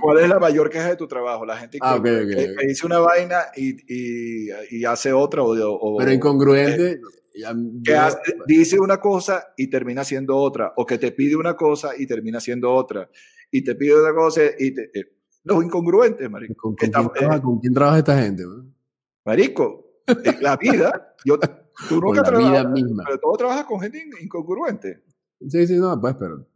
¿Cuál 0.00 0.18
es 0.18 0.28
la 0.28 0.38
mayor 0.38 0.70
queja 0.70 0.88
de 0.88 0.96
tu 0.96 1.08
trabajo? 1.08 1.44
La 1.44 1.56
gente 1.56 1.78
ah, 1.80 2.00
que, 2.02 2.66
dice 2.66 2.86
una 2.86 2.98
vaina 2.98 3.38
y, 3.56 3.76
y, 3.88 4.84
hace 4.84 5.12
otra. 5.12 5.42
O, 5.42 5.98
Pero 5.98 6.12
incongruente. 6.12 7.00
Que 7.32 7.98
dice 8.46 8.78
una 8.78 8.98
cosa 8.98 9.52
y 9.56 9.68
termina 9.68 10.04
siendo 10.04 10.36
otra. 10.36 10.72
O 10.76 10.86
que 10.86 10.98
te 10.98 11.12
pide 11.12 11.36
una 11.36 11.56
cosa 11.56 11.90
y 11.96 12.06
termina 12.06 12.40
siendo 12.40 12.72
otra. 12.72 13.08
Y 13.50 13.62
te 13.62 13.74
pide 13.74 13.94
otra 13.94 14.14
cosa 14.14 14.42
y 14.58 14.72
te, 14.72 14.90
eh, 14.98 15.12
los 15.44 15.64
incongruentes, 15.64 16.30
marico. 16.30 16.54
¿Con, 16.54 16.74
quién, 16.74 16.90
trabaja, 17.74 17.98
esta 17.98 18.22
gente? 18.22 18.44
Marico, 19.24 20.02
la 20.40 20.56
vida. 20.56 21.14
Yo, 21.24 21.38
tú 21.88 22.00
nunca 22.00 22.22
trabajas, 22.22 22.66
pero 23.04 23.18
todo 23.18 23.36
trabajas 23.36 23.64
con 23.64 23.80
gente 23.80 24.02
incongruente. 24.20 25.02
Sí, 25.48 25.66
sí, 25.66 25.76
no, 25.76 26.00
pues, 26.00 26.14
pero 26.18 26.46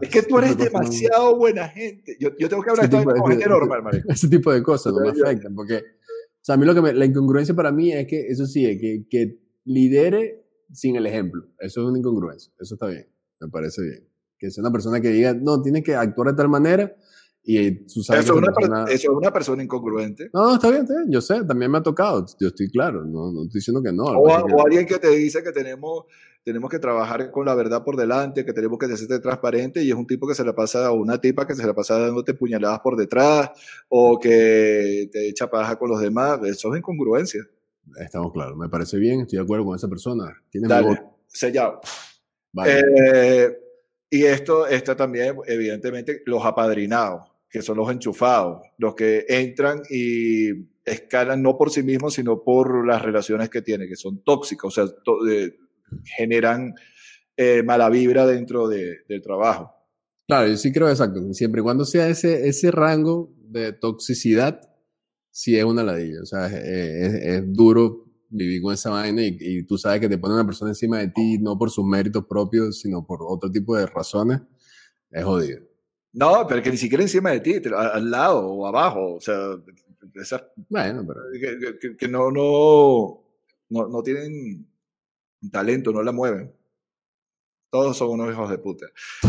es 0.00 0.08
que 0.10 0.22
tú 0.22 0.38
eres 0.38 0.56
demasiado 0.56 1.36
buena 1.36 1.68
gente. 1.68 2.16
Yo, 2.18 2.30
yo 2.38 2.48
tengo 2.48 2.62
que 2.62 2.70
hablar 2.70 2.88
de 2.88 3.04
con 3.04 3.30
gente 3.30 3.46
normal, 3.46 3.82
marico. 3.82 4.08
Ese 4.12 4.28
tipo 4.28 4.52
de 4.52 4.62
cosas 4.62 4.92
no 4.92 5.00
me 5.00 5.10
afectan, 5.10 5.54
porque, 5.54 5.76
o 5.76 6.40
sea, 6.40 6.56
a 6.56 6.58
mí 6.58 6.66
lo 6.66 6.74
que 6.74 6.82
me, 6.82 6.92
la 6.92 7.04
incongruencia 7.04 7.54
para 7.54 7.70
mí 7.70 7.92
es 7.92 8.06
que, 8.06 8.26
eso 8.26 8.46
sí, 8.46 8.66
es 8.66 8.80
que, 8.80 9.04
que 9.08 9.38
lidere 9.64 10.44
sin 10.72 10.96
el 10.96 11.06
ejemplo. 11.06 11.46
Eso 11.58 11.82
es 11.82 11.88
una 11.88 11.98
incongruencia. 11.98 12.52
Eso 12.58 12.74
está 12.74 12.86
bien. 12.86 13.06
Me 13.40 13.48
parece 13.48 13.82
bien. 13.82 14.08
Que 14.38 14.50
sea 14.50 14.62
una 14.62 14.72
persona 14.72 15.00
que 15.00 15.08
diga, 15.08 15.34
no, 15.34 15.62
tienes 15.62 15.82
que 15.82 15.94
actuar 15.94 16.28
de 16.28 16.34
tal 16.34 16.48
manera 16.48 16.94
y 17.42 17.88
su 17.88 18.00
eso, 18.00 18.14
es 18.14 18.30
una 18.30 18.52
persona, 18.52 18.84
eso 18.84 19.10
es 19.10 19.16
una 19.16 19.32
persona 19.32 19.62
incongruente. 19.62 20.28
No, 20.34 20.54
está 20.54 20.68
bien, 20.70 20.82
está 20.82 20.94
bien, 20.96 21.10
yo 21.10 21.20
sé, 21.20 21.44
también 21.44 21.70
me 21.70 21.78
ha 21.78 21.82
tocado, 21.82 22.26
yo 22.38 22.48
estoy 22.48 22.68
claro, 22.68 23.04
no, 23.04 23.32
no 23.32 23.44
estoy 23.44 23.60
diciendo 23.60 23.82
que 23.82 23.90
no. 23.90 24.04
O, 24.04 24.28
o 24.28 24.66
alguien 24.66 24.84
que 24.84 24.98
te 24.98 25.08
dice 25.08 25.42
que 25.42 25.50
tenemos 25.50 26.04
tenemos 26.48 26.70
que 26.70 26.78
trabajar 26.78 27.30
con 27.30 27.44
la 27.44 27.54
verdad 27.54 27.84
por 27.84 27.96
delante, 27.96 28.44
que 28.44 28.54
tenemos 28.54 28.78
que 28.78 28.96
ser 28.96 29.20
transparente 29.20 29.82
y 29.82 29.90
es 29.90 29.94
un 29.94 30.06
tipo 30.06 30.26
que 30.26 30.34
se 30.34 30.44
la 30.44 30.54
pasa, 30.54 30.90
o 30.90 30.94
una 30.94 31.20
tipa 31.20 31.46
que 31.46 31.54
se 31.54 31.66
la 31.66 31.74
pasa 31.74 31.98
dándote 31.98 32.32
puñaladas 32.32 32.80
por 32.80 32.96
detrás 32.96 33.50
o 33.88 34.18
que 34.18 35.10
te 35.12 35.28
echa 35.28 35.50
paja 35.50 35.78
con 35.78 35.90
los 35.90 36.00
demás. 36.00 36.40
Eso 36.44 36.72
es 36.72 36.78
incongruencia. 36.78 37.46
Estamos 38.00 38.32
claros, 38.32 38.56
me 38.56 38.68
parece 38.68 38.98
bien, 38.98 39.20
estoy 39.20 39.38
de 39.38 39.44
acuerdo 39.44 39.64
con 39.64 39.76
esa 39.76 39.88
persona. 39.88 40.34
Tiene 40.50 40.68
Dale, 40.68 41.02
sellado. 41.26 41.80
Eh, 42.66 43.56
y 44.10 44.24
esto 44.24 44.66
está 44.66 44.96
también, 44.96 45.36
evidentemente, 45.46 46.22
los 46.26 46.44
apadrinados, 46.44 47.30
que 47.50 47.62
son 47.62 47.76
los 47.76 47.90
enchufados, 47.90 48.62
los 48.78 48.94
que 48.94 49.24
entran 49.28 49.82
y 49.90 50.50
escalan 50.84 51.42
no 51.42 51.56
por 51.56 51.70
sí 51.70 51.82
mismos, 51.82 52.14
sino 52.14 52.42
por 52.42 52.86
las 52.86 53.02
relaciones 53.02 53.50
que 53.50 53.62
tienen, 53.62 53.88
que 53.88 53.96
son 53.96 54.22
tóxicas, 54.22 54.64
o 54.64 54.70
sea, 54.70 54.84
generan 56.16 56.74
eh, 57.36 57.62
mala 57.62 57.88
vibra 57.90 58.26
dentro 58.26 58.68
de, 58.68 58.98
del 59.08 59.22
trabajo. 59.22 59.74
Claro, 60.26 60.48
yo 60.48 60.56
sí 60.56 60.72
creo 60.72 60.90
exacto. 60.90 61.20
Siempre 61.32 61.60
y 61.60 61.64
cuando 61.64 61.84
sea 61.84 62.08
ese, 62.08 62.48
ese 62.48 62.70
rango 62.70 63.32
de 63.44 63.72
toxicidad, 63.72 64.60
sí 65.38 65.56
es 65.56 65.62
una 65.62 65.84
ladilla. 65.84 66.20
O 66.20 66.26
sea, 66.26 66.46
es, 66.48 67.44
duro 67.46 68.06
vivir 68.28 68.60
con 68.60 68.74
esa 68.74 68.90
vaina 68.90 69.22
y, 69.22 69.62
tú 69.62 69.78
sabes 69.78 70.00
que 70.00 70.08
te 70.08 70.18
pone 70.18 70.34
una 70.34 70.44
persona 70.44 70.72
encima 70.72 70.98
de 70.98 71.08
ti 71.08 71.38
no 71.38 71.56
por 71.56 71.70
sus 71.70 71.84
méritos 71.84 72.26
propios, 72.26 72.80
sino 72.80 73.06
por 73.06 73.20
otro 73.22 73.48
tipo 73.48 73.76
de 73.76 73.86
razones. 73.86 74.40
Es 75.12 75.24
jodido. 75.24 75.60
No, 76.12 76.44
pero 76.48 76.60
que 76.60 76.72
ni 76.72 76.76
siquiera 76.76 77.04
encima 77.04 77.30
de 77.30 77.40
ti, 77.40 77.54
al 77.72 78.10
lado 78.10 78.48
o 78.48 78.66
abajo. 78.66 79.14
O 79.14 79.20
sea, 79.20 79.36
bueno, 80.68 81.06
pero... 81.06 81.20
que, 81.80 81.96
que, 81.96 82.08
no, 82.08 82.32
no, 82.32 83.22
no, 83.68 83.88
no 83.88 84.02
tienen 84.02 84.66
talento, 85.52 85.92
no 85.92 86.02
la 86.02 86.10
mueven. 86.10 86.52
Todos 87.70 87.96
son 87.96 88.10
unos 88.10 88.32
hijos 88.32 88.50
de 88.50 88.58
puta. 88.58 88.86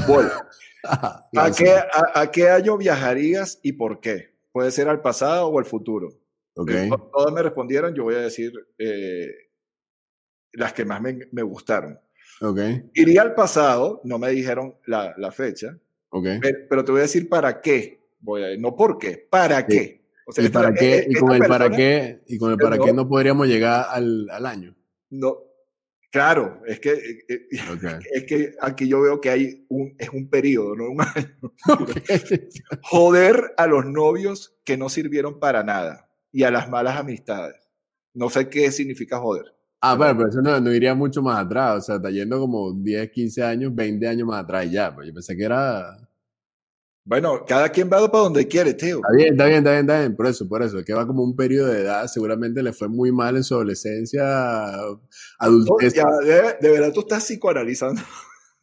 Bueno, 0.07 0.31
¿a, 0.83 1.51
qué, 1.55 1.75
a, 2.15 2.31
qué, 2.31 2.49
año 2.49 2.77
viajarías 2.77 3.59
y 3.61 3.73
por 3.73 3.99
qué? 3.99 4.28
Puede 4.51 4.71
ser 4.71 4.87
al 4.89 5.01
pasado 5.01 5.47
o 5.47 5.59
al 5.59 5.65
futuro. 5.65 6.09
Okay. 6.55 6.89
Todas 6.89 7.33
me 7.33 7.41
respondieron, 7.41 7.93
yo 7.93 8.03
voy 8.03 8.15
a 8.15 8.21
decir 8.21 8.51
eh, 8.77 9.27
las 10.53 10.73
que 10.73 10.83
más 10.83 11.01
me, 11.01 11.19
me, 11.31 11.41
gustaron. 11.41 11.99
Okay. 12.41 12.89
Iría 12.93 13.21
al 13.21 13.33
pasado, 13.33 14.01
no 14.03 14.19
me 14.19 14.29
dijeron 14.31 14.75
la, 14.85 15.13
la 15.17 15.31
fecha, 15.31 15.77
okay. 16.09 16.39
pero, 16.69 16.83
te 16.83 16.91
voy 16.91 16.99
a 16.99 17.03
decir 17.03 17.29
para 17.29 17.61
qué. 17.61 18.01
Voy 18.19 18.43
a, 18.43 18.57
no 18.57 18.75
por 18.75 18.97
qué, 18.97 19.25
para 19.29 19.65
qué. 19.65 20.01
O 20.27 20.31
sea, 20.31 20.43
¿Y, 20.43 20.49
para 20.49 20.73
qué, 20.73 21.05
y 21.07 21.15
con 21.15 21.31
el 21.31 21.47
para 21.47 21.69
qué, 21.69 22.21
y 22.27 22.37
con 22.37 22.51
el 22.51 22.57
para 22.57 22.77
qué 22.77 22.91
no 22.91 23.07
podríamos 23.07 23.47
llegar 23.47 23.85
al, 23.89 24.29
al 24.29 24.45
año. 24.45 24.75
No, 25.09 25.37
Claro, 26.11 26.61
es 26.65 26.79
que, 26.79 26.91
eh, 26.91 27.25
eh, 27.27 27.47
es 28.13 28.23
que 28.25 28.55
aquí 28.61 28.87
yo 28.87 29.01
veo 29.01 29.21
que 29.21 29.29
hay 29.29 29.65
un, 29.69 29.95
es 29.99 30.09
un 30.09 30.29
periodo, 30.29 30.75
no 30.75 30.85
un 30.91 31.01
año. 31.01 31.53
Joder 32.83 33.53
a 33.57 33.67
los 33.67 33.85
novios 33.85 34.57
que 34.65 34.77
no 34.77 34.89
sirvieron 34.89 35.39
para 35.39 35.63
nada 35.63 36.09
y 36.31 36.43
a 36.43 36.51
las 36.51 36.69
malas 36.69 36.97
amistades. 36.97 37.55
No 38.13 38.29
sé 38.29 38.49
qué 38.49 38.71
significa 38.71 39.19
joder. 39.19 39.45
Ah, 39.81 39.95
pero, 39.97 40.17
pero 40.17 40.29
eso 40.29 40.41
no, 40.41 40.59
no, 40.59 40.73
iría 40.73 40.93
mucho 40.93 41.21
más 41.21 41.39
atrás, 41.39 41.77
o 41.77 41.81
sea, 41.81 41.95
está 41.95 42.09
yendo 42.09 42.37
como 42.39 42.73
10, 42.73 43.11
15 43.11 43.43
años, 43.43 43.73
20 43.73 44.07
años 44.07 44.27
más 44.27 44.43
atrás 44.43 44.69
ya, 44.69 44.93
pues 44.93 45.07
yo 45.07 45.13
pensé 45.13 45.37
que 45.37 45.43
era 45.43 46.08
bueno, 47.09 47.43
cada 47.43 47.69
quien 47.69 47.89
va 47.91 48.07
para 48.11 48.25
donde 48.25 48.47
quiere, 48.47 48.75
tío. 48.75 48.97
Está 48.97 49.11
bien, 49.15 49.33
está 49.33 49.45
bien, 49.45 49.57
está 49.57 49.71
bien, 49.71 49.81
está 49.81 49.99
bien. 49.99 50.15
Por 50.15 50.27
eso, 50.27 50.47
por 50.47 50.61
eso. 50.61 50.77
Es 50.77 50.85
que 50.85 50.93
va 50.93 51.07
como 51.07 51.23
un 51.23 51.35
periodo 51.35 51.69
de 51.69 51.81
edad. 51.81 52.05
Seguramente 52.05 52.61
le 52.61 52.71
fue 52.71 52.87
muy 52.87 53.11
mal 53.11 53.35
en 53.35 53.43
su 53.43 53.55
adolescencia, 53.55 54.75
adultez. 55.39 55.95
de, 55.95 56.69
verdad 56.69 56.93
tú 56.93 56.99
estás 56.99 57.23
psicoanalizando. 57.23 57.99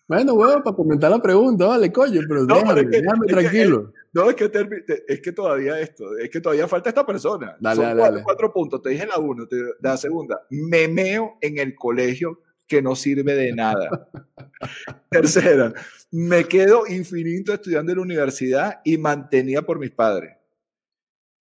Bueno, 0.09 0.36
bueno, 0.36 0.62
para 0.62 0.76
comentar 0.76 1.11
la 1.11 1.20
pregunta, 1.20 1.66
vale, 1.66 1.90
coño, 1.90 2.20
pero 2.28 2.47
déjame, 2.47 2.84
déjame 2.84 3.26
tranquilo. 3.26 3.92
no, 4.12 4.30
es 4.30 4.36
que, 4.36 4.49
es 5.09 5.20
que 5.20 5.32
todavía 5.32 5.80
esto, 5.80 6.16
es 6.16 6.30
que 6.30 6.40
todavía 6.40 6.68
falta 6.68 6.90
esta 6.90 7.05
persona. 7.05 7.57
Dale, 7.59 7.82
Son 7.82 7.97
dale, 7.97 8.22
cuatro, 8.22 8.53
puntos. 8.53 8.80
Te 8.80 8.90
dije 8.90 9.05
la 9.05 9.18
uno, 9.18 9.49
te, 9.49 9.57
la 9.80 9.97
segunda. 9.97 10.47
Me 10.51 10.86
meo 10.86 11.38
en 11.40 11.59
el 11.59 11.74
colegio 11.74 12.38
que 12.67 12.83
no 12.83 12.97
sirve 12.97 13.35
de 13.35 13.53
nada. 13.53 14.09
Tercera, 15.11 15.73
me 16.11 16.45
quedo 16.45 16.87
infinito 16.87 17.53
estudiando 17.53 17.93
en 17.93 17.99
la 17.99 18.03
universidad 18.03 18.81
y 18.85 18.99
mantenía 18.99 19.62
por 19.62 19.79
mis 19.79 19.91
padres. 19.91 20.37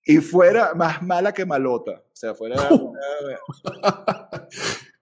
Y 0.04 0.18
fuera 0.18 0.74
más 0.76 1.02
mala 1.02 1.34
que 1.34 1.46
malota. 1.46 1.92
O 1.94 2.16
sea, 2.16 2.36
fuera... 2.36 2.56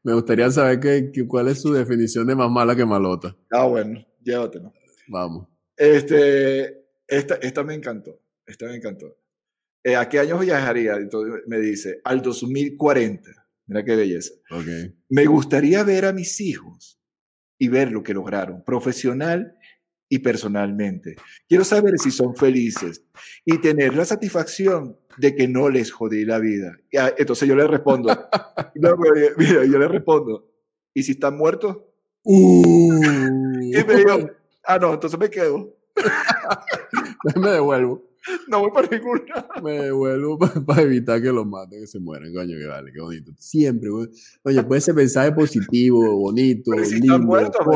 me 0.04 0.14
gustaría 0.14 0.50
saber 0.50 0.80
que, 0.80 1.28
cuál 1.28 1.50
es 1.50 1.62
su 1.62 1.74
definición 1.74 2.26
de 2.28 2.36
más 2.36 2.50
mala 2.50 2.76
que 2.76 2.86
malota. 2.86 3.36
Ah, 3.52 3.66
bueno, 3.66 4.06
llévatelo. 4.22 4.72
Vamos. 5.08 5.48
Este, 5.76 6.86
esta, 7.08 7.36
esta 7.36 7.64
me 7.64 7.74
encantó. 7.74 8.18
Esta 8.46 8.66
me 8.68 8.76
encantó. 8.76 9.18
Eh, 9.84 9.98
¿A 9.98 10.08
qué 10.08 10.20
años 10.20 10.40
viajaría? 10.40 10.96
Entonces 10.96 11.42
me 11.48 11.60
dice, 11.60 12.00
al 12.06 12.22
2040. 12.22 13.43
Mira 13.66 13.84
qué 13.84 13.96
belleza. 13.96 14.34
Okay. 14.50 14.96
Me 15.10 15.26
gustaría 15.26 15.84
ver 15.84 16.06
a 16.06 16.14
mis 16.14 16.40
hijos 16.42 17.00
y 17.58 17.70
ver 17.70 17.92
lo 17.92 18.04
que 18.04 18.14
lograron, 18.14 18.64
profesional 18.64 19.58
y 20.10 20.20
personalmente. 20.20 21.16
Quiero 21.48 21.64
saber 21.64 21.98
si 21.98 22.12
son 22.12 22.36
felices 22.36 23.06
y 23.46 23.60
tener 23.60 23.96
la 23.96 24.06
satisfacción 24.06 24.98
de 25.18 25.36
que 25.36 25.48
no 25.48 25.70
les 25.70 25.92
jodí 25.92 26.26
la 26.26 26.40
vida. 26.40 26.78
Entonces 27.18 27.48
yo 27.48 27.56
le 27.56 27.68
respondo, 27.68 28.10
mira, 28.76 29.66
yo 29.66 29.80
le 29.80 29.88
respondo, 29.88 30.52
¿y 30.94 31.04
si 31.04 31.14
están 31.14 31.38
muertos? 31.38 31.78
Uh. 32.24 32.94
Y 33.62 33.84
me 33.84 33.96
digo, 33.96 34.30
ah, 34.66 34.78
no, 34.78 34.94
entonces 34.94 35.20
me 35.20 35.30
quedo. 35.30 35.76
me 37.36 37.50
devuelvo. 37.52 38.13
No 38.48 38.60
voy 38.60 38.72
para 38.72 38.88
ninguna. 38.88 39.48
Me 39.62 39.72
devuelvo 39.84 40.38
para, 40.66 40.82
evitar 40.82 41.22
que 41.22 41.32
los 41.32 41.46
maten, 41.46 41.82
que 41.82 41.88
se 41.88 42.00
mueran. 42.00 42.34
Coño, 42.34 42.58
que 42.58 42.66
vale, 42.66 42.92
qué 42.92 43.02
bonito. 43.02 43.32
Siempre, 43.38 43.90
güey. 43.90 44.10
Oye, 44.44 44.64
puede 44.64 44.82
ser 44.82 44.96
mensaje 44.96 45.32
positivo, 45.32 46.18
bonito, 46.18 46.72
si 46.84 46.96
lindo. 46.96 47.14
Están 47.14 47.26
muertos, 47.26 47.68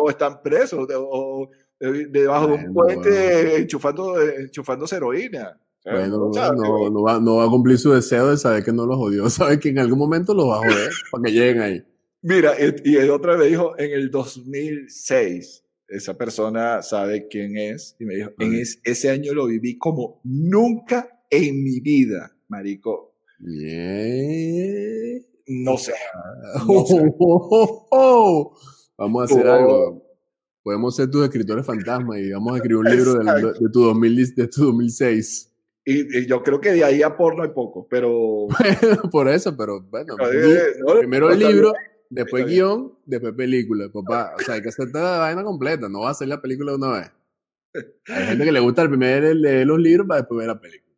o 0.00 0.10
están 0.10 0.42
presos, 0.42 0.88
o, 0.94 1.50
debajo 1.78 2.48
de 2.48 2.52
un 2.54 2.72
puente 2.72 3.56
enchufando, 3.58 4.20
enchufándose 4.20 4.96
heroína. 4.96 5.58
Bueno, 5.84 6.30
no, 6.34 6.90
no, 6.90 7.02
va, 7.02 7.20
no 7.20 7.36
va 7.36 7.44
a 7.44 7.48
cumplir 7.48 7.78
su 7.78 7.92
deseo 7.92 8.30
de 8.30 8.36
saber 8.36 8.64
que 8.64 8.72
no 8.72 8.86
los 8.86 8.96
jodió. 8.96 9.30
Sabe 9.30 9.60
que 9.60 9.68
en 9.68 9.78
algún 9.78 9.98
momento 9.98 10.34
los 10.34 10.46
va 10.46 10.56
a 10.56 10.58
joder 10.58 10.90
para 11.12 11.22
que 11.24 11.32
lleguen 11.32 11.60
ahí. 11.60 11.84
Mira, 12.22 12.54
y 12.58 12.96
otra 13.08 13.36
vez 13.36 13.50
dijo 13.50 13.78
en 13.78 13.92
el 13.92 14.10
2006 14.10 15.62
esa 15.88 16.16
persona 16.16 16.82
sabe 16.82 17.28
quién 17.28 17.56
es 17.56 17.96
y 17.98 18.04
me 18.04 18.16
dijo, 18.16 18.30
en 18.38 18.62
ese 18.84 19.10
año 19.10 19.34
lo 19.34 19.46
viví 19.46 19.78
como 19.78 20.20
nunca 20.24 21.22
en 21.30 21.62
mi 21.62 21.80
vida, 21.80 22.36
marico. 22.48 23.14
No 25.48 25.76
sé. 25.78 25.92
Vamos 28.98 29.20
a 29.20 29.24
hacer 29.24 29.46
algo. 29.46 30.02
Podemos 30.64 30.96
ser 30.96 31.08
tus 31.08 31.22
escritores 31.22 31.64
fantasmas 31.64 32.18
y 32.18 32.32
vamos 32.32 32.54
a 32.54 32.56
escribir 32.56 32.78
un 32.78 32.90
libro 32.90 33.14
de, 33.14 33.70
tu, 33.70 33.80
2000, 33.84 34.34
de 34.34 34.48
tu 34.48 34.64
2006. 34.64 35.52
Y, 35.84 36.26
yo 36.26 36.42
creo 36.42 36.60
que 36.60 36.72
de 36.72 36.82
ahí 36.82 37.04
a 37.04 37.16
porno 37.16 37.44
hay 37.44 37.50
poco, 37.50 37.86
pero... 37.88 38.48
por 39.12 39.28
eso, 39.28 39.56
pero 39.56 39.82
bueno. 39.82 40.16
primero 40.98 41.30
el 41.30 41.38
libro 41.38 41.72
después 42.10 42.46
guion, 42.46 42.98
después 43.04 43.34
película, 43.34 43.88
papá. 43.92 44.34
O 44.36 44.42
sea, 44.42 44.54
hay 44.54 44.62
que 44.62 44.68
hacer 44.68 44.90
toda 44.92 45.12
la 45.12 45.18
vaina 45.18 45.44
completa, 45.44 45.88
no 45.88 46.00
va 46.00 46.08
a 46.08 46.10
hacer 46.12 46.28
la 46.28 46.40
película 46.40 46.72
de 46.72 46.78
una 46.78 46.92
vez. 46.92 47.12
Hay 48.08 48.26
gente 48.26 48.44
que 48.44 48.52
le 48.52 48.60
gusta 48.60 48.82
el 48.82 48.88
primer 48.88 49.36
leer 49.36 49.66
los 49.66 49.78
libros 49.78 50.06
para 50.06 50.20
después 50.20 50.38
ver 50.38 50.48
la 50.48 50.60
película. 50.60 50.94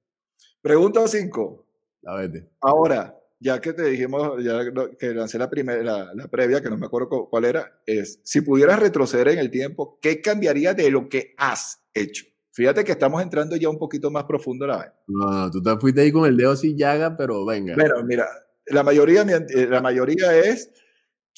Pregunta 0.61 1.07
5. 1.07 1.67
A 2.07 2.17
ver. 2.17 2.49
Ahora, 2.61 3.19
ya 3.41 3.61
que 3.61 3.73
te 3.73 3.85
dijimos, 3.85 4.43
ya 4.43 4.61
que 4.99 5.15
lancé 5.15 5.39
la, 5.39 5.49
primera, 5.49 6.13
la, 6.15 6.29
previa, 6.29 6.61
que 6.61 6.71
no 6.71 6.77
me 6.77 6.87
acuerdo 6.87 7.29
cuál 7.31 7.45
era, 7.45 7.81
es, 7.87 8.21
si 8.25 8.41
pudieras 8.41 8.79
retroceder 8.81 9.29
en 9.29 9.39
el 9.39 9.51
tiempo, 9.51 9.99
¿qué 10.01 10.21
cambiaría 10.21 10.75
de 10.75 10.91
lo 10.91 11.09
que 11.09 11.35
has 11.37 11.81
hecho? 11.95 12.25
Fíjate 12.53 12.83
que 12.83 12.93
estamos 12.93 13.23
entrando 13.23 13.55
ya 13.55 13.69
un 13.69 13.79
poquito 13.79 14.11
más 14.11 14.25
profundo 14.25 14.67
la 14.67 14.79
vez. 14.79 14.91
No, 15.07 15.51
tú 15.51 15.63
te 15.63 15.77
fuiste 15.77 16.01
ahí 16.01 16.11
con 16.11 16.27
el 16.27 16.37
dedo 16.37 16.53
así 16.53 16.75
llaga, 16.75 17.17
pero 17.17 17.47
venga. 17.47 17.75
Bueno, 17.77 18.03
mira, 18.05 18.27
la 18.67 18.83
mayoría, 18.83 19.23
eh, 19.23 19.67
la 19.69 19.81
mayoría 19.81 20.37
es, 20.37 20.73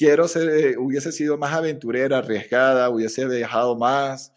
quiero 0.01 0.27
ser, 0.27 0.49
eh, 0.49 0.79
hubiese 0.79 1.13
sido 1.13 1.37
más 1.37 1.53
aventurera, 1.53 2.19
arriesgada, 2.19 2.89
hubiese 2.89 3.27
viajado 3.27 3.77
más, 3.77 4.33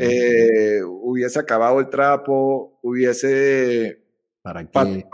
eh, 0.00 0.80
hubiese 0.84 1.38
acabado 1.38 1.78
el 1.78 1.88
trapo, 1.88 2.76
hubiese 2.82 4.04
¿Para 4.42 4.68
qué? 4.68 5.04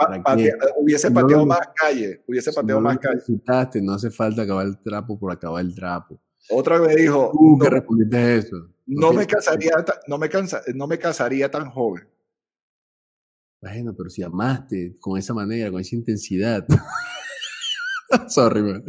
hubiese 0.78 1.10
pateado 1.10 1.44
más 1.44 1.68
calle, 1.74 2.22
hubiese 2.26 2.54
pateado 2.54 2.80
más 2.80 2.98
calle. 2.98 3.82
No 3.82 3.92
hace 3.92 4.10
falta 4.10 4.42
acabar 4.42 4.66
el 4.66 4.78
trapo 4.78 5.18
por 5.18 5.30
acabar 5.30 5.62
el 5.62 5.74
trapo. 5.74 6.18
Otra 6.48 6.78
vez 6.78 6.96
dijo, 6.96 7.30
¿Tú 7.30 7.58
no, 7.58 7.68
respondiste 7.68 8.36
eso? 8.36 8.70
No, 8.86 9.12
me 9.12 9.26
casaría, 9.26 9.72
no 10.06 10.16
me 10.16 10.30
cansa, 10.30 10.62
no 10.74 10.86
me 10.86 10.98
casaría 10.98 11.50
tan 11.50 11.68
joven. 11.68 12.08
Bueno, 13.60 13.94
pero 13.94 14.08
si 14.08 14.22
amaste 14.22 14.96
con 14.98 15.18
esa 15.18 15.34
manera, 15.34 15.70
con 15.70 15.82
esa 15.82 15.96
intensidad. 15.96 16.66
Sorry, 18.28 18.62
man. 18.62 18.84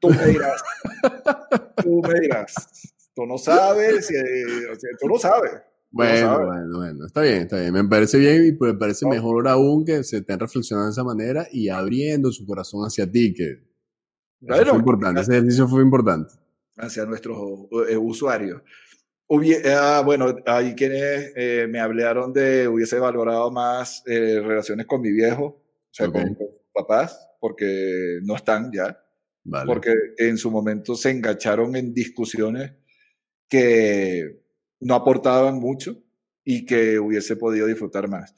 Tú 0.00 0.10
me 0.10 0.26
dirás. 0.26 0.62
Tú 1.82 2.02
me 2.02 2.20
dirás. 2.20 2.54
Tú 3.14 3.26
no 3.26 3.38
sabes, 3.38 3.98
o 3.98 4.74
sea, 4.74 4.90
tú 5.00 5.08
no 5.08 5.18
sabes. 5.18 5.52
Bueno, 5.90 6.46
bueno, 6.46 6.78
bueno, 6.78 7.06
está 7.06 7.22
bien, 7.22 7.42
está 7.42 7.58
bien. 7.58 7.72
Me 7.72 7.84
parece 7.84 8.18
bien 8.18 8.46
y 8.46 8.64
me 8.64 8.74
parece 8.74 9.06
mejor 9.06 9.48
aún 9.48 9.84
que 9.84 10.04
se 10.04 10.18
estén 10.18 10.38
reflexionando 10.38 10.86
de 10.86 10.92
esa 10.92 11.04
manera 11.04 11.46
y 11.50 11.68
abriendo 11.68 12.30
su 12.30 12.46
corazón 12.46 12.84
hacia 12.84 13.10
ti, 13.10 13.32
que 13.34 13.68
fue 14.46 14.78
importante, 14.78 15.22
ese 15.22 15.32
ejercicio 15.32 15.66
fue 15.66 15.82
importante. 15.82 16.34
Hacia 16.76 17.04
nuestros 17.06 17.38
eh, 17.88 17.96
usuarios. 17.96 18.62
ah, 19.74 20.02
bueno, 20.04 20.36
hay 20.46 20.74
quienes 20.74 21.32
eh, 21.34 21.66
me 21.68 21.80
hablaron 21.80 22.32
de 22.32 22.68
hubiese 22.68 22.98
valorado 23.00 23.50
más 23.50 24.02
eh, 24.06 24.40
relaciones 24.40 24.86
con 24.86 25.00
mi 25.00 25.10
viejo, 25.10 25.44
o 25.44 25.90
sea, 25.90 26.08
con, 26.10 26.38
papás, 26.72 27.27
porque 27.38 28.18
no 28.22 28.36
están 28.36 28.70
ya. 28.72 29.04
Porque 29.64 29.94
en 30.18 30.36
su 30.36 30.50
momento 30.50 30.94
se 30.94 31.10
engancharon 31.10 31.74
en 31.74 31.94
discusiones 31.94 32.72
que 33.48 34.42
no 34.80 34.94
aportaban 34.94 35.58
mucho 35.58 35.96
y 36.44 36.66
que 36.66 36.98
hubiese 36.98 37.36
podido 37.36 37.66
disfrutar 37.66 38.08
más. 38.08 38.34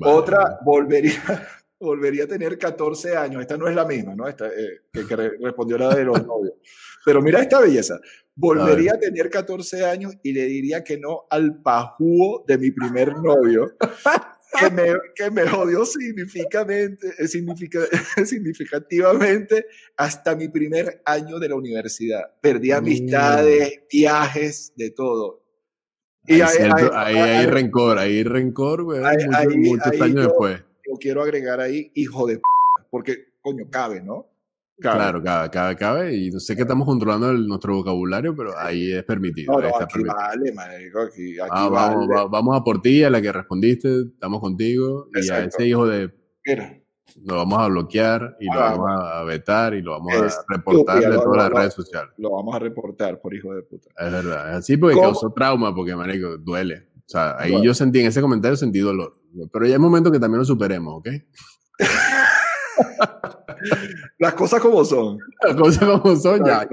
Otra, 0.00 0.58
volvería, 0.64 1.12
volvería 1.80 2.24
a 2.24 2.28
tener 2.28 2.58
14 2.58 3.16
años. 3.16 3.42
Esta 3.42 3.56
no 3.56 3.68
es 3.68 3.74
la 3.74 3.84
misma, 3.84 4.14
¿no? 4.14 4.28
Esta, 4.28 4.48
eh, 4.48 4.82
que, 4.92 5.16
respondió 5.16 5.78
la 5.78 5.94
de 5.94 6.04
los 6.04 6.22
novios. 6.26 6.54
Pero 7.04 7.20
mira 7.20 7.40
esta 7.40 7.60
belleza. 7.60 7.98
Volvería 8.34 8.94
a, 8.94 8.98
tener 8.98 9.28
14 9.28 9.84
años 9.84 10.14
y 10.22 10.32
le 10.32 10.46
diría 10.46 10.82
que 10.82 10.98
no 10.98 11.26
al 11.28 11.60
pajúo 11.60 12.44
de 12.46 12.56
mi 12.56 12.70
primer 12.70 13.16
novio, 13.18 13.76
que 14.58 14.70
me, 14.70 14.86
que 15.14 15.30
me 15.30 15.46
jodió 15.48 15.84
significativamente, 15.84 17.14
eh, 17.18 17.28
significativamente 18.26 19.66
hasta 19.96 20.36
mi 20.36 20.48
primer 20.48 21.02
año 21.04 21.38
de 21.38 21.48
la 21.48 21.56
universidad. 21.56 22.34
Perdí 22.40 22.72
amistades, 22.72 23.80
viajes, 23.90 24.72
de 24.76 24.90
todo. 24.90 25.42
Y 26.26 26.40
ahí, 26.40 26.70
hay, 26.94 27.46
rencor, 27.46 27.98
hay 27.98 28.22
rencor, 28.22 28.84
güey, 28.84 29.00
muchos, 29.56 30.00
años 30.00 30.26
después. 30.26 30.62
Yo 30.86 30.96
quiero 31.00 31.22
agregar 31.22 31.60
ahí 31.60 31.90
hijo 31.94 32.26
de 32.26 32.36
p 32.36 32.42
porque, 32.90 33.32
coño, 33.40 33.68
cabe, 33.70 34.02
¿no? 34.02 34.31
Claro, 34.82 35.22
cabe, 35.22 35.50
cabe, 35.50 35.76
cabe, 35.76 36.16
y 36.16 36.30
no 36.30 36.40
sé 36.40 36.56
que 36.56 36.62
estamos 36.62 36.86
controlando 36.86 37.32
nuestro 37.32 37.76
vocabulario, 37.76 38.34
pero 38.36 38.58
ahí 38.58 38.92
es 38.92 39.04
permitido. 39.04 39.52
No, 39.52 39.66
está 39.66 39.84
aquí 39.84 40.02
vale, 40.02 40.52
marico, 40.52 41.00
aquí, 41.00 41.38
aquí 41.38 41.50
ah, 41.50 41.68
vale. 41.68 41.96
Vamos, 41.96 42.30
vamos, 42.30 42.60
a 42.60 42.64
por 42.64 42.82
ti, 42.82 43.02
a 43.02 43.10
la 43.10 43.22
que 43.22 43.32
respondiste, 43.32 44.02
estamos 44.12 44.40
contigo, 44.40 45.08
y 45.14 45.30
a 45.30 45.44
ese 45.44 45.66
hijo 45.66 45.86
de... 45.86 46.12
Mira 46.44 46.82
lo 47.24 47.36
vamos 47.36 47.58
a 47.58 47.68
bloquear 47.68 48.36
y 48.40 48.46
lo 48.46 48.52
ah, 48.60 48.70
vamos 48.70 48.90
a 48.90 49.22
vetar 49.24 49.74
y 49.74 49.82
lo 49.82 49.92
vamos 49.92 50.12
a 50.14 50.44
reportar 50.48 51.00
de 51.00 51.16
todas 51.16 51.36
las 51.36 51.50
redes 51.50 51.74
sociales. 51.74 52.12
Lo 52.16 52.30
vamos 52.32 52.54
a 52.54 52.58
reportar 52.58 53.20
por 53.20 53.34
hijo 53.34 53.54
de 53.54 53.62
puta. 53.62 53.90
Es 53.98 54.12
verdad, 54.12 54.50
es 54.50 54.56
así 54.56 54.76
porque 54.76 54.98
causó 54.98 55.32
trauma, 55.32 55.74
porque, 55.74 55.94
marico, 55.94 56.38
duele. 56.38 56.88
O 56.98 57.08
sea, 57.12 57.36
ahí 57.38 57.62
yo 57.62 57.74
sentí, 57.74 58.00
en 58.00 58.06
ese 58.06 58.20
comentario 58.20 58.56
sentí 58.56 58.78
dolor. 58.78 59.14
Pero 59.52 59.66
ya 59.66 59.74
es 59.74 59.80
momento 59.80 60.10
que 60.10 60.18
también 60.18 60.38
lo 60.38 60.44
superemos, 60.44 60.94
¿ok? 60.98 61.08
las 64.18 64.34
cosas 64.34 64.60
como 64.60 64.84
son. 64.84 65.18
Las 65.42 65.56
cosas 65.56 66.00
como 66.00 66.16
son, 66.16 66.44
ya. 66.44 66.66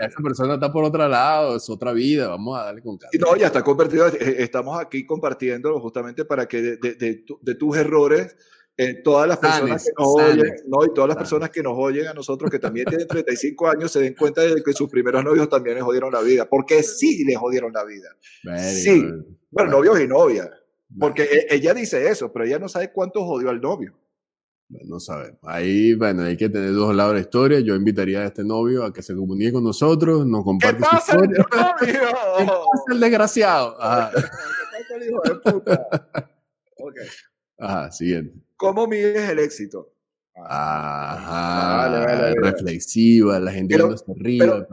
Esa 0.00 0.22
persona 0.22 0.54
está 0.54 0.72
por 0.72 0.84
otro 0.84 1.06
lado, 1.08 1.56
es 1.56 1.68
otra 1.68 1.92
vida, 1.92 2.28
vamos 2.28 2.58
a 2.58 2.64
darle 2.64 2.82
con 2.82 2.98
calma. 2.98 3.12
no, 3.20 3.36
ya 3.36 3.46
está 3.46 3.62
convertido, 3.62 4.08
eh, 4.08 4.36
estamos 4.38 4.80
aquí 4.80 5.04
compartiendo 5.06 5.78
justamente 5.80 6.24
para 6.24 6.46
que 6.46 6.62
de, 6.62 6.76
de, 6.76 7.24
de 7.40 7.54
tus 7.54 7.76
errores 7.76 8.36
eh, 8.74 9.02
todas 9.02 9.28
las 9.28 9.38
personas 9.38 9.84
que 9.84 9.92
nos 9.98 10.08
oyen, 10.08 10.54
no, 10.66 10.84
y 10.84 10.94
todas 10.94 11.08
las 11.08 11.16
personas 11.18 11.50
que 11.50 11.62
nos 11.62 11.74
oyen 11.76 12.06
a 12.06 12.14
nosotros 12.14 12.50
que 12.50 12.58
también 12.58 12.86
tienen 12.86 13.06
35 13.06 13.68
años 13.68 13.92
se 13.92 14.00
den 14.00 14.14
cuenta 14.14 14.40
de 14.40 14.62
que 14.62 14.72
sus 14.72 14.88
primeros 14.88 15.22
novios 15.22 15.46
también 15.50 15.76
les 15.76 15.84
jodieron 15.84 16.10
la 16.10 16.22
vida, 16.22 16.48
porque 16.48 16.82
sí 16.82 17.22
les 17.24 17.36
jodieron 17.36 17.70
la 17.72 17.84
vida. 17.84 18.08
sí, 18.58 19.04
bueno, 19.50 19.72
novios 19.72 20.00
y 20.00 20.08
novias, 20.08 20.48
porque 20.98 21.24
e, 21.24 21.54
ella 21.54 21.74
dice 21.74 22.08
eso, 22.08 22.32
pero 22.32 22.46
ella 22.46 22.58
no 22.58 22.68
sabe 22.68 22.92
cuánto 22.92 23.24
jodió 23.26 23.50
al 23.50 23.60
novio. 23.60 23.94
No 24.84 24.98
sabe. 25.00 25.36
Ahí, 25.42 25.94
bueno, 25.94 26.22
hay 26.22 26.36
que 26.36 26.48
tener 26.48 26.72
dos 26.72 26.94
lados 26.94 27.12
de 27.12 27.20
la 27.20 27.22
historia. 27.22 27.60
Yo 27.60 27.74
invitaría 27.74 28.20
a 28.20 28.26
este 28.26 28.42
novio 28.42 28.84
a 28.84 28.92
que 28.92 29.02
se 29.02 29.14
comunique 29.14 29.52
con 29.52 29.64
nosotros, 29.64 30.26
nos 30.26 30.44
comparte 30.44 30.78
¿Qué 30.78 30.82
pasa, 30.82 31.12
su 31.12 31.24
historia. 31.24 31.46
¿Qué 31.80 31.92
pasa, 31.92 32.92
el 32.92 33.00
desgraciado? 33.00 33.80
Ajá. 33.80 34.10
¿Qué 34.14 34.20
pasa 34.20 34.96
el 34.96 35.08
hijo 35.08 35.22
de 35.22 35.34
puta? 35.52 36.08
Ok. 36.84 36.96
Ajá, 37.58 37.92
siguiente. 37.92 38.34
¿Cómo 38.56 38.88
mides 38.88 39.30
el 39.30 39.38
éxito? 39.38 39.91
Ajá, 40.34 41.88
reflexiva, 42.34 43.38
la 43.38 43.52
gente 43.52 43.74
pero, 43.74 43.94
arriba. 44.18 44.66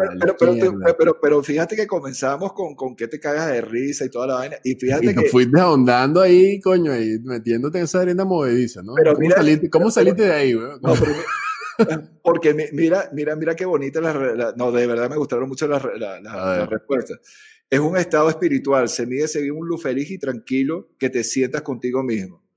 Pero, 0.97 1.19
pero, 1.21 1.43
fíjate 1.43 1.75
que 1.75 1.85
comenzamos 1.85 2.53
con, 2.53 2.75
con 2.75 2.95
que 2.95 3.09
te 3.09 3.19
cagas 3.19 3.47
de 3.51 3.59
risa 3.61 4.05
y 4.05 4.09
toda 4.09 4.27
la 4.27 4.35
vaina. 4.35 4.55
Y 4.63 4.75
fíjate 4.75 5.11
y 5.11 5.15
que. 5.15 5.29
fuiste 5.29 5.59
ahondando 5.59 6.21
ahí, 6.21 6.61
coño, 6.61 6.93
ahí 6.93 7.19
metiéndote 7.23 7.77
en 7.79 7.83
esa 7.83 7.99
arena 8.01 8.23
movediza, 8.23 8.81
¿no? 8.81 8.93
Pero 8.95 9.13
¿Cómo, 9.13 9.21
mira, 9.21 9.35
saliste, 9.35 9.69
¿Cómo 9.69 9.91
saliste 9.91 10.23
de 10.23 10.31
ahí, 10.31 10.53
güey? 10.53 10.69
No, 10.81 10.93
porque 12.23 12.53
mira, 12.71 13.09
mira, 13.13 13.35
mira 13.35 13.55
qué 13.55 13.65
bonita 13.65 13.99
la, 13.99 14.53
No, 14.55 14.71
de 14.71 14.87
verdad 14.87 15.09
me 15.09 15.17
gustaron 15.17 15.49
mucho 15.49 15.67
las, 15.67 15.83
las 15.97 16.69
respuestas. 16.69 17.19
Es 17.69 17.79
un 17.79 17.97
estado 17.97 18.29
espiritual, 18.29 18.89
se 18.89 19.05
mide 19.05 19.27
según 19.27 19.59
un 19.59 19.67
luz 19.67 19.83
feliz 19.83 20.09
y 20.09 20.17
tranquilo 20.17 20.89
que 20.97 21.09
te 21.09 21.23
sientas 21.23 21.61
contigo 21.61 22.01
mismo. 22.01 22.43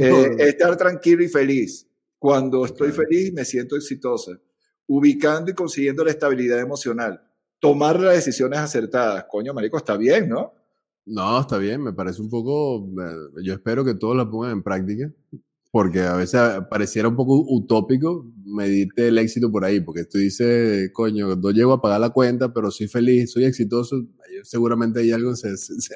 Eh, 0.00 0.34
estar 0.40 0.76
tranquilo 0.76 1.22
y 1.22 1.28
feliz. 1.28 1.86
Cuando 2.20 2.66
estoy 2.66 2.92
feliz 2.92 3.32
me 3.32 3.46
siento 3.46 3.76
exitosa. 3.76 4.38
Ubicando 4.86 5.50
y 5.50 5.54
consiguiendo 5.54 6.04
la 6.04 6.10
estabilidad 6.10 6.60
emocional. 6.60 7.22
Tomar 7.58 7.98
las 7.98 8.14
decisiones 8.14 8.58
acertadas. 8.58 9.24
Coño, 9.28 9.54
marico, 9.54 9.78
está 9.78 9.96
bien, 9.96 10.28
¿no? 10.28 10.52
No, 11.06 11.40
está 11.40 11.56
bien, 11.56 11.82
me 11.82 11.94
parece 11.94 12.20
un 12.20 12.28
poco, 12.28 12.86
yo 13.42 13.54
espero 13.54 13.84
que 13.84 13.94
todos 13.94 14.14
la 14.14 14.30
pongan 14.30 14.52
en 14.52 14.62
práctica, 14.62 15.10
porque 15.72 16.02
a 16.02 16.14
veces 16.14 16.40
pareciera 16.68 17.08
un 17.08 17.16
poco 17.16 17.42
utópico 17.48 18.30
medirte 18.44 19.08
el 19.08 19.16
éxito 19.18 19.50
por 19.50 19.64
ahí, 19.64 19.80
porque 19.80 20.04
tú 20.04 20.18
dices, 20.18 20.90
coño, 20.92 21.34
no 21.36 21.50
llego 21.52 21.72
a 21.72 21.80
pagar 21.80 22.00
la 22.00 22.10
cuenta, 22.10 22.52
pero 22.52 22.70
soy 22.70 22.86
feliz, 22.86 23.32
soy 23.32 23.44
exitoso, 23.44 23.96
seguramente 24.42 25.00
hay 25.00 25.10
algo, 25.10 25.32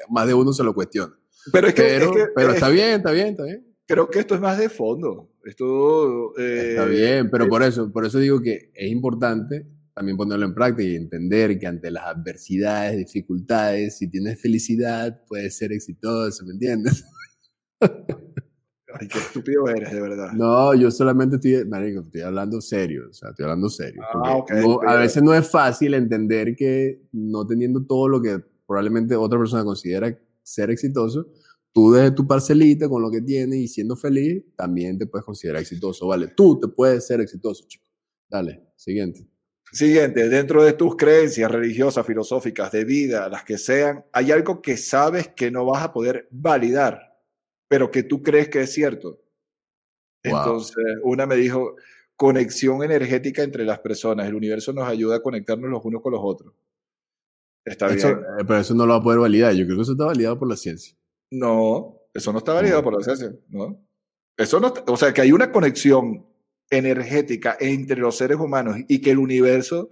más 0.09 0.27
de 0.27 0.33
uno 0.33 0.53
se 0.53 0.63
lo 0.63 0.73
cuestiona. 0.73 1.13
Pero, 1.53 1.67
es 1.67 1.75
que, 1.75 2.01
pero, 2.35 2.53
está 2.53 2.69
bien, 2.69 2.89
está 2.95 3.11
bien, 3.11 3.27
está 3.27 3.43
bien. 3.43 3.65
Creo 3.85 4.09
que 4.09 4.19
esto 4.19 4.33
es 4.33 4.41
más 4.41 4.57
de 4.57 4.67
fondo. 4.67 5.29
Esto, 5.45 6.35
está 6.37 6.85
bien, 6.85 7.29
pero 7.29 7.47
por 7.47 7.61
eso, 7.61 7.91
por 7.91 8.05
eso 8.05 8.17
digo 8.19 8.41
que 8.41 8.71
es 8.73 8.91
importante 8.91 9.67
también 9.93 10.17
ponerlo 10.17 10.45
en 10.45 10.53
práctica 10.53 10.89
y 10.89 10.95
entender 10.95 11.57
que 11.57 11.67
ante 11.67 11.89
las 11.89 12.05
adversidades, 12.05 12.97
dificultades, 12.97 13.97
si 13.97 14.09
tienes 14.09 14.41
felicidad, 14.41 15.21
puedes 15.27 15.55
ser 15.55 15.71
exitoso, 15.71 16.45
¿me 16.45 16.53
entiendes? 16.53 17.05
Ay, 17.79 19.07
qué 19.07 19.19
estúpido 19.19 19.67
eres, 19.67 19.91
de 19.91 20.01
verdad. 20.01 20.33
No, 20.33 20.73
yo 20.73 20.91
solamente 20.91 21.35
estoy, 21.35 21.63
marico, 21.65 22.01
estoy 22.01 22.21
hablando 22.21 22.59
serio, 22.59 23.05
o 23.09 23.13
sea, 23.13 23.29
estoy 23.29 23.43
hablando 23.43 23.69
serio. 23.69 24.01
Ah, 24.03 24.43
a 24.87 24.95
veces 24.95 25.23
no 25.23 25.33
es 25.33 25.49
fácil 25.49 25.93
entender 25.93 26.55
que 26.55 27.03
no 27.13 27.45
teniendo 27.47 27.85
todo 27.85 28.09
lo 28.09 28.21
que 28.21 28.41
probablemente 28.67 29.15
otra 29.15 29.37
persona 29.39 29.63
considera 29.63 30.17
ser 30.43 30.71
exitoso, 30.71 31.27
tú 31.75 31.91
desde 31.91 32.11
tu 32.11 32.25
parcelita 32.25 32.87
con 32.87 33.01
lo 33.01 33.11
que 33.11 33.19
tienes 33.19 33.59
y 33.59 33.67
siendo 33.67 33.97
feliz, 33.97 34.45
también 34.55 34.97
te 34.97 35.07
puedes 35.07 35.25
considerar 35.25 35.61
exitoso, 35.61 36.07
¿vale? 36.07 36.29
Tú 36.29 36.57
te 36.57 36.69
puedes 36.69 37.05
ser 37.05 37.19
exitoso, 37.19 37.65
chico. 37.67 37.83
Dale, 38.29 38.63
siguiente. 38.77 39.27
Siguiente, 39.73 40.29
dentro 40.29 40.63
de 40.63 40.71
tus 40.71 40.95
creencias 40.95 41.51
religiosas, 41.51 42.05
filosóficas, 42.05 42.71
de 42.71 42.85
vida, 42.85 43.27
las 43.27 43.43
que 43.43 43.57
sean, 43.57 44.05
hay 44.13 44.31
algo 44.31 44.61
que 44.61 44.77
sabes 44.77 45.27
que 45.27 45.51
no 45.51 45.65
vas 45.65 45.83
a 45.83 45.91
poder 45.91 46.29
validar, 46.31 47.19
pero 47.67 47.91
que 47.91 48.03
tú 48.03 48.23
crees 48.23 48.47
que 48.47 48.61
es 48.61 48.71
cierto. 48.71 49.21
Entonces, 50.23 50.77
una 51.03 51.25
me 51.25 51.35
dijo, 51.35 51.75
conexión 52.15 52.83
energética 52.83 53.43
entre 53.43 53.65
las 53.65 53.79
personas. 53.79 54.27
El 54.27 54.35
universo 54.35 54.71
nos 54.71 54.87
ayuda 54.87 55.17
a 55.17 55.21
conectarnos 55.21 55.69
los 55.69 55.83
unos 55.83 56.01
con 56.01 56.13
los 56.13 56.21
otros. 56.23 56.53
Está 57.65 57.89
bien. 57.89 58.07
Eh, 58.07 58.43
pero 58.47 58.59
eso 58.59 58.73
no 58.73 58.85
lo 58.85 58.93
va 58.93 58.99
a 58.99 59.03
poder 59.03 59.19
validar. 59.19 59.53
Yo 59.53 59.65
creo 59.65 59.75
que 59.75 59.83
eso 59.83 59.91
está 59.91 60.05
validado 60.05 60.39
por 60.39 60.47
la 60.47 60.55
ciencia. 60.55 60.95
No, 61.37 62.01
eso 62.13 62.31
no 62.31 62.39
está 62.39 62.53
validado 62.53 62.83
por 62.83 62.97
la 62.97 63.03
ciencia. 63.03 63.33
No. 63.49 63.85
Eso 64.37 64.59
no, 64.59 64.73
o 64.87 64.97
sea, 64.97 65.13
que 65.13 65.21
hay 65.21 65.31
una 65.31 65.51
conexión 65.51 66.25
energética 66.69 67.57
entre 67.59 67.97
los 67.97 68.17
seres 68.17 68.37
humanos 68.37 68.77
y 68.87 69.01
que 69.01 69.11
el 69.11 69.19
universo 69.19 69.89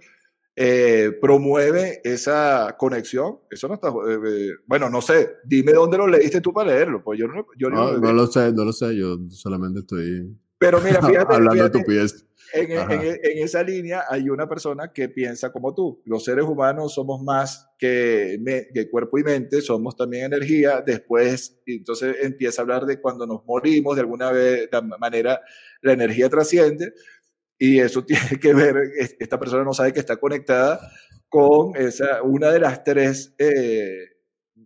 eh, 0.56 1.12
promueve 1.20 2.00
esa 2.04 2.76
conexión. 2.78 3.40
Eso 3.50 3.68
no 3.68 3.74
está. 3.74 3.88
Eh, 3.88 4.18
eh, 4.26 4.50
bueno, 4.66 4.88
no 4.88 5.00
sé. 5.00 5.36
Dime 5.44 5.72
dónde 5.72 5.98
lo 5.98 6.06
leíste 6.06 6.40
tú 6.40 6.52
para 6.52 6.70
leerlo. 6.70 7.02
Pues 7.02 7.18
yo 7.18 7.26
no, 7.26 7.46
yo 7.58 7.68
no, 7.68 7.98
no, 7.98 8.12
lo 8.12 8.26
sé, 8.26 8.52
no 8.52 8.64
lo 8.64 8.72
sé. 8.72 8.96
Yo 8.96 9.18
solamente 9.30 9.80
estoy. 9.80 10.36
Pero 10.64 10.80
mira, 10.80 11.02
fíjate. 11.06 11.34
hablando 11.34 11.70
tu 11.70 11.82
pies. 11.82 12.26
En, 12.52 12.70
en, 12.70 13.18
esa 13.42 13.62
línea 13.62 14.04
hay 14.08 14.28
una 14.28 14.48
persona 14.48 14.92
que 14.92 15.08
piensa 15.08 15.52
como 15.52 15.74
tú. 15.74 16.00
Los 16.04 16.24
seres 16.24 16.44
humanos 16.44 16.94
somos 16.94 17.22
más 17.22 17.68
que, 17.78 18.38
que, 18.72 18.88
cuerpo 18.88 19.18
y 19.18 19.24
mente, 19.24 19.60
somos 19.60 19.96
también 19.96 20.26
energía. 20.26 20.80
Después, 20.80 21.60
entonces 21.66 22.16
empieza 22.22 22.60
a 22.60 22.64
hablar 22.64 22.86
de 22.86 23.00
cuando 23.00 23.26
nos 23.26 23.44
morimos, 23.44 23.96
de 23.96 24.02
alguna 24.02 24.30
vez, 24.30 24.70
de 24.70 24.82
manera, 24.98 25.40
la 25.82 25.92
energía 25.92 26.28
trasciende. 26.28 26.94
Y 27.58 27.80
eso 27.80 28.04
tiene 28.06 28.38
que 28.40 28.54
ver, 28.54 28.76
esta 29.18 29.38
persona 29.38 29.64
no 29.64 29.74
sabe 29.74 29.92
que 29.92 30.00
está 30.00 30.16
conectada 30.16 30.80
con 31.28 31.74
esa, 31.76 32.22
una 32.22 32.52
de 32.52 32.60
las 32.60 32.84
tres 32.84 33.34
eh, 33.38 33.98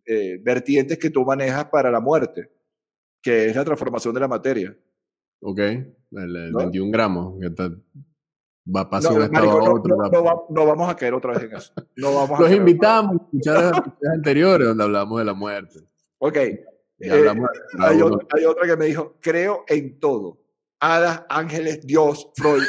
eh, 0.05 0.39
vertientes 0.43 0.99
que 0.99 1.11
tú 1.11 1.25
manejas 1.25 1.67
para 1.67 1.91
la 1.91 2.01
muerte, 2.01 2.51
que 3.23 3.47
es 3.47 3.57
la 3.57 3.65
transformación 3.65 4.13
de 4.15 4.21
la 4.21 4.29
materia. 4.29 4.77
Ok, 5.41 5.59
el, 5.59 6.53
21 6.55 6.91
gramos. 6.91 7.35
va 8.75 8.81
a 8.81 8.91
pasar 8.91 9.31
no, 9.31 9.39
a 9.39 9.73
otro. 9.73 9.97
No, 10.51 10.67
vamos 10.67 10.91
a 10.91 10.97
caer 10.97 11.15
otra 11.15 11.33
vez 11.35 11.45
en 11.45 11.57
eso. 11.57 11.73
No 11.97 12.15
vamos 12.15 12.41
Los 12.41 12.53
invitamos 12.53 13.21
a 13.21 13.25
escuchar 13.25 13.85
las 14.01 14.15
anteriores 14.15 14.69
donde 14.69 14.85
hablamos 14.85 15.19
de 15.19 15.25
la 15.25 15.35
muerte. 15.35 15.81
Ok. 16.19 16.37
Eh, 16.37 17.33
hay, 17.79 18.03
otra, 18.03 18.67
que 18.67 18.77
me 18.77 18.87
dijo, 18.87 19.17
creo 19.21 19.65
en 19.69 20.01
todo. 20.01 20.41
Hadas, 20.81 21.25
ángeles, 21.29 21.87
Dios, 21.87 22.31
Freud. 22.35 22.63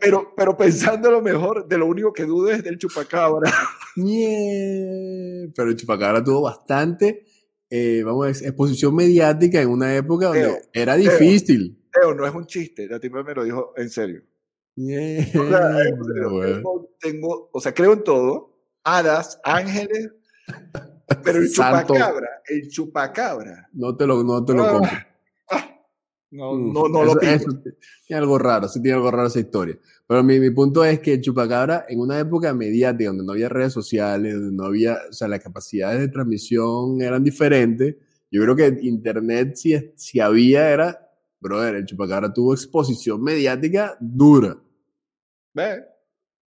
pero, 0.00 0.32
pero 0.34 0.56
pensando 0.56 1.10
lo 1.10 1.20
mejor, 1.20 1.68
de 1.68 1.78
lo 1.78 1.86
único 1.86 2.12
que 2.12 2.24
dudo 2.24 2.50
es 2.50 2.64
del 2.64 2.78
chupacabra. 2.78 3.52
Pero 3.96 5.70
el 5.70 5.76
chupacabra 5.76 6.22
tuvo 6.22 6.42
bastante 6.42 7.25
eh, 7.70 8.02
vamos 8.04 8.24
a 8.24 8.28
decir, 8.28 8.48
exposición 8.48 8.94
mediática 8.94 9.60
en 9.60 9.68
una 9.68 9.94
época 9.94 10.26
donde 10.26 10.68
era 10.72 10.96
difícil. 10.96 11.82
Teo, 11.92 12.14
no 12.14 12.26
es 12.26 12.34
un 12.34 12.46
chiste, 12.46 12.86
la 12.86 13.00
tipa 13.00 13.22
me 13.22 13.34
lo 13.34 13.44
dijo 13.44 13.72
en 13.76 13.90
serio. 13.90 14.22
O 14.78 15.48
sea, 15.48 15.82
tengo, 17.00 17.50
o 17.52 17.60
sea, 17.60 17.72
creo 17.72 17.94
en 17.94 18.04
todo, 18.04 18.56
hadas, 18.84 19.40
ángeles, 19.42 20.10
pero 21.24 21.38
el 21.38 21.50
chupacabra, 21.50 22.42
el 22.46 22.68
chupacabra. 22.68 23.68
No 23.72 23.96
te 23.96 24.06
lo, 24.06 24.22
no 24.22 24.44
te 24.44 24.52
lo 24.52 24.64
ah, 24.64 24.72
compro. 24.72 24.98
Ah, 25.50 25.80
no, 26.30 26.52
mm, 26.52 26.72
no, 26.72 26.88
no 26.88 27.04
lo 27.04 27.16
tiene 27.16 27.40
algo 28.10 28.38
raro, 28.38 28.68
sí 28.68 28.82
tiene 28.82 28.96
algo 28.96 29.10
raro 29.10 29.28
esa 29.28 29.40
historia. 29.40 29.78
Pero 30.08 30.22
mi, 30.22 30.38
mi 30.38 30.50
punto 30.50 30.84
es 30.84 31.00
que 31.00 31.20
chupacabra, 31.20 31.84
en 31.88 31.98
una 31.98 32.18
época 32.20 32.54
mediática 32.54 33.08
donde 33.08 33.24
no 33.24 33.32
había 33.32 33.48
redes 33.48 33.72
sociales, 33.72 34.34
donde 34.34 34.56
no 34.56 34.64
había, 34.64 34.98
o 35.10 35.12
sea, 35.12 35.26
las 35.26 35.40
capacidades 35.40 36.00
de 36.00 36.08
transmisión 36.08 37.00
eran 37.00 37.24
diferentes, 37.24 37.96
yo 38.30 38.42
creo 38.42 38.54
que 38.54 38.78
Internet, 38.82 39.56
si, 39.56 39.92
si 39.96 40.20
había, 40.20 40.70
era, 40.70 41.10
brother, 41.40 41.76
el 41.76 41.86
chupacabra 41.86 42.32
tuvo 42.32 42.54
exposición 42.54 43.22
mediática 43.22 43.96
dura. 44.00 44.56
Ve, 45.54 45.84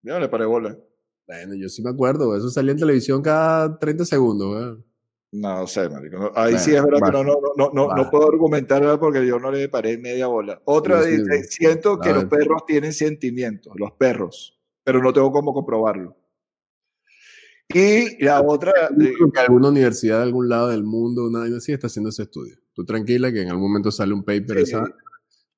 yo 0.02 0.20
le 0.20 0.28
paré 0.28 0.44
bola. 0.44 0.78
Bueno, 1.26 1.54
yo 1.54 1.68
sí 1.68 1.82
me 1.82 1.90
acuerdo, 1.90 2.36
eso 2.36 2.50
salía 2.50 2.72
en 2.72 2.78
televisión 2.78 3.22
cada 3.22 3.78
30 3.78 4.04
segundos, 4.04 4.54
¿verdad? 4.54 4.84
No 5.30 5.66
sé, 5.66 5.88
marico. 5.90 6.32
Ahí 6.34 6.58
sí 6.58 6.74
es 6.74 6.82
verdad 6.82 7.00
que 7.04 7.12
no, 7.12 7.22
no, 7.22 7.38
no, 7.56 7.70
no, 7.72 7.94
no 7.94 8.10
puedo 8.10 8.28
argumentar 8.28 8.98
porque 8.98 9.26
yo 9.26 9.38
no 9.38 9.50
le 9.50 9.68
paré 9.68 9.98
media 9.98 10.26
bola. 10.26 10.60
Otra 10.64 11.02
dice, 11.02 11.44
siento 11.44 11.98
que 11.98 12.12
los 12.14 12.24
perros 12.24 12.64
tienen 12.66 12.94
sentimientos, 12.94 13.74
los 13.76 13.92
perros, 13.92 14.58
pero 14.82 15.02
no 15.02 15.12
tengo 15.12 15.30
cómo 15.30 15.52
comprobarlo. 15.52 16.16
Y 17.68 18.24
la 18.24 18.40
otra... 18.40 18.72
Eh, 18.98 19.12
que 19.34 19.40
alguna 19.40 19.68
universidad 19.68 20.16
de 20.16 20.22
algún 20.22 20.48
lado 20.48 20.68
del 20.68 20.84
mundo, 20.84 21.26
una 21.26 21.44
así, 21.54 21.72
está 21.72 21.88
haciendo 21.88 22.08
ese 22.08 22.22
estudio. 22.22 22.56
Tú 22.72 22.86
tranquila 22.86 23.30
que 23.30 23.42
en 23.42 23.50
algún 23.50 23.68
momento 23.68 23.90
sale 23.90 24.14
un 24.14 24.24
paper. 24.24 24.56
Esa, 24.56 24.82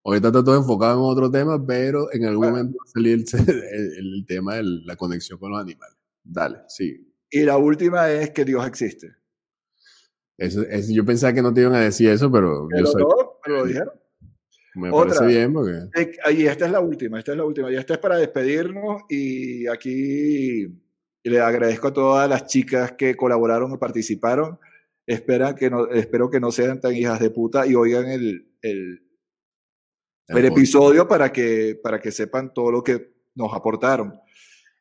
ahorita 0.02 0.28
está 0.28 0.42
todo 0.42 0.56
enfocado 0.56 0.98
en 0.98 1.12
otro 1.12 1.30
tema, 1.30 1.64
pero 1.64 2.12
en 2.12 2.24
algún 2.24 2.48
momento 2.48 2.76
va 2.76 2.84
a 2.84 2.92
salir 2.92 3.24
el, 3.32 4.16
el 4.16 4.24
tema 4.26 4.56
de 4.56 4.64
la 4.64 4.96
conexión 4.96 5.38
con 5.38 5.52
los 5.52 5.60
animales. 5.60 5.96
Dale, 6.24 6.58
sí. 6.66 7.14
Y 7.30 7.42
la 7.42 7.56
última 7.56 8.10
es 8.10 8.30
que 8.30 8.44
Dios 8.44 8.66
existe 8.66 9.19
yo 10.88 11.04
pensaba 11.04 11.32
que 11.32 11.42
no 11.42 11.52
te 11.52 11.60
iban 11.60 11.74
a 11.74 11.80
decir 11.80 12.08
eso, 12.10 12.30
pero, 12.30 12.68
yo 12.76 12.86
soy. 12.86 13.02
No, 13.02 13.38
pero 13.42 13.56
lo 13.58 13.64
dijeron. 13.66 13.92
Me 14.74 14.90
parece 14.90 15.26
bien 15.26 15.52
porque. 15.52 15.88
Y 16.32 16.46
esta 16.46 16.66
es 16.66 16.72
la 16.72 16.80
última, 16.80 17.18
esta 17.18 17.32
es 17.32 17.38
la 17.38 17.44
última. 17.44 17.70
Y 17.70 17.76
esta 17.76 17.94
es 17.94 17.98
para 17.98 18.16
despedirnos. 18.16 19.02
Y 19.08 19.66
aquí 19.66 20.66
le 21.24 21.40
agradezco 21.40 21.88
a 21.88 21.92
todas 21.92 22.28
las 22.28 22.46
chicas 22.46 22.92
que 22.92 23.16
colaboraron 23.16 23.72
y 23.72 23.76
participaron. 23.76 24.58
Espera 25.06 25.54
que 25.54 25.70
no, 25.70 25.88
espero 25.88 26.30
que 26.30 26.40
no 26.40 26.52
sean 26.52 26.80
tan 26.80 26.94
hijas 26.94 27.18
de 27.20 27.30
puta 27.30 27.66
y 27.66 27.74
oigan 27.74 28.08
el, 28.08 28.48
el, 28.62 29.02
el 30.28 30.44
episodio 30.44 31.08
para 31.08 31.32
que, 31.32 31.78
para 31.82 32.00
que 32.00 32.12
sepan 32.12 32.54
todo 32.54 32.70
lo 32.70 32.84
que 32.84 33.12
nos 33.34 33.52
aportaron. 33.52 34.20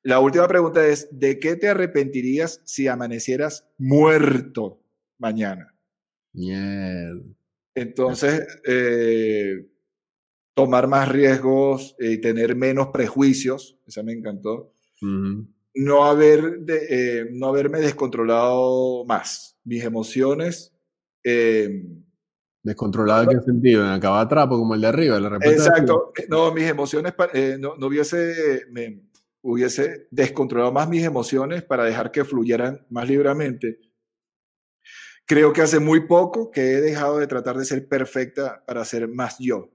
La 0.03 0.19
última 0.19 0.47
pregunta 0.47 0.85
es: 0.85 1.07
¿de 1.11 1.39
qué 1.39 1.55
te 1.55 1.67
arrepentirías 1.67 2.61
si 2.63 2.87
amanecieras 2.87 3.67
muerto? 3.77 4.78
Mañana. 5.19 5.73
Entonces, 7.75 8.47
eh, 8.65 9.65
tomar 10.53 10.87
más 10.87 11.09
riesgos 11.09 11.95
y 11.99 12.19
tener 12.19 12.55
menos 12.55 12.87
prejuicios, 12.87 13.77
esa 13.87 14.03
me 14.03 14.13
encantó. 14.13 14.73
no, 15.01 16.05
haber 16.05 16.59
de, 16.59 16.87
eh, 16.89 17.29
no 17.31 17.47
haberme 17.47 17.79
descontrolado 17.79 19.05
más. 19.05 19.57
Mis 19.63 19.83
emociones. 19.83 20.73
Eh, 21.23 21.85
¿Descontrolado 22.63 23.23
en 23.23 23.39
qué 23.39 23.45
sentido? 23.45 23.85
¿En 23.85 23.91
acabar 23.91 24.27
trapo 24.27 24.57
como 24.57 24.75
el 24.75 24.81
de 24.81 24.87
arriba? 24.87 25.19
La 25.19 25.37
exacto. 25.37 26.11
No, 26.27 26.53
mis 26.53 26.65
emociones, 26.65 27.13
no, 27.59 27.75
no, 27.77 27.87
hubiese, 27.87 28.65
me, 28.71 29.03
hubiese 29.41 30.07
descontrolado 30.11 30.73
más 30.73 30.89
mis 30.89 31.03
emociones 31.03 31.63
para 31.63 31.85
dejar 31.85 32.11
que 32.11 32.25
fluyeran 32.25 32.85
más 32.89 33.07
libremente 33.07 33.88
Creo 35.29 35.53
que 35.53 35.61
hace 35.61 35.79
muy 35.79 36.07
poco 36.07 36.49
que 36.49 36.71
he 36.71 36.81
dejado 36.81 37.19
de 37.19 37.27
tratar 37.27 37.55
de 37.55 37.63
ser 37.63 37.87
perfecta 37.87 38.63
para 38.65 38.83
ser 38.83 39.07
más 39.07 39.37
yo. 39.37 39.69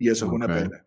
Y 0.00 0.10
eso 0.10 0.26
es 0.26 0.32
una 0.32 0.48
pena. 0.48 0.84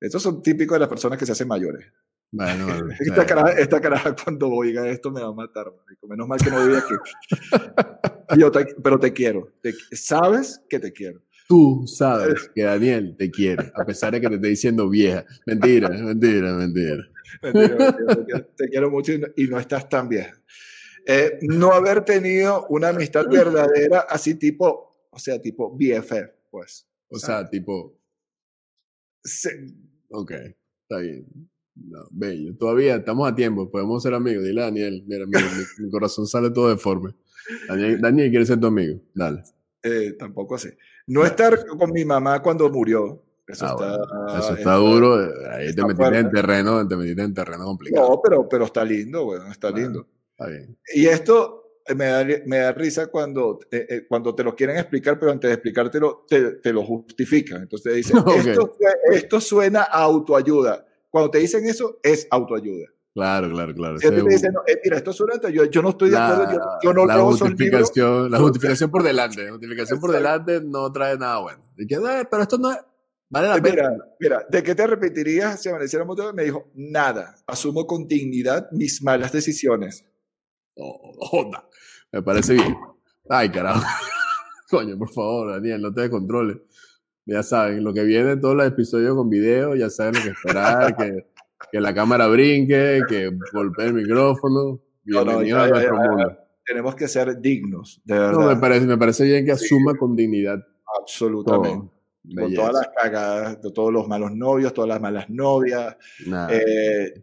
Estos 0.00 0.22
son 0.22 0.40
típicos 0.40 0.76
de 0.76 0.78
las 0.78 0.88
personas 0.88 1.18
que 1.18 1.26
se 1.26 1.32
hacen 1.32 1.48
mayores. 1.48 1.84
Bueno, 2.30 2.68
esta, 3.00 3.26
cara, 3.26 3.50
esta 3.58 3.80
cara 3.80 4.14
cuando 4.24 4.48
oiga 4.48 4.88
esto 4.88 5.10
me 5.10 5.20
va 5.20 5.30
a 5.30 5.32
matar. 5.32 5.66
Menos 6.08 6.28
mal 6.28 6.38
que 6.38 6.48
no 6.48 6.64
vive 6.64 6.78
aquí. 6.78 6.94
yo 8.38 8.52
pero 8.84 9.00
te 9.00 9.12
quiero. 9.12 9.52
sabes 9.90 10.62
que 10.70 10.78
te 10.78 10.92
quiero. 10.92 11.20
Tú 11.48 11.86
sabes 11.88 12.48
que 12.54 12.62
Daniel 12.62 13.16
te 13.18 13.32
quiere, 13.32 13.72
a 13.74 13.84
pesar 13.84 14.12
de 14.12 14.20
que 14.20 14.28
te 14.28 14.36
esté 14.36 14.46
diciendo 14.46 14.88
vieja. 14.88 15.24
Mentira, 15.44 15.88
mentira, 15.88 16.52
mentira. 16.52 17.04
mentira, 17.42 17.76
mentira 18.06 18.46
te, 18.54 18.68
quiero 18.68 18.92
mucho 18.92 19.12
y 19.34 19.48
no 19.48 19.58
estás 19.58 19.88
tan 19.88 20.08
vieja. 20.08 20.34
Eh, 21.10 21.38
no 21.40 21.72
haber 21.72 22.04
tenido 22.04 22.66
una 22.68 22.90
amistad 22.90 23.24
verdadera 23.30 24.00
así 24.00 24.34
tipo, 24.34 24.92
o 25.08 25.18
sea, 25.18 25.40
tipo 25.40 25.74
BFF, 25.74 26.12
pues. 26.50 26.86
O 27.08 27.18
sea, 27.18 27.48
tipo... 27.48 27.98
Sí. 29.24 29.48
Ok, 30.10 30.32
está 30.82 30.98
bien. 31.00 31.24
No, 31.74 32.06
bello. 32.10 32.54
Todavía 32.58 32.96
estamos 32.96 33.26
a 33.26 33.34
tiempo, 33.34 33.70
podemos 33.70 34.02
ser 34.02 34.12
amigos. 34.12 34.44
Dile 34.44 34.60
a 34.60 34.64
Daniel, 34.64 35.02
mira, 35.06 35.24
mi, 35.24 35.90
corazón 35.90 36.26
sale 36.26 36.50
todo 36.50 36.68
deforme. 36.68 37.14
Daniel, 37.68 38.00
Daniel 38.02 38.28
quiere 38.28 38.44
ser 38.44 38.60
tu 38.60 38.66
amigo, 38.66 39.00
dale. 39.14 39.42
Eh, 39.82 40.14
tampoco 40.18 40.58
sé. 40.58 40.76
No 41.06 41.24
estar 41.24 41.64
con 41.64 41.90
mi 41.90 42.04
mamá 42.04 42.42
cuando 42.42 42.68
murió. 42.68 43.24
Eso, 43.46 43.64
ah, 43.64 43.70
está, 43.70 44.38
eso 44.40 44.54
está, 44.58 44.74
duro. 44.74 45.16
Ahí 45.52 45.74
te 45.74 45.82
metiste 45.86 46.18
en 46.18 46.30
terreno, 46.30 46.86
te 46.86 46.96
metiste 46.96 47.22
en 47.22 47.32
terreno 47.32 47.64
complicado. 47.64 48.10
No, 48.10 48.20
pero, 48.22 48.46
pero 48.46 48.66
está 48.66 48.84
lindo, 48.84 49.24
bueno, 49.24 49.50
está 49.50 49.70
lindo. 49.70 50.06
Y 50.94 51.06
esto 51.06 51.58
me 51.94 52.06
da, 52.06 52.24
me 52.46 52.58
da 52.58 52.72
risa 52.72 53.06
cuando, 53.08 53.60
eh, 53.70 53.86
eh, 53.88 54.06
cuando 54.08 54.34
te 54.34 54.44
lo 54.44 54.54
quieren 54.54 54.76
explicar, 54.76 55.18
pero 55.18 55.32
antes 55.32 55.48
de 55.48 55.54
explicártelo, 55.54 56.24
te, 56.28 56.52
te 56.56 56.72
lo 56.72 56.84
justifican. 56.84 57.62
Entonces 57.62 57.92
te 57.92 57.96
dicen, 57.96 58.18
esto, 58.36 58.76
esto, 59.12 59.40
suena 59.40 59.82
a 59.82 60.02
autoayuda. 60.02 60.86
Cuando 61.10 61.30
te 61.30 61.38
dicen 61.38 61.66
eso, 61.66 61.98
es 62.02 62.26
autoayuda. 62.30 62.86
Claro, 63.14 63.50
claro, 63.50 63.74
claro. 63.74 63.98
Si 63.98 64.08
te 64.08 64.22
dicen, 64.22 64.52
no, 64.52 64.60
eh, 64.66 64.80
mira, 64.84 64.98
esto 64.98 65.10
es 65.10 65.20
una 65.20 65.50
yo, 65.50 65.64
yo 65.64 65.82
no 65.82 65.88
estoy 65.90 66.10
de 66.10 66.18
acuerdo, 66.18 66.52
yo, 66.52 66.60
yo 66.82 66.92
no 66.92 67.06
la 67.06 67.18
justificación, 67.18 68.30
La 68.30 68.38
justificación 68.38 68.90
por 68.90 69.02
delante, 69.02 69.44
la 69.44 69.50
justificación 69.50 69.98
por 69.98 70.12
delante 70.12 70.60
no 70.60 70.92
trae 70.92 71.16
nada 71.16 71.40
bueno. 71.40 71.64
Y 71.76 71.86
que, 71.86 71.98
pero 72.30 72.42
esto 72.42 72.58
no 72.58 72.70
es, 72.70 72.78
vale 73.28 73.48
la 73.48 73.56
eh, 73.56 73.62
pena. 73.62 73.96
Mira, 74.20 74.46
¿de 74.48 74.62
qué 74.62 74.74
te 74.74 74.82
arrepentirías 74.82 75.60
si 75.60 75.68
amaneciera 75.68 76.04
motor? 76.04 76.32
Me 76.32 76.44
dijo, 76.44 76.70
nada, 76.74 77.34
asumo 77.46 77.86
con 77.86 78.06
dignidad 78.06 78.70
mis 78.70 79.02
malas 79.02 79.32
decisiones. 79.32 80.04
Oh, 80.78 81.50
me 82.12 82.22
parece 82.22 82.54
bien. 82.54 82.76
Ay, 83.28 83.50
carajo. 83.50 83.82
Coño, 84.70 84.96
por 84.96 85.10
favor, 85.10 85.52
Daniel, 85.52 85.82
no 85.82 85.92
te 85.92 86.02
descontroles. 86.02 86.58
Ya 87.26 87.42
saben, 87.42 87.84
lo 87.84 87.92
que 87.92 88.04
viene 88.04 88.32
en 88.32 88.40
todos 88.40 88.54
los 88.54 88.66
episodios 88.66 89.14
con 89.14 89.28
video, 89.28 89.74
ya 89.74 89.90
saben 89.90 90.14
lo 90.14 90.22
que 90.22 90.28
esperar, 90.30 90.96
que 90.96 91.26
que 91.70 91.80
la 91.80 91.94
cámara 91.94 92.26
brinque, 92.28 93.02
que 93.08 93.30
golpee 93.52 93.86
el 93.86 93.94
micrófono. 93.94 94.80
Bienvenido 95.04 95.60
a 95.60 95.68
nuestro 95.68 95.96
mundo. 95.96 96.38
Tenemos 96.64 96.94
que 96.94 97.08
ser 97.08 97.40
dignos, 97.40 98.00
de 98.04 98.18
verdad. 98.18 98.32
No, 98.32 98.46
me 98.46 98.56
parece, 98.56 98.86
me 98.86 98.98
parece 98.98 99.24
bien 99.24 99.44
que 99.44 99.52
asuma 99.52 99.94
con 99.94 100.14
dignidad. 100.14 100.58
Absolutamente. 101.00 101.90
Con 102.34 102.54
todas 102.54 102.74
las 102.74 102.88
cagadas, 102.94 103.62
de 103.62 103.72
todos 103.72 103.92
los 103.92 104.06
malos 104.06 104.32
novios, 104.32 104.74
todas 104.74 104.88
las 104.88 105.00
malas 105.00 105.30
novias. 105.30 105.96
Eh, 106.50 107.22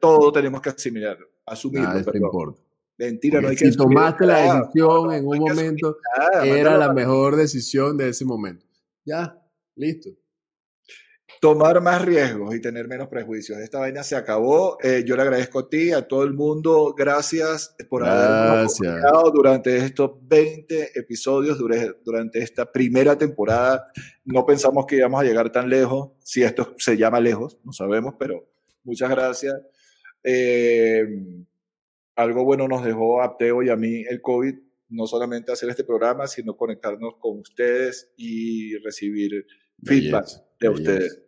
todo 0.00 0.32
tenemos 0.32 0.60
que 0.62 0.70
asimilar, 0.70 1.18
asumirlo. 1.44 2.02
Pero, 2.04 2.18
importa. 2.18 2.60
Mentira, 2.98 3.40
no 3.40 3.48
hay 3.48 3.56
que 3.56 3.70
Si 3.70 3.76
tomaste 3.76 4.26
la 4.26 4.60
decisión 4.60 5.12
en 5.12 5.26
un 5.26 5.38
momento, 5.38 5.96
era 6.44 6.76
la 6.76 6.92
mejor 6.92 7.36
decisión 7.36 7.96
de 7.96 8.10
ese 8.10 8.24
momento. 8.24 8.66
Ya, 9.04 9.40
listo 9.74 10.10
tomar 11.42 11.80
más 11.80 12.00
riesgos 12.02 12.54
y 12.54 12.60
tener 12.60 12.86
menos 12.86 13.08
prejuicios. 13.08 13.58
Esta 13.58 13.80
vaina 13.80 14.04
se 14.04 14.14
acabó. 14.14 14.78
Eh, 14.80 15.02
yo 15.04 15.16
le 15.16 15.22
agradezco 15.22 15.58
a 15.58 15.68
ti, 15.68 15.90
a 15.90 16.06
todo 16.06 16.22
el 16.22 16.34
mundo. 16.34 16.94
Gracias 16.96 17.74
por 17.90 18.04
habernos 18.06 18.80
acompañado 18.80 19.28
durante 19.32 19.76
estos 19.78 20.12
20 20.22 20.96
episodios, 20.96 21.58
durante 22.04 22.38
esta 22.38 22.70
primera 22.70 23.18
temporada. 23.18 23.88
No 24.24 24.46
pensamos 24.46 24.86
que 24.86 24.94
íbamos 24.94 25.20
a 25.20 25.24
llegar 25.24 25.50
tan 25.50 25.68
lejos. 25.68 26.12
Si 26.20 26.44
esto 26.44 26.76
se 26.78 26.96
llama 26.96 27.18
lejos, 27.18 27.58
no 27.64 27.72
sabemos, 27.72 28.14
pero 28.16 28.48
muchas 28.84 29.10
gracias. 29.10 29.60
Eh, 30.22 31.04
algo 32.16 32.44
bueno 32.44 32.68
nos 32.68 32.84
dejó 32.84 33.22
a 33.22 33.36
Teo 33.36 33.62
y 33.62 33.70
a 33.70 33.76
mí 33.76 34.04
el 34.08 34.20
COVID, 34.20 34.54
no 34.90 35.06
solamente 35.06 35.52
hacer 35.52 35.70
este 35.70 35.84
programa, 35.84 36.26
sino 36.26 36.56
conectarnos 36.56 37.14
con 37.18 37.38
ustedes 37.38 38.12
y 38.16 38.76
recibir 38.78 39.46
feedback 39.82 40.26
de 40.60 40.68
ustedes. 40.68 41.22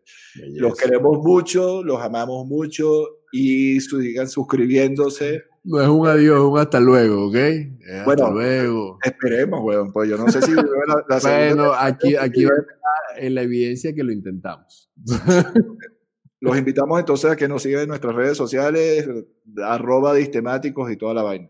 Los 0.52 0.76
queremos 0.76 1.18
mucho, 1.18 1.82
los 1.82 2.00
amamos 2.00 2.46
mucho 2.46 3.20
y 3.32 3.80
sigan 3.80 4.28
suscribiéndose. 4.28 5.42
No 5.64 5.80
es 5.80 5.88
un 5.88 6.06
adiós, 6.06 6.40
un 6.40 6.58
hasta 6.58 6.78
luego, 6.78 7.28
¿ok? 7.28 7.36
Hasta 7.36 8.04
bueno, 8.04 8.30
luego. 8.32 8.98
Esperemos, 9.02 9.60
weón, 9.62 9.92
pues 9.92 10.10
yo 10.10 10.18
no 10.18 10.30
sé 10.30 10.42
si 10.42 10.52
la, 10.52 10.62
la 11.08 11.18
Bueno, 11.54 11.72
aquí, 11.72 12.16
aquí 12.16 12.44
va 12.44 12.52
en 13.16 13.34
la 13.34 13.42
evidencia 13.42 13.94
que 13.94 14.04
lo 14.04 14.12
intentamos. 14.12 14.92
Los 16.44 16.58
invitamos 16.58 17.00
entonces 17.00 17.30
a 17.30 17.36
que 17.36 17.48
nos 17.48 17.62
sigan 17.62 17.84
en 17.84 17.88
nuestras 17.88 18.14
redes 18.14 18.36
sociales, 18.36 19.08
arroba 19.64 20.12
distemáticos 20.12 20.92
y 20.92 20.96
toda 20.98 21.14
la 21.14 21.22
vaina. 21.22 21.48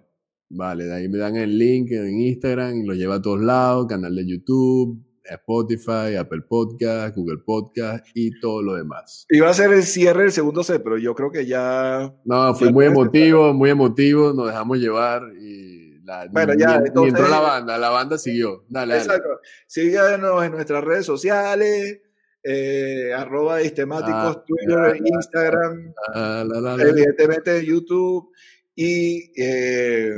Vale, 0.49 0.85
de 0.85 0.95
ahí 0.95 1.09
me 1.09 1.19
dan 1.19 1.35
el 1.35 1.59
link 1.59 1.91
en 1.91 2.21
Instagram, 2.21 2.77
y 2.77 2.87
lo 2.87 2.95
lleva 2.95 3.17
a 3.17 3.23
todos 3.23 3.41
lados, 3.41 3.89
canal 3.89 4.15
de 4.15 4.25
YouTube, 4.25 5.05
Spotify, 5.25 6.15
Apple 6.17 6.43
Podcast, 6.49 7.17
Google 7.17 7.39
Podcast 7.45 8.07
y 8.15 8.39
todo 8.39 8.63
lo 8.63 8.75
demás. 8.75 9.27
Iba 9.31 9.51
a 9.51 9.55
ser 9.55 9.73
el 9.73 9.83
cierre 9.83 10.23
del 10.23 10.33
segundo 10.33 10.63
set, 10.63 10.81
pero 10.85 10.97
yo 10.97 11.13
creo 11.17 11.33
que 11.33 11.45
ya. 11.45 12.15
No, 12.25 12.55
fue 12.55 12.71
muy 12.71 12.87
emotivo, 12.87 13.53
muy 13.53 13.71
emotivo, 13.71 14.33
nos 14.33 14.47
dejamos 14.47 14.79
llevar 14.79 15.23
y. 15.41 15.83
La, 16.05 16.29
bueno, 16.31 16.53
ya. 16.57 16.77
entonces, 16.85 17.29
la 17.29 17.41
banda, 17.41 17.79
la 17.79 17.89
banda 17.89 18.17
siguió. 18.17 18.65
Dale, 18.69 18.99
exacto. 18.99 19.41
Síganos 19.67 20.45
en 20.45 20.53
nuestras 20.53 20.85
redes 20.85 21.05
sociales. 21.05 22.01
Eh, 22.47 23.11
arroba 23.15 23.61
sistemáticos, 23.61 24.37
ah, 24.37 24.45
Twitter, 24.47 25.01
Instagram, 25.03 25.95
ah, 26.15 26.77
evidentemente 26.79 27.65
YouTube 27.65 28.31
y 28.77 29.33
eh, 29.35 30.15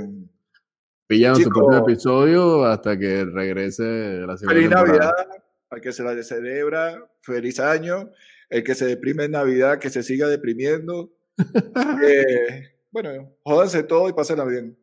Pillan 1.06 1.36
su 1.36 1.48
propio 1.50 1.78
episodio 1.78 2.64
hasta 2.64 2.98
que 2.98 3.24
regrese 3.24 4.22
la 4.26 4.36
segunda 4.36 4.54
Feliz 4.54 4.70
Navidad 4.70 5.12
al 5.70 5.80
que 5.80 5.92
se 5.92 6.02
la 6.02 6.20
celebra, 6.22 7.08
feliz 7.20 7.60
año. 7.60 8.10
El 8.48 8.62
que 8.62 8.74
se 8.74 8.86
deprime 8.86 9.24
en 9.24 9.32
Navidad, 9.32 9.78
que 9.78 9.90
se 9.90 10.02
siga 10.02 10.28
deprimiendo. 10.28 11.12
eh, 12.06 12.70
bueno, 12.90 13.36
jódanse 13.42 13.82
todo 13.82 14.08
y 14.08 14.12
pásenla 14.12 14.44
bien. 14.44 14.76